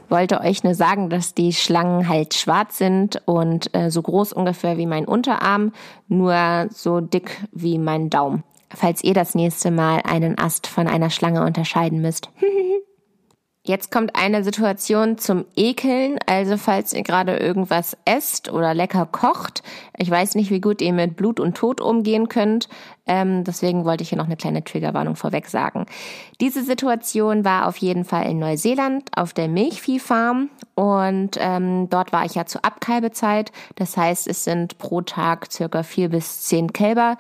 Wollte 0.09 0.41
euch 0.41 0.63
nur 0.63 0.75
sagen, 0.75 1.11
dass 1.11 1.35
die 1.35 1.53
Schlangen 1.53 2.09
halt 2.09 2.35
schwarz 2.35 2.79
sind 2.79 3.21
und 3.27 3.75
äh, 3.75 3.91
so 3.91 4.01
groß 4.01 4.33
ungefähr 4.33 4.79
wie 4.79 4.87
mein 4.87 5.05
Unterarm, 5.05 5.73
nur 6.07 6.69
so 6.71 7.01
dick 7.01 7.43
wie 7.53 7.79
mein 7.79 8.09
Daumen 8.09 8.45
falls 8.75 9.03
ihr 9.05 9.15
das 9.15 9.35
nächste 9.35 9.71
Mal 9.71 10.03
einen 10.05 10.39
Ast 10.39 10.67
von 10.67 10.87
einer 10.87 11.11
Schlange 11.11 11.45
unterscheiden 11.45 12.01
müsst. 12.01 12.31
Jetzt 13.69 13.91
kommt 13.93 14.17
eine 14.17 14.45
Situation 14.45 15.19
zum 15.19 15.45
Ekeln. 15.55 16.19
Also 16.25 16.57
falls 16.57 16.95
ihr 16.95 17.03
gerade 17.03 17.37
irgendwas 17.37 17.99
esst 18.07 18.51
oder 18.51 18.73
lecker 18.73 19.05
kocht, 19.05 19.63
ich 19.99 20.11
weiß 20.11 20.37
nicht, 20.37 20.51
wie 20.51 20.63
gut 20.63 20.81
ihr 20.81 20.95
mit 20.95 21.17
Blut 21.17 21.39
und 21.39 21.55
Tod 21.55 21.83
umgehen 21.83 22.31
könnt. 22.31 22.71
Ähm, 23.09 23.43
deswegen 23.43 23.85
wollte 23.85 24.03
ich 24.03 24.11
hier 24.11 24.19
noch 24.19 24.27
eine 24.27 24.37
kleine 24.37 24.63
Triggerwarnung 24.63 25.17
vorweg 25.17 25.49
sagen. 25.49 25.87
Diese 26.41 26.63
Situation 26.63 27.45
war 27.45 27.67
auf 27.67 27.79
jeden 27.79 28.05
Fall 28.05 28.31
in 28.31 28.39
Neuseeland 28.39 29.11
auf 29.17 29.33
der 29.33 29.49
Milchviehfarm 29.49 30.51
und 30.75 31.31
ähm, 31.41 31.89
dort 31.91 32.13
war 32.13 32.25
ich 32.25 32.35
ja 32.35 32.47
zur 32.47 32.65
Abkalbezeit. 32.65 33.51
Das 33.77 33.97
heißt, 33.97 34.29
es 34.29 34.45
sind 34.45 34.79
pro 34.79 35.01
Tag 35.01 35.51
circa 35.51 35.83
vier 35.83 36.11
bis 36.11 36.43
zehn 36.43 36.73
Kälber 36.73 37.17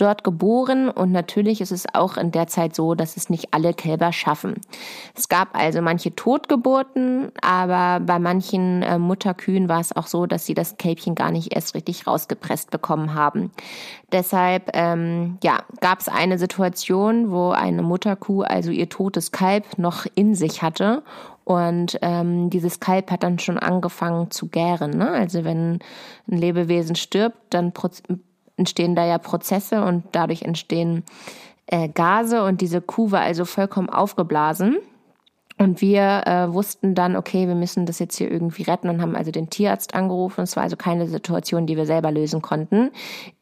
dort 0.00 0.24
geboren 0.24 0.88
und 0.88 1.12
natürlich 1.12 1.60
ist 1.60 1.72
es 1.72 1.84
auch 1.92 2.16
in 2.16 2.30
der 2.30 2.46
Zeit 2.46 2.74
so, 2.74 2.94
dass 2.94 3.16
es 3.16 3.28
nicht 3.28 3.52
alle 3.52 3.74
Kälber 3.74 4.12
schaffen. 4.12 4.54
Es 5.14 5.28
gab 5.28 5.56
also 5.56 5.82
manche 5.82 6.14
Totgeburten, 6.14 7.32
aber 7.42 8.00
bei 8.00 8.18
manchen 8.18 8.82
äh, 8.82 8.98
Mutterkühen 8.98 9.68
war 9.68 9.80
es 9.80 9.94
auch 9.94 10.06
so, 10.06 10.26
dass 10.26 10.46
sie 10.46 10.54
das 10.54 10.76
Kälbchen 10.78 11.14
gar 11.14 11.30
nicht 11.30 11.54
erst 11.54 11.74
richtig 11.74 12.06
rausgepresst 12.06 12.70
bekommen 12.70 13.14
haben. 13.14 13.50
Deshalb 14.12 14.70
ähm, 14.74 15.29
ja, 15.42 15.60
gab 15.80 16.00
es 16.00 16.08
eine 16.08 16.38
Situation, 16.38 17.30
wo 17.30 17.50
eine 17.50 17.82
Mutterkuh 17.82 18.42
also 18.42 18.70
ihr 18.70 18.88
totes 18.88 19.32
Kalb 19.32 19.78
noch 19.78 20.06
in 20.14 20.34
sich 20.34 20.62
hatte 20.62 21.02
und 21.44 21.98
ähm, 22.02 22.48
dieses 22.50 22.80
Kalb 22.80 23.10
hat 23.10 23.22
dann 23.22 23.38
schon 23.38 23.58
angefangen 23.58 24.30
zu 24.30 24.46
gären. 24.46 24.92
Ne? 24.92 25.10
Also 25.10 25.44
wenn 25.44 25.80
ein 26.30 26.38
Lebewesen 26.38 26.94
stirbt, 26.96 27.38
dann 27.50 27.72
entstehen 28.56 28.94
da 28.94 29.04
ja 29.04 29.18
Prozesse 29.18 29.82
und 29.82 30.04
dadurch 30.12 30.42
entstehen 30.42 31.02
äh, 31.66 31.88
Gase 31.88 32.44
und 32.44 32.60
diese 32.60 32.80
Kuh 32.80 33.10
war 33.10 33.22
also 33.22 33.44
vollkommen 33.44 33.90
aufgeblasen. 33.90 34.76
Und 35.60 35.82
wir 35.82 36.22
äh, 36.26 36.54
wussten 36.54 36.94
dann, 36.94 37.16
okay, 37.16 37.46
wir 37.46 37.54
müssen 37.54 37.84
das 37.84 37.98
jetzt 37.98 38.16
hier 38.16 38.30
irgendwie 38.30 38.62
retten 38.62 38.88
und 38.88 39.02
haben 39.02 39.14
also 39.14 39.30
den 39.30 39.50
Tierarzt 39.50 39.94
angerufen. 39.94 40.40
Es 40.40 40.56
war 40.56 40.62
also 40.62 40.76
keine 40.76 41.06
Situation, 41.06 41.66
die 41.66 41.76
wir 41.76 41.84
selber 41.84 42.10
lösen 42.10 42.40
konnten. 42.40 42.92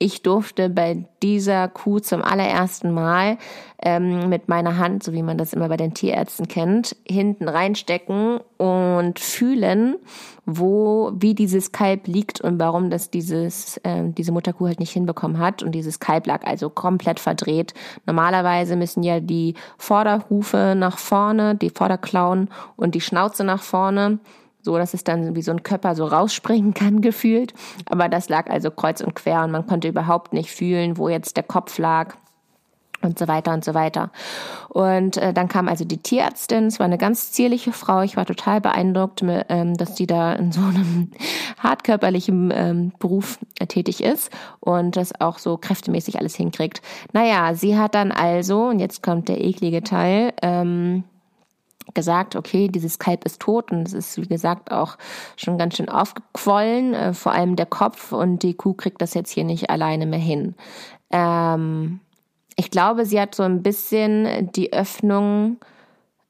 Ich 0.01 0.23
durfte 0.23 0.69
bei 0.69 1.05
dieser 1.23 1.69
Kuh 1.69 2.01
zum 2.01 2.23
allerersten 2.23 2.91
Mal 2.91 3.39
ähm, 3.81 4.29
mit 4.29 4.49
meiner 4.49 4.79
Hand, 4.79 5.05
so 5.05 5.13
wie 5.13 5.23
man 5.23 5.39
das 5.39 5.53
immer 5.53 5.69
bei 5.69 5.77
den 5.77 5.95
Tierärzten 5.95 6.49
kennt, 6.49 6.97
hinten 7.07 7.49
reinstecken 7.49 8.41
und 8.57 9.21
fühlen, 9.21 9.97
wo, 10.45 11.13
wie 11.15 11.35
dieses 11.35 11.71
Kalb 11.71 12.09
liegt 12.09 12.41
und 12.41 12.59
warum 12.59 12.91
das 12.91 13.11
dieses, 13.11 13.77
äh, 13.79 14.03
diese 14.07 14.33
Mutterkuh 14.33 14.67
halt 14.67 14.81
nicht 14.81 14.93
hinbekommen 14.93 15.39
hat. 15.39 15.63
Und 15.63 15.73
dieses 15.73 16.01
Kalb 16.01 16.27
lag 16.27 16.45
also 16.45 16.71
komplett 16.71 17.21
verdreht. 17.21 17.75
Normalerweise 18.07 18.75
müssen 18.75 19.05
ja 19.05 19.21
die 19.21 19.55
Vorderhufe 19.77 20.75
nach 20.77 20.99
vorne, 20.99 21.55
die 21.55 21.71
Vorderklauen 22.09 22.49
und 22.77 22.95
die 22.95 23.01
Schnauze 23.01 23.45
nach 23.45 23.63
vorne 23.63 24.19
so 24.61 24.77
dass 24.77 24.93
es 24.93 25.05
dann 25.05 25.37
wie 25.37 25.41
so 25.41 25.53
ein 25.53 25.63
Körper 25.63 25.95
so 25.95 26.05
rausspringen 26.05 26.75
kann 26.75 27.01
gefühlt. 27.01 27.55
Aber 27.89 28.09
das 28.09 28.29
lag 28.29 28.51
also 28.51 28.71
kreuz 28.71 29.01
und 29.01 29.15
quer 29.15 29.45
und 29.45 29.53
man 29.53 29.67
konnte 29.67 29.89
überhaupt 29.89 30.33
nicht 30.33 30.51
fühlen, 30.51 30.99
wo 30.99 31.09
jetzt 31.09 31.37
der 31.37 31.45
Kopf 31.45 31.79
lag 31.79 32.17
und 33.03 33.19
so 33.19 33.29
weiter 33.29 33.53
und 33.53 33.65
so 33.65 33.75
weiter. 33.75 34.11
Und 34.69 35.17
äh, 35.17 35.33
dann 35.33 35.49
kam 35.49 35.69
also 35.69 35.85
die 35.85 35.99
Tierärztin, 35.99 36.67
es 36.67 36.79
war 36.79 36.87
eine 36.87 36.99
ganz 36.99 37.33
zierliche 37.33 37.73
Frau, 37.73 38.03
ich 38.03 38.17
war 38.17 38.27
total 38.27 38.61
beeindruckt, 38.61 39.23
ähm, 39.25 39.77
dass 39.77 39.95
die 39.95 40.07
da 40.07 40.33
in 40.35 40.53
so 40.53 40.61
einem 40.61 41.13
hartkörperlichen 41.59 42.53
ähm, 42.55 42.93
Beruf 42.99 43.39
äh, 43.59 43.67
tätig 43.67 44.03
ist 44.03 44.31
und 44.61 44.97
das 44.97 45.19
auch 45.21 45.39
so 45.39 45.57
kräftemäßig 45.57 46.19
alles 46.19 46.35
hinkriegt. 46.35 46.83
Naja, 47.13 47.55
sie 47.55 47.79
hat 47.79 47.95
dann 47.95 48.13
also, 48.13 48.69
und 48.69 48.81
jetzt 48.81 49.03
kommt 49.03 49.29
der 49.29 49.41
eklige 49.41 49.83
Teil, 49.83 50.33
ähm, 50.43 51.05
gesagt, 51.95 52.37
okay, 52.37 52.69
dieses 52.69 52.99
Kalb 52.99 53.25
ist 53.25 53.41
tot 53.41 53.71
und 53.71 53.87
es 53.87 53.95
ist, 53.95 54.21
wie 54.21 54.29
gesagt, 54.29 54.71
auch 54.71 54.97
schon 55.37 55.59
ganz 55.59 55.77
schön 55.77 55.89
aufgequollen, 55.89 56.95
äh, 56.95 57.15
vor 57.15 57.33
allem 57.33 57.57
der 57.57 57.67
Kopf 57.67 58.13
und 58.13 58.43
die 58.43 58.55
Kuh 58.55 58.75
kriegt 58.75 59.03
das 59.03 59.15
jetzt 59.15 59.31
hier 59.31 59.45
nicht 59.45 59.71
alleine 59.71 60.07
mehr 60.07 60.19
hin. 60.19 60.55
Ähm, 61.11 62.01
ich 62.57 62.71
glaube, 62.71 63.07
sie 63.07 63.21
hat 63.21 63.35
so 63.35 63.45
ein 63.45 63.63
bisschen 63.63 64.51
die 64.53 64.73
Öffnung 64.73 65.59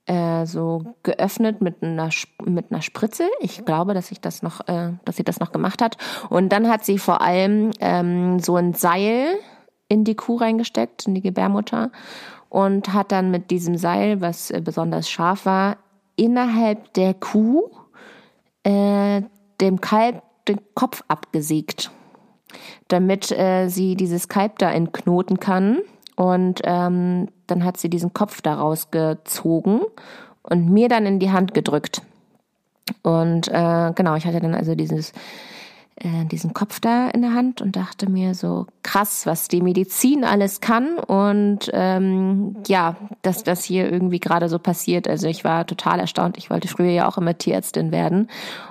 äh, 0.08 0.46
so 0.46 0.82
geöffnet 1.02 1.60
mit 1.60 1.82
einer 1.82 2.10
mit 2.44 2.70
einer 2.70 2.82
Spritze. 2.82 3.28
Ich 3.40 3.64
glaube, 3.64 3.94
dass 3.94 4.10
ich 4.10 4.20
das 4.20 4.42
noch, 4.42 4.66
äh, 4.66 4.92
dass 5.04 5.16
sie 5.16 5.24
das 5.24 5.40
noch 5.40 5.52
gemacht 5.52 5.82
hat. 5.82 5.96
Und 6.30 6.50
dann 6.50 6.68
hat 6.68 6.84
sie 6.84 6.98
vor 6.98 7.20
allem 7.20 7.70
ähm, 7.80 8.40
so 8.40 8.56
ein 8.56 8.74
Seil 8.74 9.38
in 9.88 10.04
die 10.04 10.14
Kuh 10.14 10.36
reingesteckt, 10.36 11.06
in 11.06 11.14
die 11.14 11.22
Gebärmutter 11.22 11.90
und 12.48 12.92
hat 12.92 13.12
dann 13.12 13.30
mit 13.30 13.50
diesem 13.50 13.76
Seil, 13.76 14.20
was 14.20 14.50
äh, 14.50 14.60
besonders 14.62 15.08
scharf 15.08 15.46
war, 15.46 15.76
innerhalb 16.16 16.92
der 16.94 17.14
Kuh 17.14 17.70
äh, 18.64 19.22
dem 19.60 19.80
Kalb 19.80 20.22
den 20.46 20.60
Kopf 20.74 21.02
abgesägt, 21.08 21.90
damit 22.88 23.30
äh, 23.32 23.68
sie 23.68 23.96
dieses 23.96 24.28
Kalb 24.28 24.58
da 24.58 24.70
entknoten 24.70 25.40
kann 25.40 25.78
und 26.16 26.60
ähm, 26.64 27.28
dann 27.46 27.64
hat 27.64 27.76
sie 27.76 27.88
diesen 27.88 28.12
Kopf 28.12 28.40
daraus 28.40 28.90
gezogen 28.90 29.82
und 30.42 30.70
mir 30.70 30.88
dann 30.88 31.06
in 31.06 31.18
die 31.18 31.30
Hand 31.30 31.54
gedrückt. 31.54 32.02
Und 33.02 33.48
äh, 33.48 33.92
genau, 33.94 34.16
ich 34.16 34.26
hatte 34.26 34.40
dann 34.40 34.54
also 34.54 34.74
dieses 34.74 35.12
äh, 36.00 36.24
diesen 36.26 36.54
Kopf 36.54 36.80
da 36.80 37.08
in 37.08 37.22
der 37.22 37.34
Hand 37.34 37.60
und 37.60 37.76
dachte 37.76 38.08
mir 38.08 38.34
so 38.34 38.66
krass, 38.82 39.26
was 39.26 39.48
die 39.48 39.60
Medizin 39.60 40.24
alles 40.24 40.60
kann 40.60 40.98
und 40.98 41.70
ähm, 41.72 42.56
ja, 42.66 42.96
dass 43.22 43.42
das 43.42 43.64
hier 43.64 43.90
irgendwie 43.90 44.20
gerade 44.20 44.48
so 44.48 44.58
passiert. 44.58 45.08
Also 45.08 45.26
ich 45.26 45.44
war 45.44 45.66
total 45.66 46.00
erstaunt. 46.00 46.38
Ich 46.38 46.50
wollte 46.50 46.68
früher 46.68 46.90
ja 46.90 47.08
auch 47.08 47.18
immer 47.18 47.36
Tierärztin 47.36 47.90
werden 47.90 48.28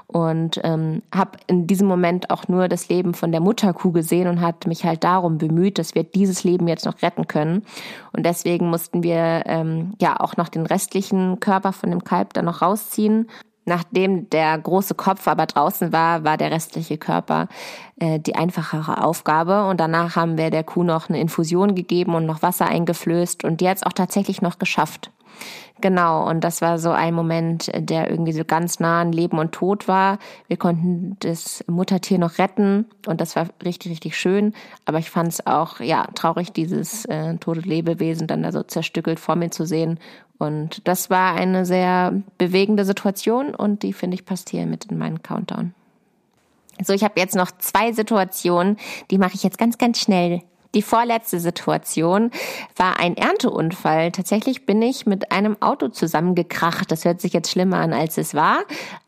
und 0.08 0.62
ähm, 0.63 1.02
habe 1.13 1.32
in 1.48 1.68
diesem 1.68 1.88
Moment 1.88 2.30
auch 2.30 2.48
nur 2.48 2.70
das 2.70 2.88
Leben 2.88 3.13
von 3.13 3.32
der 3.32 3.42
Mutterkuh 3.42 3.92
gesehen 3.92 4.28
und 4.28 4.40
hat 4.40 4.66
mich 4.66 4.86
halt 4.86 5.04
darum 5.04 5.38
bemüht, 5.38 5.80
dass 5.80 5.96
wir 5.96 6.04
dieses 6.04 6.46
Leben 6.46 6.68
jetzt 6.68 6.86
noch 6.86 7.02
retten 7.02 7.28
können. 7.28 7.63
Und 8.13 8.26
deswegen 8.26 8.70
mussten 8.70 9.04
wir 9.04 9.44
ähm, 9.46 9.94
ja 10.00 10.20
auch 10.20 10.38
noch 10.38 10.48
den 10.48 10.66
restlichen 10.66 11.42
Körper 11.42 11.74
von 11.74 11.90
dem 11.90 12.06
Kalb 12.06 12.34
dann 12.34 12.46
noch 12.46 12.62
rausziehen 12.62 13.28
Nachdem 13.67 14.30
der 14.30 14.58
große 14.58 14.95
Kopf 14.95 15.27
aber 15.27 15.45
draußen 15.45 15.91
war, 15.91 16.23
war 16.23 16.38
der 16.38 16.51
restliche 16.51 16.97
Körper 16.97 17.49
äh, 17.99 18.17
die 18.17 18.36
einfachere 18.36 19.03
Aufgabe. 19.03 19.65
Und 19.65 19.82
danach 19.82 20.15
haben 20.15 20.38
wir 20.38 20.51
der 20.51 20.63
Kuh 20.63 20.84
noch 20.84 21.10
eine 21.10 21.19
Infusion 21.19 21.75
gegeben 21.75 22.15
und 22.15 22.25
noch 22.25 22.41
Wasser 22.41 22.67
eingeflößt. 22.67 23.43
Und 23.43 23.60
die 23.60 23.67
hat 23.67 23.75
es 23.75 23.84
auch 23.84 23.91
tatsächlich 23.91 24.41
noch 24.41 24.58
geschafft. 24.58 25.12
Genau, 25.82 26.27
und 26.27 26.43
das 26.43 26.62
war 26.62 26.80
so 26.80 26.89
ein 26.89 27.13
Moment, 27.13 27.69
der 27.75 28.10
irgendwie 28.10 28.32
so 28.32 28.43
ganz 28.43 28.80
nah 28.80 29.01
an 29.01 29.12
Leben 29.12 29.38
und 29.38 29.51
Tod 29.51 29.88
war. 29.88 30.17
Wir 30.47 30.58
konnten 30.58 31.17
das 31.19 31.63
Muttertier 31.67 32.17
noch 32.17 32.39
retten 32.39 32.86
und 33.06 33.21
das 33.21 33.36
war 33.36 33.47
richtig, 33.63 33.91
richtig 33.91 34.17
schön. 34.17 34.53
Aber 34.86 34.97
ich 34.97 35.12
fand 35.12 35.34
es 35.34 35.45
auch, 35.45 35.80
ja, 35.80 36.08
traurig, 36.15 36.51
dieses 36.51 37.06
äh, 37.06 37.36
tote 37.36 37.60
Lebewesen 37.60 38.27
dann 38.27 38.41
da 38.41 38.51
so 38.51 38.63
zerstückelt 38.63 39.19
vor 39.19 39.36
mir 39.36 39.51
zu 39.51 39.65
sehen 39.65 39.99
und 40.38 40.88
das 40.88 41.10
war 41.10 41.36
eine 41.36 41.65
sehr 41.65 42.13
bewegende 42.38 42.86
Situation 42.86 43.56
und 43.56 43.84
die 43.84 43.93
finde 43.93 44.15
ich 44.15 44.26
passt 44.26 44.50
hier 44.50 44.65
mit 44.65 44.86
in 44.86 44.97
meinen 44.97 45.23
Countdown. 45.23 45.73
So, 46.84 46.93
ich 46.93 47.04
habe 47.04 47.19
jetzt 47.19 47.36
noch 47.36 47.52
zwei 47.58 47.91
Situationen, 47.91 48.78
die 49.10 49.17
mache 49.17 49.34
ich 49.34 49.43
jetzt 49.43 49.58
ganz, 49.58 49.78
ganz 49.78 50.00
schnell. 50.00 50.41
Die 50.76 50.82
vorletzte 50.82 51.39
Situation 51.39 52.30
war 52.76 53.00
ein 53.00 53.17
Ernteunfall. 53.17 54.12
Tatsächlich 54.12 54.65
bin 54.65 54.82
ich 54.82 55.06
mit 55.06 55.32
einem 55.32 55.60
Auto 55.62 55.88
zusammengekracht. 55.88 56.91
Das 56.91 57.06
hört 57.06 57.19
sich 57.19 57.34
jetzt 57.34 57.50
schlimmer 57.50 57.78
an, 57.78 57.93
als 57.93 58.17
es 58.17 58.36
war. 58.36 58.60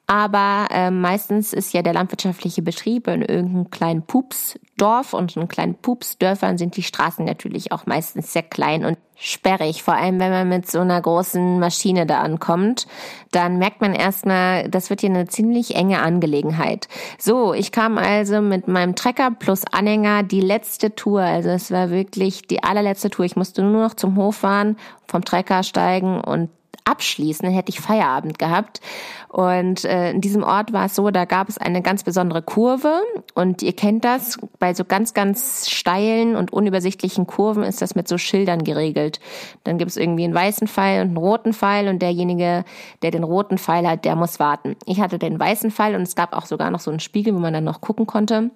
Aber 0.10 0.66
äh, 0.72 0.90
meistens 0.90 1.54
ist 1.54 1.72
ja 1.72 1.84
der 1.84 1.94
landwirtschaftliche 1.94 2.64
Betrieb 2.64 3.08
in 3.08 3.22
irgendeinem 3.22 3.70
kleinen 3.70 4.02
Pupsdorf 4.02 5.14
und 5.14 5.38
in 5.38 5.48
kleinen 5.48 5.76
Pupsdörfern 5.76 6.58
sind 6.58 6.78
die 6.78 6.82
Straßen 6.82 7.24
natürlich 7.24 7.72
auch 7.72 7.86
meistens 7.86 8.34
sehr 8.34 8.42
klein 8.42 8.86
und 8.86 8.98
sperrig. 9.14 9.84
Vor 9.84 9.94
allem, 9.94 10.20
wenn 10.20 10.32
man 10.32 10.50
mit 10.50 10.66
so 10.66 10.80
einer 10.80 11.00
großen 11.00 11.60
Maschine 11.60 12.08
da 12.08 12.22
ankommt, 12.22 12.88
dann 13.32 13.60
merkt 13.60 13.82
man 13.82 13.94
erstmal, 13.94 14.68
das 14.68 14.90
wird 14.90 15.02
hier 15.02 15.12
eine 15.12 15.28
ziemlich 15.28 15.76
enge 15.76 16.02
Angelegenheit. 16.02 16.88
So, 17.20 17.54
ich 17.54 17.72
kam 17.72 18.00
also 18.00 18.42
mit 18.42 18.68
meinem 18.68 18.96
Trecker 18.96 19.30
plus 19.30 19.62
Anhänger 19.72 20.24
die 20.24 20.42
letzte 20.42 20.96
Tour. 20.96 21.22
Also 21.22 21.50
es 21.50 21.70
war 21.70 21.92
wirklich 21.92 22.48
die 22.48 22.64
allerletzte 22.64 23.12
Tour. 23.12 23.26
Ich 23.26 23.36
musste 23.36 23.62
nur 23.62 23.84
noch 23.84 23.94
zum 23.94 24.16
Hof 24.16 24.38
fahren, 24.38 24.76
vom 25.06 25.24
Trecker 25.24 25.62
steigen 25.62 26.20
und 26.20 26.50
abschließen, 26.90 27.46
dann 27.46 27.54
hätte 27.54 27.70
ich 27.70 27.80
Feierabend 27.80 28.40
gehabt. 28.40 28.82
Und 29.30 29.86
äh, 29.86 30.12
in 30.12 30.22
diesem 30.22 30.44
Ort 30.44 30.74
war 30.74 30.86
es 30.86 30.96
so, 30.96 31.12
da 31.12 31.26
gab 31.26 31.50
es 31.50 31.58
eine 31.58 31.82
ganz 31.82 32.04
besondere 32.04 32.42
Kurve 32.42 33.02
und 33.36 33.62
ihr 33.62 33.74
kennt 33.74 34.04
das, 34.04 34.40
bei 34.58 34.74
so 34.74 34.84
ganz, 34.86 35.14
ganz 35.14 35.70
steilen 35.70 36.36
und 36.36 36.52
unübersichtlichen 36.52 37.28
Kurven 37.28 37.64
ist 37.64 37.82
das 37.82 37.96
mit 37.96 38.08
so 38.08 38.18
Schildern 38.18 38.64
geregelt. 38.64 39.20
Dann 39.64 39.78
gibt 39.78 39.92
es 39.92 39.98
irgendwie 39.98 40.24
einen 40.24 40.34
weißen 40.34 40.68
Pfeil 40.68 41.02
und 41.02 41.10
einen 41.10 41.18
roten 41.18 41.54
Pfeil 41.54 41.88
und 41.88 42.02
derjenige, 42.02 42.66
der 43.04 43.12
den 43.12 43.24
roten 43.24 43.58
Pfeil 43.58 43.88
hat, 43.88 44.06
der 44.06 44.16
muss 44.16 44.40
warten. 44.40 44.76
Ich 44.86 45.00
hatte 45.00 45.20
den 45.20 45.40
weißen 45.40 45.72
Pfeil 45.72 45.96
und 45.96 46.02
es 46.02 46.16
gab 46.16 46.34
auch 46.34 46.46
sogar 46.46 46.72
noch 46.72 46.80
so 46.80 46.90
einen 46.90 47.00
Spiegel, 47.00 47.36
wo 47.36 47.40
man 47.40 47.54
dann 47.54 47.64
noch 47.64 47.82
gucken 47.82 48.08
konnte. 48.08 48.50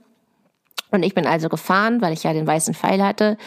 Und 0.94 1.02
ich 1.02 1.16
bin 1.16 1.26
also 1.26 1.50
gefahren, 1.50 2.04
weil 2.04 2.14
ich 2.14 2.22
ja 2.22 2.34
den 2.34 2.46
weißen 2.46 2.76
Pfeil 2.76 3.04
hatte. 3.04 3.38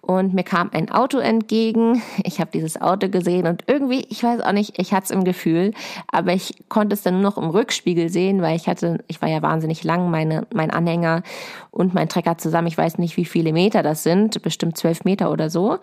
Und 0.00 0.32
mir 0.32 0.42
kam 0.42 0.70
ein 0.72 0.90
Auto 0.90 1.18
entgegen. 1.18 2.02
Ich 2.24 2.40
habe 2.40 2.50
dieses 2.50 2.80
Auto 2.80 3.10
gesehen 3.10 3.46
und 3.46 3.64
irgendwie, 3.66 4.06
ich 4.08 4.24
weiß 4.24 4.40
auch 4.40 4.52
nicht, 4.52 4.78
ich 4.78 4.94
hatte 4.94 5.04
es 5.04 5.10
im 5.10 5.24
Gefühl, 5.24 5.74
aber 6.10 6.32
ich 6.32 6.54
konnte 6.70 6.94
es 6.94 7.02
dann 7.02 7.14
nur 7.14 7.22
noch 7.22 7.36
im 7.36 7.50
Rückspiegel 7.50 8.08
sehen, 8.08 8.40
weil 8.40 8.56
ich 8.56 8.66
hatte, 8.66 9.04
ich 9.06 9.20
war 9.20 9.28
ja 9.28 9.42
wahnsinnig 9.42 9.84
lang, 9.84 10.10
meine, 10.10 10.46
mein 10.54 10.70
Anhänger 10.70 11.22
und 11.70 11.92
mein 11.92 12.08
Trecker 12.08 12.38
zusammen. 12.38 12.68
Ich 12.68 12.78
weiß 12.78 12.96
nicht, 12.96 13.18
wie 13.18 13.26
viele 13.26 13.52
Meter 13.52 13.82
das 13.82 14.02
sind, 14.02 14.40
bestimmt 14.40 14.78
zwölf 14.78 15.04
Meter 15.04 15.30
oder 15.30 15.50
so. 15.50 15.80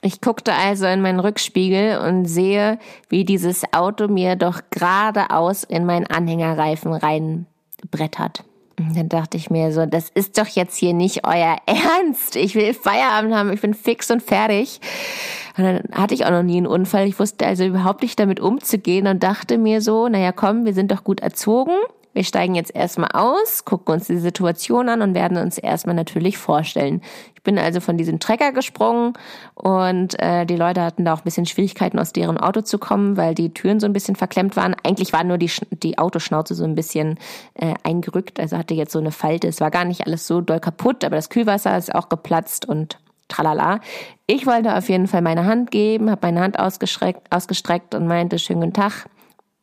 Ich 0.00 0.22
guckte 0.22 0.54
also 0.54 0.86
in 0.86 1.02
meinen 1.02 1.20
Rückspiegel 1.20 1.98
und 1.98 2.24
sehe, 2.24 2.78
wie 3.10 3.26
dieses 3.26 3.70
Auto 3.74 4.08
mir 4.08 4.34
doch 4.36 4.62
geradeaus 4.70 5.64
in 5.64 5.84
meinen 5.84 6.06
Anhängerreifen 6.06 6.94
reinbrettert. 6.94 8.44
Dann 8.78 9.08
dachte 9.08 9.36
ich 9.36 9.50
mir 9.50 9.72
so, 9.72 9.86
das 9.86 10.08
ist 10.08 10.38
doch 10.38 10.46
jetzt 10.46 10.76
hier 10.76 10.94
nicht 10.94 11.26
euer 11.26 11.56
Ernst. 11.66 12.36
Ich 12.36 12.54
will 12.54 12.74
Feierabend 12.74 13.34
haben, 13.34 13.52
ich 13.52 13.60
bin 13.60 13.74
fix 13.74 14.10
und 14.10 14.22
fertig. 14.22 14.80
Und 15.56 15.64
dann 15.64 15.82
hatte 15.92 16.14
ich 16.14 16.24
auch 16.24 16.30
noch 16.30 16.44
nie 16.44 16.58
einen 16.58 16.66
Unfall. 16.66 17.06
Ich 17.08 17.18
wusste 17.18 17.46
also 17.46 17.64
überhaupt 17.64 18.02
nicht 18.02 18.18
damit 18.20 18.38
umzugehen 18.38 19.06
und 19.08 19.22
dachte 19.22 19.58
mir 19.58 19.80
so, 19.80 20.08
naja 20.08 20.32
komm, 20.32 20.64
wir 20.64 20.74
sind 20.74 20.92
doch 20.92 21.02
gut 21.02 21.20
erzogen. 21.20 21.74
Wir 22.14 22.24
steigen 22.24 22.54
jetzt 22.54 22.74
erstmal 22.74 23.10
aus, 23.12 23.64
gucken 23.64 23.94
uns 23.94 24.06
die 24.06 24.18
Situation 24.18 24.88
an 24.88 25.02
und 25.02 25.14
werden 25.14 25.36
uns 25.38 25.58
erstmal 25.58 25.94
natürlich 25.94 26.38
vorstellen. 26.38 27.02
Ich 27.34 27.42
bin 27.42 27.58
also 27.58 27.80
von 27.80 27.96
diesem 27.96 28.18
Trecker 28.18 28.52
gesprungen 28.52 29.12
und 29.54 30.18
äh, 30.20 30.44
die 30.44 30.56
Leute 30.56 30.82
hatten 30.82 31.04
da 31.04 31.14
auch 31.14 31.18
ein 31.18 31.24
bisschen 31.24 31.46
Schwierigkeiten, 31.46 31.98
aus 31.98 32.12
deren 32.12 32.38
Auto 32.38 32.62
zu 32.62 32.78
kommen, 32.78 33.16
weil 33.16 33.34
die 33.34 33.54
Türen 33.54 33.78
so 33.78 33.86
ein 33.86 33.92
bisschen 33.92 34.16
verklemmt 34.16 34.56
waren. 34.56 34.74
Eigentlich 34.82 35.12
war 35.12 35.22
nur 35.24 35.38
die, 35.38 35.50
die 35.70 35.98
Autoschnauze 35.98 36.54
so 36.54 36.64
ein 36.64 36.74
bisschen 36.74 37.18
äh, 37.54 37.74
eingerückt, 37.84 38.40
also 38.40 38.58
hatte 38.58 38.74
jetzt 38.74 38.92
so 38.92 38.98
eine 38.98 39.12
Falte. 39.12 39.48
Es 39.48 39.60
war 39.60 39.70
gar 39.70 39.84
nicht 39.84 40.06
alles 40.06 40.26
so 40.26 40.40
doll 40.40 40.60
kaputt, 40.60 41.04
aber 41.04 41.16
das 41.16 41.30
Kühlwasser 41.30 41.76
ist 41.76 41.94
auch 41.94 42.08
geplatzt 42.08 42.66
und 42.66 42.98
tralala. 43.28 43.80
Ich 44.26 44.46
wollte 44.46 44.76
auf 44.76 44.88
jeden 44.88 45.06
Fall 45.06 45.22
meine 45.22 45.44
Hand 45.44 45.70
geben, 45.70 46.10
habe 46.10 46.26
meine 46.26 46.40
Hand 46.40 46.58
ausgestreckt, 46.58 47.30
ausgestreckt 47.30 47.94
und 47.94 48.06
meinte, 48.06 48.38
schönen 48.38 48.60
guten 48.60 48.72
Tag, 48.72 49.06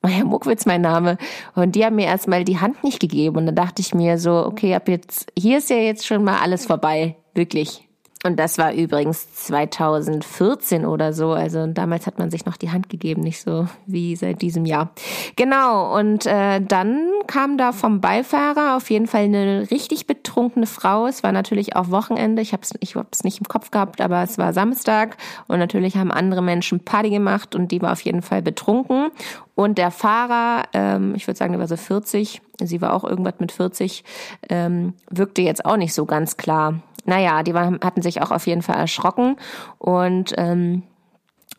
Maja 0.10 0.24
Muckwitz 0.24 0.66
mein 0.66 0.82
Name. 0.82 1.18
Und 1.56 1.76
die 1.76 1.84
haben 1.84 1.96
mir 1.96 2.06
erstmal 2.06 2.44
die 2.44 2.60
Hand 2.60 2.84
nicht 2.84 3.00
gegeben. 3.00 3.38
Und 3.38 3.48
dann 3.48 3.56
dachte 3.56 3.82
ich 3.82 3.96
mir 3.96 4.20
so, 4.20 4.46
okay, 4.46 4.76
ab 4.76 4.88
jetzt, 4.88 5.32
hier 5.38 5.58
ist 5.58 5.70
ja 5.70 5.78
jetzt 5.78 6.06
schon 6.06 6.24
mal 6.24 6.38
alles 6.42 6.66
vorbei. 6.66 7.16
Wirklich. 7.34 7.85
Und 8.26 8.38
das 8.38 8.58
war 8.58 8.74
übrigens 8.74 9.32
2014 9.36 10.84
oder 10.84 11.14
so. 11.14 11.34
Also 11.34 11.68
damals 11.68 12.08
hat 12.08 12.18
man 12.18 12.32
sich 12.32 12.48
noch 12.48 12.58
die 12.58 12.72
Hand 12.72 12.90
gegeben, 12.90 13.22
nicht 13.22 13.40
so 13.40 13.68
wie 13.86 14.16
seit 14.16 14.42
diesem 14.42 14.66
Jahr. 14.66 14.90
Genau. 15.36 15.96
Und 15.96 16.26
äh, 16.26 16.60
dann 16.60 17.08
kam 17.28 17.60
da 17.60 17.72
vom 17.72 18.02
Beifahrer 18.02 18.78
auf 18.78 18.90
jeden 18.90 19.06
Fall 19.06 19.26
eine 19.26 19.68
richtig 19.70 20.08
betrunkene 20.08 20.66
Frau. 20.66 21.06
Es 21.06 21.22
war 21.22 21.34
natürlich 21.34 21.76
auch 21.76 21.92
Wochenende. 21.92 22.42
Ich 22.42 22.52
habe 22.52 22.64
es 22.64 22.74
ich 22.80 22.96
hab's 22.96 23.24
nicht 23.24 23.38
im 23.38 23.48
Kopf 23.48 23.70
gehabt, 23.70 24.02
aber 24.02 24.24
es 24.24 24.40
war 24.40 24.54
Samstag. 24.54 25.18
Und 25.48 25.60
natürlich 25.60 25.96
haben 25.96 26.12
andere 26.12 26.42
Menschen 26.42 26.80
Party 26.80 27.12
gemacht 27.12 27.54
und 27.54 27.72
die 27.72 27.84
war 27.84 27.92
auf 27.92 28.02
jeden 28.02 28.24
Fall 28.24 28.42
betrunken. 28.42 29.12
Und 29.54 29.78
der 29.78 29.92
Fahrer, 29.92 30.64
ähm, 30.74 31.14
ich 31.14 31.28
würde 31.28 31.38
sagen, 31.38 31.52
der 31.54 31.60
war 31.60 31.68
so 31.68 31.78
40, 31.78 32.42
sie 32.60 32.82
war 32.82 32.92
auch 32.94 33.04
irgendwas 33.04 33.36
mit 33.38 33.52
40, 33.52 34.04
ähm, 34.50 34.94
wirkte 35.12 35.44
jetzt 35.44 35.64
auch 35.64 35.78
nicht 35.78 35.94
so 35.94 36.06
ganz 36.06 36.38
klar 36.38 36.82
naja, 37.06 37.44
die 37.44 37.54
waren, 37.54 37.80
hatten 37.84 38.02
sich 38.02 38.22
auch 38.22 38.32
auf 38.32 38.48
jeden 38.48 38.62
Fall 38.62 38.78
erschrocken 38.78 39.38
und 39.78 40.34
ähm, 40.38 40.84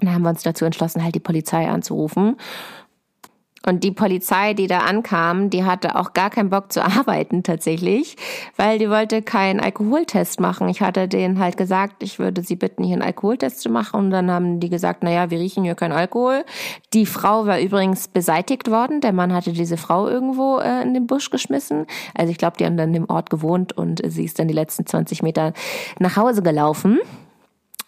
dann 0.01 0.13
haben 0.13 0.23
wir 0.23 0.31
uns 0.31 0.43
dazu 0.43 0.65
entschlossen, 0.65 1.03
halt 1.03 1.15
die 1.15 1.21
Polizei 1.21 1.69
anzurufen. 1.69 2.37
Und 3.66 3.83
die 3.83 3.90
Polizei, 3.90 4.55
die 4.55 4.68
da 4.68 4.79
ankam, 4.79 5.50
die 5.50 5.64
hatte 5.64 5.96
auch 5.96 6.12
gar 6.12 6.31
keinen 6.31 6.50
Bock 6.50 6.72
zu 6.72 6.83
arbeiten 6.85 7.42
tatsächlich, 7.42 8.16
weil 8.57 8.79
die 8.79 8.88
wollte 8.88 9.22
keinen 9.22 9.61
Alkoholtest 9.61 10.40
machen. 10.40 10.68
Ich 10.68 10.81
hatte 10.81 11.09
denen 11.09 11.40
halt 11.40 11.57
gesagt, 11.57 12.02
ich 12.02 12.18
würde 12.18 12.42
sie 12.42 12.57
bitten, 12.57 12.85
hier 12.85 12.94
einen 12.94 13.02
Alkoholtest 13.02 13.61
zu 13.61 13.68
machen. 13.68 13.96
Und 14.07 14.11
dann 14.11 14.31
haben 14.31 14.61
die 14.61 14.70
gesagt, 14.70 15.00
na 15.02 15.11
ja, 15.11 15.31
wir 15.31 15.40
riechen 15.40 15.64
hier 15.64 15.74
keinen 15.74 15.92
Alkohol. 15.92 16.44
Die 16.94 17.07
Frau 17.07 17.46
war 17.46 17.61
übrigens 17.61 18.09
beseitigt 18.09 18.70
worden. 18.70 19.00
Der 19.00 19.12
Mann 19.12 19.33
hatte 19.33 19.52
diese 19.52 19.76
Frau 19.76 20.09
irgendwo 20.09 20.59
äh, 20.59 20.83
in 20.83 20.94
den 20.94 21.09
Busch 21.09 21.31
geschmissen. 21.31 21.87
Also 22.14 22.31
ich 22.31 22.38
glaube, 22.38 22.57
die 22.59 22.64
haben 22.64 22.76
dann 22.76 22.94
im 22.94 23.11
Ort 23.11 23.31
gewohnt 23.31 23.72
und 23.72 24.00
sie 24.07 24.24
ist 24.24 24.38
dann 24.38 24.46
die 24.46 24.55
letzten 24.55 24.87
20 24.87 25.22
Meter 25.22 25.52
nach 25.98 26.16
Hause 26.16 26.42
gelaufen. 26.42 27.00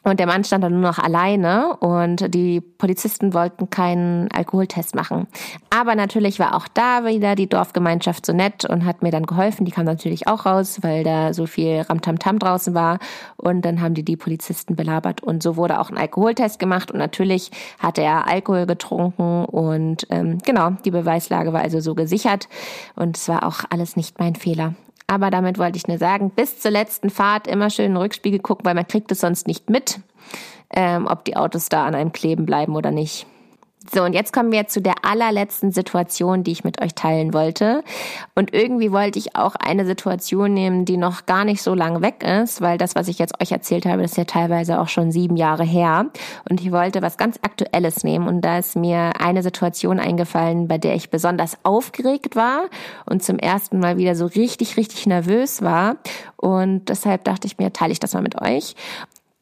Und 0.08 0.20
der 0.20 0.26
Mann 0.26 0.44
stand 0.44 0.64
dann 0.64 0.72
nur 0.72 0.80
noch 0.80 0.98
alleine 0.98 1.76
und 1.76 2.34
die 2.34 2.60
Polizisten 2.60 3.34
wollten 3.34 3.70
keinen 3.70 4.30
Alkoholtest 4.32 4.94
machen. 4.94 5.26
Aber 5.70 5.94
natürlich 5.94 6.38
war 6.38 6.54
auch 6.54 6.66
da 6.68 7.04
wieder 7.04 7.34
die 7.34 7.48
Dorfgemeinschaft 7.48 8.24
so 8.24 8.32
nett 8.32 8.64
und 8.64 8.84
hat 8.84 9.02
mir 9.02 9.10
dann 9.10 9.26
geholfen. 9.26 9.64
Die 9.64 9.72
kam 9.72 9.84
natürlich 9.84 10.26
auch 10.26 10.46
raus, 10.46 10.78
weil 10.82 11.04
da 11.04 11.34
so 11.34 11.46
viel 11.46 11.82
Ramtamtam 11.82 12.38
draußen 12.38 12.74
war. 12.74 12.98
Und 13.36 13.62
dann 13.62 13.80
haben 13.80 13.94
die 13.94 14.04
die 14.04 14.16
Polizisten 14.16 14.76
belabert 14.76 15.22
und 15.22 15.42
so 15.42 15.56
wurde 15.56 15.78
auch 15.78 15.90
ein 15.90 15.98
Alkoholtest 15.98 16.58
gemacht. 16.58 16.90
Und 16.90 16.98
natürlich 16.98 17.50
hatte 17.78 18.02
er 18.02 18.26
Alkohol 18.26 18.66
getrunken 18.66 19.44
und 19.44 20.06
ähm, 20.10 20.38
genau, 20.44 20.70
die 20.84 20.90
Beweislage 20.90 21.52
war 21.52 21.60
also 21.60 21.80
so 21.80 21.94
gesichert. 21.94 22.48
Und 22.96 23.16
es 23.16 23.28
war 23.28 23.46
auch 23.46 23.60
alles 23.70 23.96
nicht 23.96 24.18
mein 24.18 24.34
Fehler. 24.34 24.74
Aber 25.08 25.30
damit 25.30 25.58
wollte 25.58 25.78
ich 25.78 25.88
nur 25.88 25.98
sagen, 25.98 26.30
bis 26.30 26.60
zur 26.60 26.70
letzten 26.70 27.10
Fahrt 27.10 27.46
immer 27.48 27.70
schön 27.70 27.86
in 27.86 27.92
den 27.92 28.02
Rückspiegel 28.02 28.38
gucken, 28.40 28.64
weil 28.64 28.74
man 28.74 28.86
kriegt 28.86 29.10
es 29.10 29.20
sonst 29.20 29.46
nicht 29.46 29.68
mit. 29.70 30.00
ähm, 30.70 31.06
ob 31.06 31.24
die 31.24 31.36
Autos 31.36 31.68
da 31.68 31.86
an 31.86 31.94
einem 31.94 32.12
kleben 32.12 32.46
bleiben 32.46 32.76
oder 32.76 32.90
nicht. 32.90 33.26
So, 33.92 34.02
und 34.02 34.12
jetzt 34.12 34.32
kommen 34.32 34.52
wir 34.52 34.66
zu 34.66 34.82
der 34.82 34.94
allerletzten 35.02 35.72
Situation, 35.72 36.44
die 36.44 36.52
ich 36.52 36.64
mit 36.64 36.82
euch 36.82 36.94
teilen 36.94 37.32
wollte. 37.32 37.82
Und 38.34 38.52
irgendwie 38.52 38.92
wollte 38.92 39.18
ich 39.18 39.34
auch 39.34 39.54
eine 39.54 39.86
Situation 39.86 40.52
nehmen, 40.52 40.84
die 40.84 40.98
noch 40.98 41.24
gar 41.24 41.44
nicht 41.44 41.62
so 41.62 41.74
lang 41.74 42.02
weg 42.02 42.22
ist, 42.22 42.60
weil 42.60 42.76
das, 42.76 42.94
was 42.94 43.08
ich 43.08 43.18
jetzt 43.18 43.40
euch 43.40 43.50
erzählt 43.50 43.86
habe, 43.86 44.02
ist 44.02 44.16
ja 44.16 44.24
teilweise 44.24 44.80
auch 44.80 44.88
schon 44.88 45.10
sieben 45.10 45.36
Jahre 45.36 45.64
her. 45.64 46.06
Und 46.50 46.60
ich 46.60 46.70
wollte 46.70 47.00
was 47.00 47.16
ganz 47.16 47.38
Aktuelles 47.42 48.04
nehmen. 48.04 48.28
Und 48.28 48.42
da 48.42 48.58
ist 48.58 48.76
mir 48.76 49.12
eine 49.20 49.42
Situation 49.42 50.00
eingefallen, 50.00 50.68
bei 50.68 50.76
der 50.76 50.94
ich 50.94 51.10
besonders 51.10 51.56
aufgeregt 51.62 52.36
war 52.36 52.64
und 53.06 53.22
zum 53.22 53.38
ersten 53.38 53.78
Mal 53.78 53.96
wieder 53.96 54.14
so 54.14 54.26
richtig, 54.26 54.76
richtig 54.76 55.06
nervös 55.06 55.62
war. 55.62 55.96
Und 56.36 56.88
deshalb 56.88 57.24
dachte 57.24 57.46
ich 57.46 57.58
mir, 57.58 57.72
teile 57.72 57.92
ich 57.92 58.00
das 58.00 58.12
mal 58.12 58.22
mit 58.22 58.40
euch. 58.40 58.74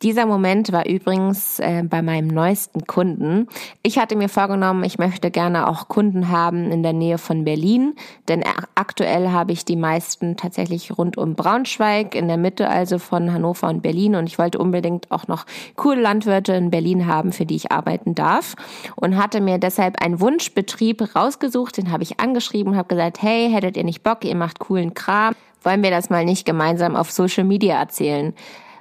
Dieser 0.03 0.27
Moment 0.27 0.73
war 0.73 0.87
übrigens 0.87 1.59
äh, 1.59 1.83
bei 1.83 2.03
meinem 2.03 2.29
neuesten 2.29 2.87
Kunden. 2.87 3.49
Ich 3.83 3.99
hatte 3.99 4.15
mir 4.15 4.29
vorgenommen, 4.29 4.85
ich 4.85 4.99
möchte 4.99 5.31
gerne 5.31 5.67
auch 5.69 5.89
Kunden 5.89 6.29
haben 6.29 6.71
in 6.71 6.83
der 6.83 6.93
Nähe 6.93 7.17
von 7.17 7.45
Berlin, 7.45 7.95
denn 8.29 8.45
aktuell 8.75 9.31
habe 9.31 9.53
ich 9.53 9.65
die 9.65 9.77
meisten 9.77 10.37
tatsächlich 10.37 10.99
rund 10.99 11.17
um 11.17 11.35
Braunschweig, 11.35 12.15
in 12.15 12.29
der 12.29 12.37
Mitte 12.37 12.69
also 12.69 12.99
von 12.99 13.33
Hannover 13.33 13.69
und 13.69 13.83
Berlin 13.83 14.17
und 14.17 14.27
ich 14.27 14.39
wollte 14.39 14.59
unbedingt 14.59 15.11
auch 15.11 15.29
noch 15.29 15.47
coole 15.77 16.03
Landwirte 16.03 16.53
in 16.53 16.71
Berlin 16.71 17.07
haben, 17.07 17.33
für 17.33 17.47
die 17.47 17.57
ich 17.57 17.73
arbeiten 17.73 18.15
darf 18.15 18.55
und 18.97 19.17
hatte 19.17 19.41
mir 19.41 19.57
deshalb 19.57 20.03
einen 20.05 20.21
Wunschbetrieb 20.21 21.17
rausgesucht, 21.17 21.79
den 21.79 21.91
habe 21.91 22.03
ich 22.03 22.21
angeschrieben 22.21 22.73
und 22.73 22.79
habe 22.79 22.89
gesagt, 22.89 23.23
hey, 23.23 23.51
hättet 23.51 23.79
ihr 23.79 23.85
nicht 23.85 24.03
Bock, 24.03 24.27
ihr 24.27 24.37
macht 24.37 24.59
coolen 24.59 24.93
Kram, 24.93 25.35
wollen 25.63 25.83
wir 25.83 25.91
das 25.91 26.11
mal 26.11 26.27
nicht 26.27 26.45
gemeinsam 26.45 26.97
auf 26.97 27.11
Social 27.11 27.45
Media 27.45 27.79
erzählen? 27.79 28.35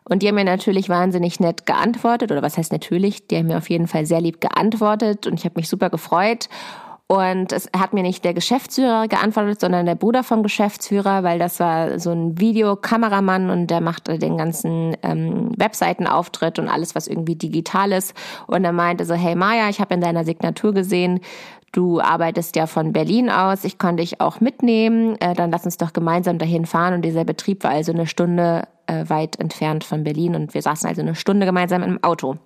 Und 0.08 0.22
die 0.22 0.28
haben 0.28 0.36
mir 0.36 0.44
natürlich 0.44 0.88
wahnsinnig 0.88 1.40
nett 1.40 1.66
geantwortet, 1.66 2.32
oder 2.32 2.42
was 2.42 2.58
heißt 2.58 2.72
natürlich, 2.72 3.28
die 3.28 3.38
haben 3.38 3.48
mir 3.48 3.58
auf 3.58 3.70
jeden 3.70 3.88
Fall 3.88 4.06
sehr 4.06 4.22
lieb 4.22 4.40
geantwortet 4.40 5.26
und 5.28 5.40
ich 5.40 5.46
habe 5.46 5.56
mich 5.58 5.68
super 5.68 5.90
gefreut. 5.90 6.48
Und 7.08 7.52
es 7.52 7.70
hat 7.78 7.94
mir 7.94 8.02
nicht 8.02 8.26
der 8.26 8.34
Geschäftsführer 8.34 9.08
geantwortet, 9.08 9.62
sondern 9.62 9.86
der 9.86 9.94
Bruder 9.94 10.24
vom 10.24 10.42
Geschäftsführer, 10.42 11.22
weil 11.22 11.38
das 11.38 11.60
war 11.60 12.00
so 12.00 12.12
ein 12.12 12.40
Videokameramann 12.40 13.52
und 13.52 13.68
der 13.68 13.80
macht 13.80 14.08
den 14.08 14.38
ganzen 14.38 14.98
ähm, 15.04 15.52
Webseitenauftritt 15.56 16.58
und 16.58 16.68
alles, 16.68 16.96
was 16.96 17.08
irgendwie 17.08 17.36
digital 17.36 17.92
ist. 17.92 18.16
Und 18.48 18.66
er 18.66 18.72
meinte 18.72 19.06
so, 19.06 19.14
hey 19.14 19.36
Maja, 19.36 19.70
ich 19.70 19.80
habe 19.80 19.94
in 19.94 20.02
deiner 20.02 20.26
Signatur 20.26 20.74
gesehen, 20.74 21.20
du 21.72 22.02
arbeitest 22.02 22.56
ja 22.56 22.66
von 22.66 22.92
Berlin 22.92 23.30
aus, 23.30 23.66
ich 23.66 23.78
konnte 23.78 24.02
dich 24.02 24.20
auch 24.20 24.40
mitnehmen, 24.40 25.16
äh, 25.20 25.36
dann 25.36 25.52
lass 25.52 25.66
uns 25.66 25.78
doch 25.78 25.94
gemeinsam 25.94 26.40
dahin 26.40 26.66
fahren. 26.66 26.96
Und 26.96 27.02
dieser 27.04 27.24
Betrieb 27.24 27.64
war 27.64 27.72
also 27.72 27.92
eine 27.92 28.08
Stunde 28.08 28.64
äh, 28.88 29.08
weit 29.08 29.40
entfernt 29.40 29.84
von 29.84 30.04
Berlin 30.04 30.36
und 30.36 30.54
wir 30.54 30.62
saßen 30.62 30.88
also 30.88 31.02
eine 31.02 31.16
Stunde 31.16 31.46
gemeinsam 31.46 31.84
im 31.84 32.04
Auto. 32.04 32.38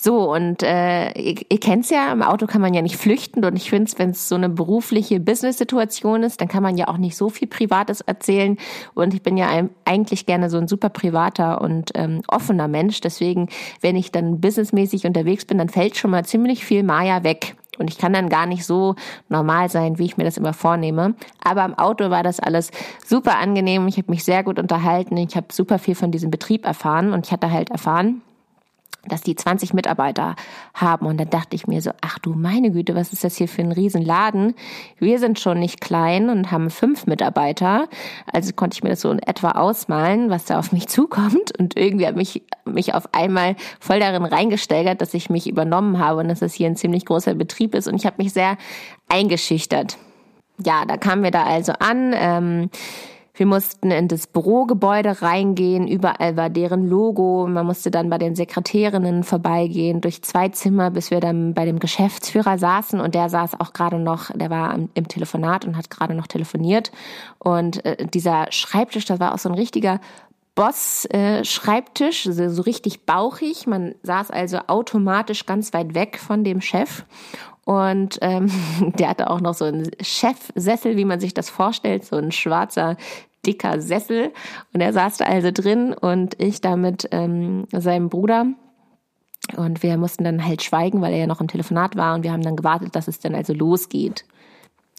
So, 0.00 0.32
und 0.32 0.62
äh, 0.62 1.10
ihr, 1.20 1.34
ihr 1.48 1.58
kennt's 1.58 1.90
ja, 1.90 2.12
im 2.12 2.22
Auto 2.22 2.46
kann 2.46 2.60
man 2.60 2.72
ja 2.72 2.82
nicht 2.82 2.96
flüchten 2.96 3.44
und 3.44 3.56
ich 3.56 3.68
finde, 3.68 3.90
wenn 3.96 4.10
es 4.10 4.28
so 4.28 4.36
eine 4.36 4.48
berufliche 4.48 5.18
Business-Situation 5.18 6.22
ist, 6.22 6.40
dann 6.40 6.46
kann 6.46 6.62
man 6.62 6.76
ja 6.76 6.86
auch 6.86 6.98
nicht 6.98 7.16
so 7.16 7.30
viel 7.30 7.48
Privates 7.48 8.00
erzählen 8.02 8.58
und 8.94 9.12
ich 9.12 9.22
bin 9.22 9.36
ja 9.36 9.48
eigentlich 9.84 10.24
gerne 10.24 10.50
so 10.50 10.58
ein 10.58 10.68
super 10.68 10.88
privater 10.88 11.60
und 11.60 11.90
ähm, 11.96 12.22
offener 12.28 12.68
Mensch, 12.68 13.00
deswegen, 13.00 13.48
wenn 13.80 13.96
ich 13.96 14.12
dann 14.12 14.40
businessmäßig 14.40 15.04
unterwegs 15.04 15.44
bin, 15.44 15.58
dann 15.58 15.68
fällt 15.68 15.96
schon 15.96 16.12
mal 16.12 16.24
ziemlich 16.24 16.64
viel 16.64 16.84
Maya 16.84 17.24
weg. 17.24 17.56
Und 17.78 17.90
ich 17.90 17.98
kann 17.98 18.12
dann 18.12 18.28
gar 18.28 18.46
nicht 18.46 18.64
so 18.64 18.94
normal 19.28 19.68
sein, 19.68 19.98
wie 19.98 20.04
ich 20.04 20.16
mir 20.16 20.24
das 20.24 20.36
immer 20.36 20.52
vornehme. 20.52 21.14
Aber 21.42 21.64
im 21.64 21.74
Auto 21.74 22.10
war 22.10 22.22
das 22.22 22.40
alles 22.40 22.70
super 23.04 23.38
angenehm. 23.38 23.88
Ich 23.88 23.96
habe 23.98 24.10
mich 24.10 24.24
sehr 24.24 24.42
gut 24.42 24.58
unterhalten. 24.58 25.16
Ich 25.16 25.36
habe 25.36 25.46
super 25.52 25.78
viel 25.78 25.94
von 25.94 26.10
diesem 26.10 26.30
Betrieb 26.30 26.64
erfahren 26.64 27.12
und 27.12 27.26
ich 27.26 27.32
hatte 27.32 27.50
halt 27.50 27.70
erfahren, 27.70 28.22
dass 29.08 29.22
die 29.22 29.34
20 29.34 29.74
Mitarbeiter 29.74 30.36
haben. 30.74 31.06
Und 31.06 31.18
dann 31.18 31.30
dachte 31.30 31.56
ich 31.56 31.66
mir 31.66 31.80
so, 31.82 31.90
ach 32.00 32.18
du 32.18 32.34
meine 32.34 32.70
Güte, 32.70 32.94
was 32.94 33.12
ist 33.12 33.24
das 33.24 33.36
hier 33.36 33.48
für 33.48 33.62
ein 33.62 33.72
Riesenladen? 33.72 34.54
Wir 34.98 35.18
sind 35.18 35.38
schon 35.40 35.58
nicht 35.58 35.80
klein 35.80 36.30
und 36.30 36.50
haben 36.50 36.70
fünf 36.70 37.06
Mitarbeiter. 37.06 37.88
Also 38.32 38.52
konnte 38.52 38.76
ich 38.76 38.82
mir 38.82 38.90
das 38.90 39.00
so 39.00 39.10
in 39.10 39.18
etwa 39.18 39.52
ausmalen, 39.52 40.30
was 40.30 40.44
da 40.44 40.58
auf 40.58 40.72
mich 40.72 40.88
zukommt. 40.88 41.58
Und 41.58 41.76
irgendwie 41.76 42.06
hat 42.06 42.16
mich, 42.16 42.42
mich 42.64 42.94
auf 42.94 43.12
einmal 43.14 43.56
voll 43.80 44.00
darin 44.00 44.24
reingesteigert, 44.24 45.00
dass 45.00 45.14
ich 45.14 45.30
mich 45.30 45.48
übernommen 45.48 45.98
habe 45.98 46.20
und 46.20 46.28
dass 46.28 46.42
es 46.42 46.54
hier 46.54 46.66
ein 46.68 46.76
ziemlich 46.76 47.04
großer 47.04 47.34
Betrieb 47.34 47.74
ist. 47.74 47.88
Und 47.88 47.96
ich 47.96 48.06
habe 48.06 48.22
mich 48.22 48.32
sehr 48.32 48.56
eingeschüchtert. 49.08 49.98
Ja, 50.64 50.84
da 50.84 50.96
kamen 50.96 51.22
wir 51.22 51.30
da 51.30 51.44
also 51.44 51.72
an. 51.78 52.12
Ähm, 52.16 52.70
wir 53.38 53.46
mussten 53.46 53.92
in 53.92 54.08
das 54.08 54.26
Bürogebäude 54.26 55.22
reingehen, 55.22 55.86
überall 55.86 56.36
war 56.36 56.50
deren 56.50 56.88
Logo. 56.88 57.46
Man 57.48 57.66
musste 57.66 57.90
dann 57.90 58.10
bei 58.10 58.18
den 58.18 58.34
Sekretärinnen 58.34 59.22
vorbeigehen, 59.22 60.00
durch 60.00 60.22
zwei 60.22 60.48
Zimmer, 60.48 60.90
bis 60.90 61.12
wir 61.12 61.20
dann 61.20 61.54
bei 61.54 61.64
dem 61.64 61.78
Geschäftsführer 61.78 62.58
saßen 62.58 63.00
und 63.00 63.14
der 63.14 63.28
saß 63.28 63.60
auch 63.60 63.72
gerade 63.72 64.00
noch, 64.00 64.32
der 64.34 64.50
war 64.50 64.76
im 64.94 65.08
Telefonat 65.08 65.64
und 65.64 65.76
hat 65.76 65.88
gerade 65.88 66.14
noch 66.14 66.26
telefoniert. 66.26 66.90
Und 67.38 67.84
äh, 67.84 68.06
dieser 68.06 68.50
Schreibtisch, 68.50 69.04
das 69.04 69.20
war 69.20 69.34
auch 69.34 69.38
so 69.38 69.48
ein 69.48 69.54
richtiger 69.54 70.00
Boss-Schreibtisch, 70.56 72.26
äh, 72.26 72.50
so 72.50 72.62
richtig 72.62 73.06
bauchig. 73.06 73.68
Man 73.68 73.94
saß 74.02 74.32
also 74.32 74.58
automatisch 74.66 75.46
ganz 75.46 75.72
weit 75.72 75.94
weg 75.94 76.18
von 76.18 76.42
dem 76.42 76.60
Chef. 76.60 77.04
Und 77.68 78.18
ähm, 78.22 78.50
der 78.98 79.10
hatte 79.10 79.28
auch 79.28 79.42
noch 79.42 79.52
so 79.52 79.66
einen 79.66 79.90
Chefsessel, 80.00 80.96
wie 80.96 81.04
man 81.04 81.20
sich 81.20 81.34
das 81.34 81.50
vorstellt, 81.50 82.02
so 82.02 82.16
ein 82.16 82.32
schwarzer 82.32 82.96
dicker 83.48 83.80
Sessel 83.80 84.32
und 84.72 84.80
er 84.80 84.92
saß 84.92 85.16
da 85.16 85.24
also 85.24 85.50
drin 85.52 85.94
und 85.94 86.40
ich 86.40 86.60
da 86.60 86.76
mit 86.76 87.08
ähm, 87.10 87.66
seinem 87.72 88.08
Bruder. 88.08 88.46
Und 89.56 89.82
wir 89.82 89.96
mussten 89.96 90.24
dann 90.24 90.44
halt 90.44 90.62
schweigen, 90.62 91.00
weil 91.00 91.14
er 91.14 91.20
ja 91.20 91.26
noch 91.26 91.40
im 91.40 91.48
Telefonat 91.48 91.96
war 91.96 92.14
und 92.14 92.22
wir 92.22 92.32
haben 92.32 92.42
dann 92.42 92.56
gewartet, 92.56 92.94
dass 92.94 93.08
es 93.08 93.18
dann 93.18 93.34
also 93.34 93.54
losgeht. 93.54 94.26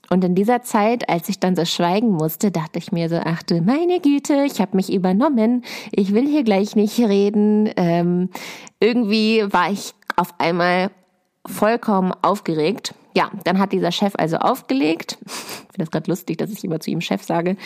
Und 0.09 0.23
in 0.23 0.33
dieser 0.33 0.63
Zeit, 0.63 1.07
als 1.07 1.29
ich 1.29 1.39
dann 1.39 1.55
so 1.55 1.65
schweigen 1.65 2.09
musste, 2.09 2.49
dachte 2.49 2.79
ich 2.79 2.91
mir 2.91 3.09
so, 3.09 3.21
ach 3.23 3.43
du 3.43 3.61
meine 3.61 3.99
Güte, 3.99 4.43
ich 4.43 4.59
habe 4.59 4.75
mich 4.75 4.91
übernommen, 4.91 5.63
ich 5.91 6.15
will 6.15 6.27
hier 6.27 6.43
gleich 6.43 6.75
nicht 6.75 6.97
reden. 6.99 7.69
Ähm, 7.75 8.29
irgendwie 8.79 9.43
war 9.53 9.71
ich 9.71 9.93
auf 10.15 10.33
einmal 10.39 10.89
vollkommen 11.45 12.11
aufgeregt 12.23 12.95
ja, 13.15 13.31
dann 13.43 13.59
hat 13.59 13.71
dieser 13.71 13.91
Chef 13.91 14.13
also 14.17 14.37
aufgelegt. 14.37 15.17
Ich 15.25 15.31
finde 15.31 15.77
das 15.77 15.91
gerade 15.91 16.09
lustig, 16.09 16.37
dass 16.37 16.51
ich 16.51 16.63
immer 16.63 16.79
zu 16.79 16.91
ihm 16.91 17.01
Chef 17.01 17.23
sage. 17.23 17.57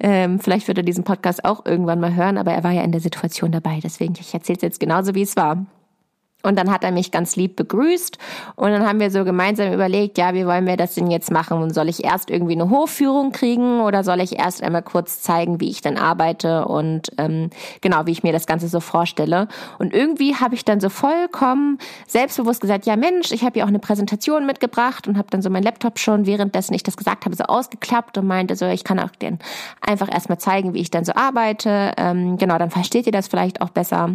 Ähm, 0.00 0.40
vielleicht 0.40 0.68
wird 0.68 0.78
er 0.78 0.84
diesen 0.84 1.04
Podcast 1.04 1.44
auch 1.44 1.64
irgendwann 1.64 2.00
mal 2.00 2.14
hören, 2.14 2.38
aber 2.38 2.52
er 2.52 2.64
war 2.64 2.72
ja 2.72 2.82
in 2.82 2.92
der 2.92 3.00
Situation 3.00 3.52
dabei. 3.52 3.80
Deswegen, 3.82 4.14
ich 4.18 4.34
erzähle 4.34 4.56
es 4.56 4.62
jetzt 4.62 4.80
genauso, 4.80 5.14
wie 5.14 5.22
es 5.22 5.36
war. 5.36 5.66
Und 6.42 6.58
dann 6.58 6.70
hat 6.70 6.82
er 6.82 6.90
mich 6.90 7.10
ganz 7.10 7.36
lieb 7.36 7.56
begrüßt 7.56 8.18
und 8.56 8.70
dann 8.72 8.86
haben 8.86 8.98
wir 8.98 9.10
so 9.10 9.24
gemeinsam 9.24 9.72
überlegt, 9.72 10.18
ja, 10.18 10.34
wie 10.34 10.46
wollen 10.46 10.66
wir 10.66 10.76
das 10.76 10.94
denn 10.94 11.10
jetzt 11.10 11.30
machen? 11.30 11.62
Und 11.62 11.72
soll 11.72 11.88
ich 11.88 12.04
erst 12.04 12.30
irgendwie 12.30 12.54
eine 12.54 12.68
Hofführung 12.68 13.30
kriegen 13.30 13.80
oder 13.80 14.02
soll 14.02 14.20
ich 14.20 14.38
erst 14.38 14.62
einmal 14.62 14.82
kurz 14.82 15.22
zeigen, 15.22 15.60
wie 15.60 15.70
ich 15.70 15.82
denn 15.82 15.96
arbeite 15.96 16.66
und 16.66 17.12
ähm, 17.18 17.50
genau, 17.80 18.06
wie 18.06 18.12
ich 18.12 18.22
mir 18.22 18.32
das 18.32 18.46
Ganze 18.46 18.68
so 18.68 18.80
vorstelle? 18.80 19.46
Und 19.78 19.94
irgendwie 19.94 20.34
habe 20.34 20.54
ich 20.54 20.64
dann 20.64 20.80
so 20.80 20.88
vollkommen 20.88 21.78
selbstbewusst 22.08 22.60
gesagt, 22.60 22.86
ja 22.86 22.96
Mensch, 22.96 23.30
ich 23.30 23.44
habe 23.44 23.58
ja 23.58 23.64
auch 23.64 23.68
eine 23.68 23.78
Präsentation 23.78 24.44
mitgebracht 24.44 25.06
und 25.06 25.16
habe 25.16 25.28
dann 25.30 25.42
so 25.42 25.50
mein 25.50 25.62
Laptop 25.62 25.98
schon, 25.98 26.26
währenddessen 26.26 26.74
ich 26.74 26.82
das 26.82 26.96
gesagt 26.96 27.24
habe, 27.24 27.36
so 27.36 27.44
ausgeklappt 27.44 28.18
und 28.18 28.26
meinte 28.26 28.56
so, 28.56 28.66
ich 28.66 28.82
kann 28.82 28.98
auch 28.98 29.10
den 29.10 29.38
einfach 29.80 30.12
erstmal 30.12 30.38
zeigen, 30.38 30.74
wie 30.74 30.80
ich 30.80 30.90
dann 30.90 31.04
so 31.04 31.12
arbeite. 31.14 31.92
Ähm, 31.96 32.36
genau, 32.36 32.58
dann 32.58 32.70
versteht 32.70 33.06
ihr 33.06 33.12
das 33.12 33.28
vielleicht 33.28 33.60
auch 33.60 33.70
besser. 33.70 34.10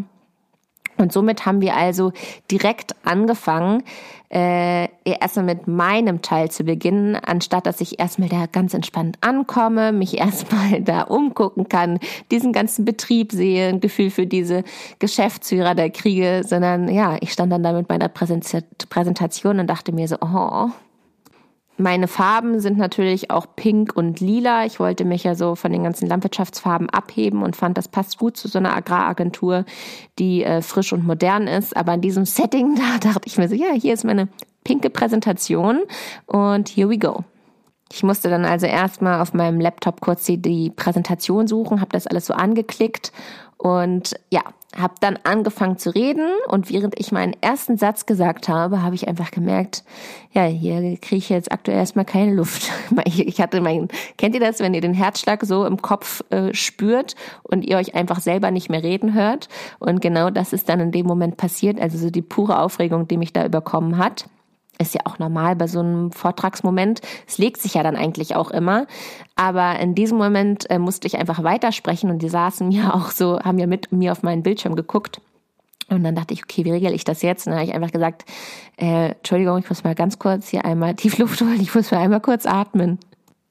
Und 0.97 1.13
somit 1.13 1.45
haben 1.45 1.61
wir 1.61 1.75
also 1.75 2.11
direkt 2.49 2.95
angefangen, 3.03 3.83
äh, 4.29 4.89
erstmal 5.05 5.45
mit 5.45 5.67
meinem 5.67 6.21
Teil 6.21 6.51
zu 6.51 6.65
beginnen, 6.65 7.15
anstatt 7.15 7.65
dass 7.65 7.79
ich 7.79 7.99
erstmal 7.99 8.27
da 8.27 8.45
ganz 8.45 8.73
entspannt 8.73 9.17
ankomme, 9.21 9.93
mich 9.93 10.17
erstmal 10.17 10.81
da 10.81 11.03
umgucken 11.03 11.69
kann, 11.69 11.99
diesen 12.29 12.51
ganzen 12.51 12.83
Betrieb 12.83 13.31
sehe, 13.31 13.69
ein 13.69 13.79
Gefühl 13.79 14.09
für 14.09 14.27
diese 14.27 14.63
Geschäftsführer 14.99 15.75
der 15.75 15.91
kriege, 15.91 16.41
sondern 16.45 16.89
ja, 16.89 17.17
ich 17.21 17.31
stand 17.31 17.53
dann 17.53 17.63
da 17.63 17.71
mit 17.71 17.87
meiner 17.87 18.09
Präsentation 18.09 19.59
und 19.59 19.67
dachte 19.67 19.93
mir 19.93 20.07
so, 20.07 20.17
oh, 20.21 20.69
meine 21.77 22.07
Farben 22.07 22.59
sind 22.59 22.77
natürlich 22.77 23.29
auch 23.29 23.45
pink 23.55 23.95
und 23.95 24.19
lila. 24.19 24.65
Ich 24.65 24.79
wollte 24.79 25.05
mich 25.05 25.23
ja 25.23 25.35
so 25.35 25.55
von 25.55 25.71
den 25.71 25.83
ganzen 25.83 26.07
Landwirtschaftsfarben 26.07 26.89
abheben 26.89 27.43
und 27.43 27.55
fand, 27.55 27.77
das 27.77 27.87
passt 27.87 28.17
gut 28.17 28.35
zu 28.35 28.47
so 28.47 28.57
einer 28.57 28.75
Agraragentur, 28.75 29.63
die 30.17 30.43
äh, 30.43 30.61
frisch 30.61 30.91
und 30.91 31.05
modern 31.05 31.47
ist. 31.47 31.77
Aber 31.77 31.93
in 31.93 32.01
diesem 32.01 32.25
Setting, 32.37 32.75
da 32.75 32.97
dachte 32.99 33.27
ich 33.27 33.37
mir 33.37 33.47
so, 33.47 33.55
ja, 33.55 33.73
hier 33.73 33.93
ist 33.93 34.03
meine 34.03 34.27
pinke 34.63 34.89
Präsentation 34.89 35.81
und 36.25 36.69
here 36.69 36.89
we 36.89 36.97
go. 36.97 37.23
Ich 37.91 38.03
musste 38.03 38.29
dann 38.29 38.43
also 38.43 38.65
erstmal 38.65 39.21
auf 39.21 39.33
meinem 39.33 39.61
Laptop 39.61 40.01
kurz 40.01 40.25
die, 40.25 40.41
die 40.41 40.71
Präsentation 40.71 41.47
suchen, 41.47 41.79
habe 41.79 41.91
das 41.91 42.05
alles 42.05 42.25
so 42.25 42.33
angeklickt 42.33 43.13
und 43.57 44.13
ja, 44.29 44.41
habe 44.75 44.95
dann 44.99 45.17
angefangen 45.23 45.77
zu 45.77 45.91
reden 45.91 46.29
und 46.47 46.69
während 46.69 46.99
ich 46.99 47.11
meinen 47.11 47.33
ersten 47.41 47.77
Satz 47.77 48.05
gesagt 48.05 48.49
habe, 48.49 48.83
habe 48.83 48.95
ich 48.95 49.07
einfach 49.07 49.31
gemerkt, 49.31 49.83
ja, 50.33 50.43
hier 50.43 50.97
kriege 50.97 51.17
ich 51.17 51.29
jetzt 51.29 51.51
aktuell 51.51 51.77
erstmal 51.77 52.05
keine 52.05 52.33
Luft. 52.33 52.71
Ich 53.05 53.41
hatte 53.41 53.61
mein, 53.61 53.87
kennt 54.17 54.35
ihr 54.35 54.41
das, 54.41 54.59
wenn 54.59 54.73
ihr 54.73 54.81
den 54.81 54.93
Herzschlag 54.93 55.43
so 55.43 55.65
im 55.65 55.81
Kopf 55.81 56.23
äh, 56.29 56.53
spürt 56.53 57.15
und 57.43 57.63
ihr 57.63 57.77
euch 57.77 57.95
einfach 57.95 58.19
selber 58.19 58.51
nicht 58.51 58.69
mehr 58.69 58.83
reden 58.83 59.13
hört? 59.13 59.47
Und 59.79 60.01
genau 60.01 60.29
das 60.29 60.53
ist 60.53 60.67
dann 60.69 60.79
in 60.79 60.91
dem 60.91 61.05
Moment 61.05 61.37
passiert, 61.37 61.79
also 61.79 61.97
so 61.97 62.09
die 62.09 62.21
pure 62.21 62.59
Aufregung, 62.59 63.07
die 63.07 63.17
mich 63.17 63.33
da 63.33 63.45
überkommen 63.45 63.97
hat 63.97 64.25
ist 64.79 64.93
ja 64.93 65.01
auch 65.05 65.19
normal 65.19 65.55
bei 65.55 65.67
so 65.67 65.79
einem 65.79 66.11
Vortragsmoment. 66.11 67.01
Es 67.27 67.37
legt 67.37 67.61
sich 67.61 67.75
ja 67.75 67.83
dann 67.83 67.95
eigentlich 67.95 68.35
auch 68.35 68.51
immer. 68.51 68.87
Aber 69.35 69.79
in 69.79 69.95
diesem 69.95 70.17
Moment 70.17 70.69
äh, 70.69 70.79
musste 70.79 71.07
ich 71.07 71.17
einfach 71.17 71.43
weitersprechen 71.43 72.09
und 72.09 72.21
die 72.21 72.29
saßen 72.29 72.67
mir 72.69 72.93
auch 72.93 73.11
so, 73.11 73.39
haben 73.39 73.59
ja 73.59 73.67
mit 73.67 73.91
mir 73.91 74.11
auf 74.11 74.23
meinen 74.23 74.43
Bildschirm 74.43 74.75
geguckt. 74.75 75.21
Und 75.89 76.03
dann 76.03 76.15
dachte 76.15 76.33
ich, 76.33 76.43
okay, 76.43 76.65
wie 76.65 76.71
regel 76.71 76.93
ich 76.93 77.05
das 77.05 77.21
jetzt? 77.21 77.47
Und 77.47 77.51
dann 77.51 77.61
habe 77.61 77.69
ich 77.69 77.75
einfach 77.75 77.91
gesagt, 77.91 78.25
äh, 78.77 79.11
Entschuldigung, 79.11 79.57
ich 79.59 79.69
muss 79.69 79.85
mal 79.85 79.95
ganz 79.95 80.19
kurz 80.19 80.49
hier 80.49 80.65
einmal 80.65 80.95
tief 80.95 81.17
Luft 81.17 81.39
holen, 81.39 81.61
ich 81.61 81.73
muss 81.73 81.91
mal 81.91 81.99
einmal 81.99 82.19
kurz 82.19 82.45
atmen. 82.45 82.99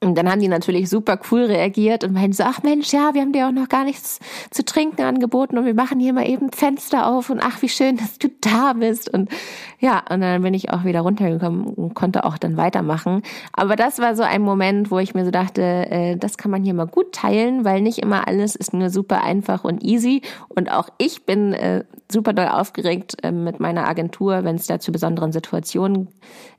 Und 0.03 0.15
dann 0.17 0.31
haben 0.31 0.41
die 0.41 0.49
natürlich 0.49 0.91
super 0.91 1.19
cool 1.31 1.45
reagiert 1.45 2.05
und 2.05 2.13
meinten 2.13 2.35
so, 2.35 2.45
ach 2.45 2.63
Mensch, 2.63 2.93
ja, 2.93 3.15
wir 3.15 3.23
haben 3.23 3.33
dir 3.33 3.49
auch 3.49 3.53
noch 3.53 3.71
gar 3.71 3.85
nichts 3.85 4.21
zu 4.51 4.63
trinken 4.63 5.01
angeboten 5.03 5.57
und 5.57 5.65
wir 5.65 5.73
machen 5.73 6.01
hier 6.01 6.13
mal 6.13 6.29
eben 6.29 6.53
Fenster 6.53 7.07
auf 7.07 7.31
und 7.31 7.41
ach, 7.43 7.63
wie 7.63 7.71
schön, 7.71 7.97
dass 7.97 8.19
du 8.19 8.29
da 8.43 8.75
bist. 8.75 9.09
Und 9.09 9.31
ja, 9.81 10.03
und 10.11 10.21
dann 10.21 10.43
bin 10.43 10.53
ich 10.53 10.71
auch 10.71 10.85
wieder 10.85 11.01
runtergekommen 11.01 11.65
und 11.65 11.95
konnte 11.95 12.25
auch 12.25 12.37
dann 12.37 12.59
weitermachen. 12.59 13.23
Aber 13.55 13.75
das 13.75 13.99
war 13.99 14.15
so 14.15 14.23
ein 14.23 14.43
Moment, 14.43 14.91
wo 14.91 14.99
ich 14.99 15.15
mir 15.15 15.25
so 15.25 15.31
dachte, 15.31 15.63
äh, 15.63 16.17
das 16.17 16.37
kann 16.37 16.51
man 16.51 16.63
hier 16.63 16.75
mal 16.75 16.87
gut 16.87 17.13
teilen, 17.13 17.65
weil 17.65 17.81
nicht 17.81 17.99
immer 17.99 18.29
alles 18.29 18.55
ist 18.55 18.75
nur 18.75 18.91
super 18.91 19.23
einfach 19.23 19.65
und 19.65 19.83
easy. 19.83 20.21
Und 20.49 20.71
auch 20.71 20.91
ich 20.99 21.25
bin 21.25 21.55
äh, 21.55 21.85
super 22.13 22.35
doll 22.35 22.49
aufgeregt 22.49 23.17
äh, 23.23 23.33
mit 23.33 23.61
meiner 23.61 23.89
Agentur, 23.89 24.45
wenn 24.45 24.57
es 24.57 24.67
da 24.67 24.79
zu 24.79 24.93
besonderen 24.93 25.33
Situationen 25.33 26.09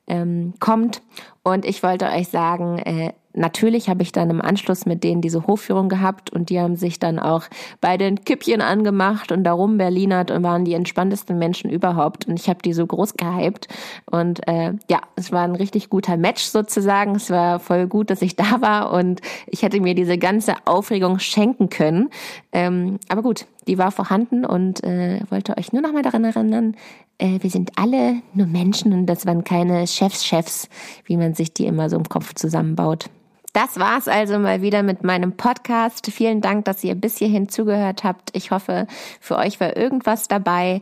ähm, 0.07 0.53
kommt. 0.59 1.03
Und 1.43 1.65
ich 1.65 1.83
wollte 1.83 2.05
euch 2.05 2.29
sagen, 2.29 2.79
äh, 2.79 3.13
natürlich 3.37 3.89
habe 3.89 4.03
ich 4.03 4.11
dann 4.11 4.29
im 4.29 4.41
Anschluss 4.41 4.85
mit 4.85 5.03
denen 5.03 5.21
diese 5.21 5.47
Hofführung 5.47 5.89
gehabt 5.89 6.31
und 6.31 6.49
die 6.49 6.59
haben 6.59 6.75
sich 6.75 6.99
dann 6.99 7.19
auch 7.19 7.43
bei 7.79 7.97
den 7.97 8.23
Kippchen 8.23 8.61
angemacht 8.61 9.31
und 9.31 9.43
darum 9.43 9.77
Berlinert 9.77 10.31
und 10.31 10.43
waren 10.43 10.65
die 10.65 10.73
entspanntesten 10.73 11.37
Menschen 11.37 11.69
überhaupt. 11.69 12.27
Und 12.27 12.39
ich 12.39 12.49
habe 12.49 12.59
die 12.63 12.73
so 12.73 12.85
groß 12.85 13.13
gehypt. 13.13 13.67
Und 14.05 14.47
äh, 14.47 14.73
ja, 14.89 15.01
es 15.15 15.31
war 15.31 15.43
ein 15.43 15.55
richtig 15.55 15.89
guter 15.89 16.17
Match 16.17 16.43
sozusagen. 16.43 17.15
Es 17.15 17.29
war 17.29 17.59
voll 17.59 17.87
gut, 17.87 18.09
dass 18.09 18.21
ich 18.21 18.35
da 18.35 18.61
war 18.61 18.91
und 18.91 19.21
ich 19.45 19.63
hätte 19.63 19.79
mir 19.79 19.95
diese 19.95 20.17
ganze 20.17 20.55
Aufregung 20.65 21.19
schenken 21.19 21.69
können. 21.69 22.09
Ähm, 22.51 22.99
aber 23.09 23.21
gut, 23.21 23.45
die 23.67 23.77
war 23.77 23.91
vorhanden 23.91 24.45
und 24.45 24.83
äh, 24.83 25.19
wollte 25.29 25.57
euch 25.57 25.73
nur 25.73 25.81
noch 25.81 25.93
mal 25.93 26.01
daran 26.01 26.23
erinnern, 26.23 26.75
äh, 27.17 27.39
wir 27.41 27.49
sind 27.49 27.71
alle 27.75 28.21
nur 28.33 28.47
Menschen 28.47 28.93
und 28.93 29.05
das 29.05 29.25
waren 29.25 29.43
keine 29.43 29.85
Chefs-Chefs, 29.85 30.69
wie 31.05 31.17
man 31.17 31.33
sich 31.33 31.53
die 31.53 31.65
immer 31.65 31.89
so 31.89 31.97
im 31.97 32.07
Kopf 32.07 32.33
zusammenbaut. 32.33 33.09
Das 33.57 33.79
war's 33.79 34.07
also 34.07 34.37
mal 34.37 34.61
wieder 34.61 34.83
mit 34.83 35.03
meinem 35.03 35.31
Podcast. 35.31 36.11
Vielen 36.11 36.41
Dank, 36.41 36.65
dass 36.65 36.83
ihr 36.83 36.93
bis 36.93 37.17
hierhin 37.17 37.49
zugehört 37.49 38.03
habt. 38.03 38.29
Ich 38.33 38.51
hoffe, 38.51 38.85
für 39.19 39.35
euch 39.35 39.59
war 39.59 39.75
irgendwas 39.75 40.27
dabei. 40.27 40.79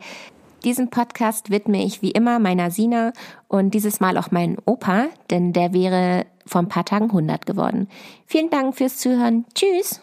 Diesen 0.65 0.89
Podcast 0.89 1.49
widme 1.49 1.85
ich 1.85 2.01
wie 2.01 2.11
immer 2.11 2.37
meiner 2.37 2.71
Sina 2.71 3.13
und 3.47 3.73
dieses 3.73 4.01
Mal 4.01 4.17
auch 4.17 4.31
meinen 4.31 4.57
Opa, 4.65 5.05
denn 5.29 5.53
der 5.53 5.71
wäre 5.71 6.25
vor 6.45 6.63
ein 6.63 6.67
paar 6.67 6.83
Tagen 6.83 7.05
100 7.05 7.45
geworden. 7.45 7.87
Vielen 8.25 8.49
Dank 8.49 8.75
fürs 8.75 8.97
Zuhören. 8.97 9.45
Tschüss! 9.53 10.01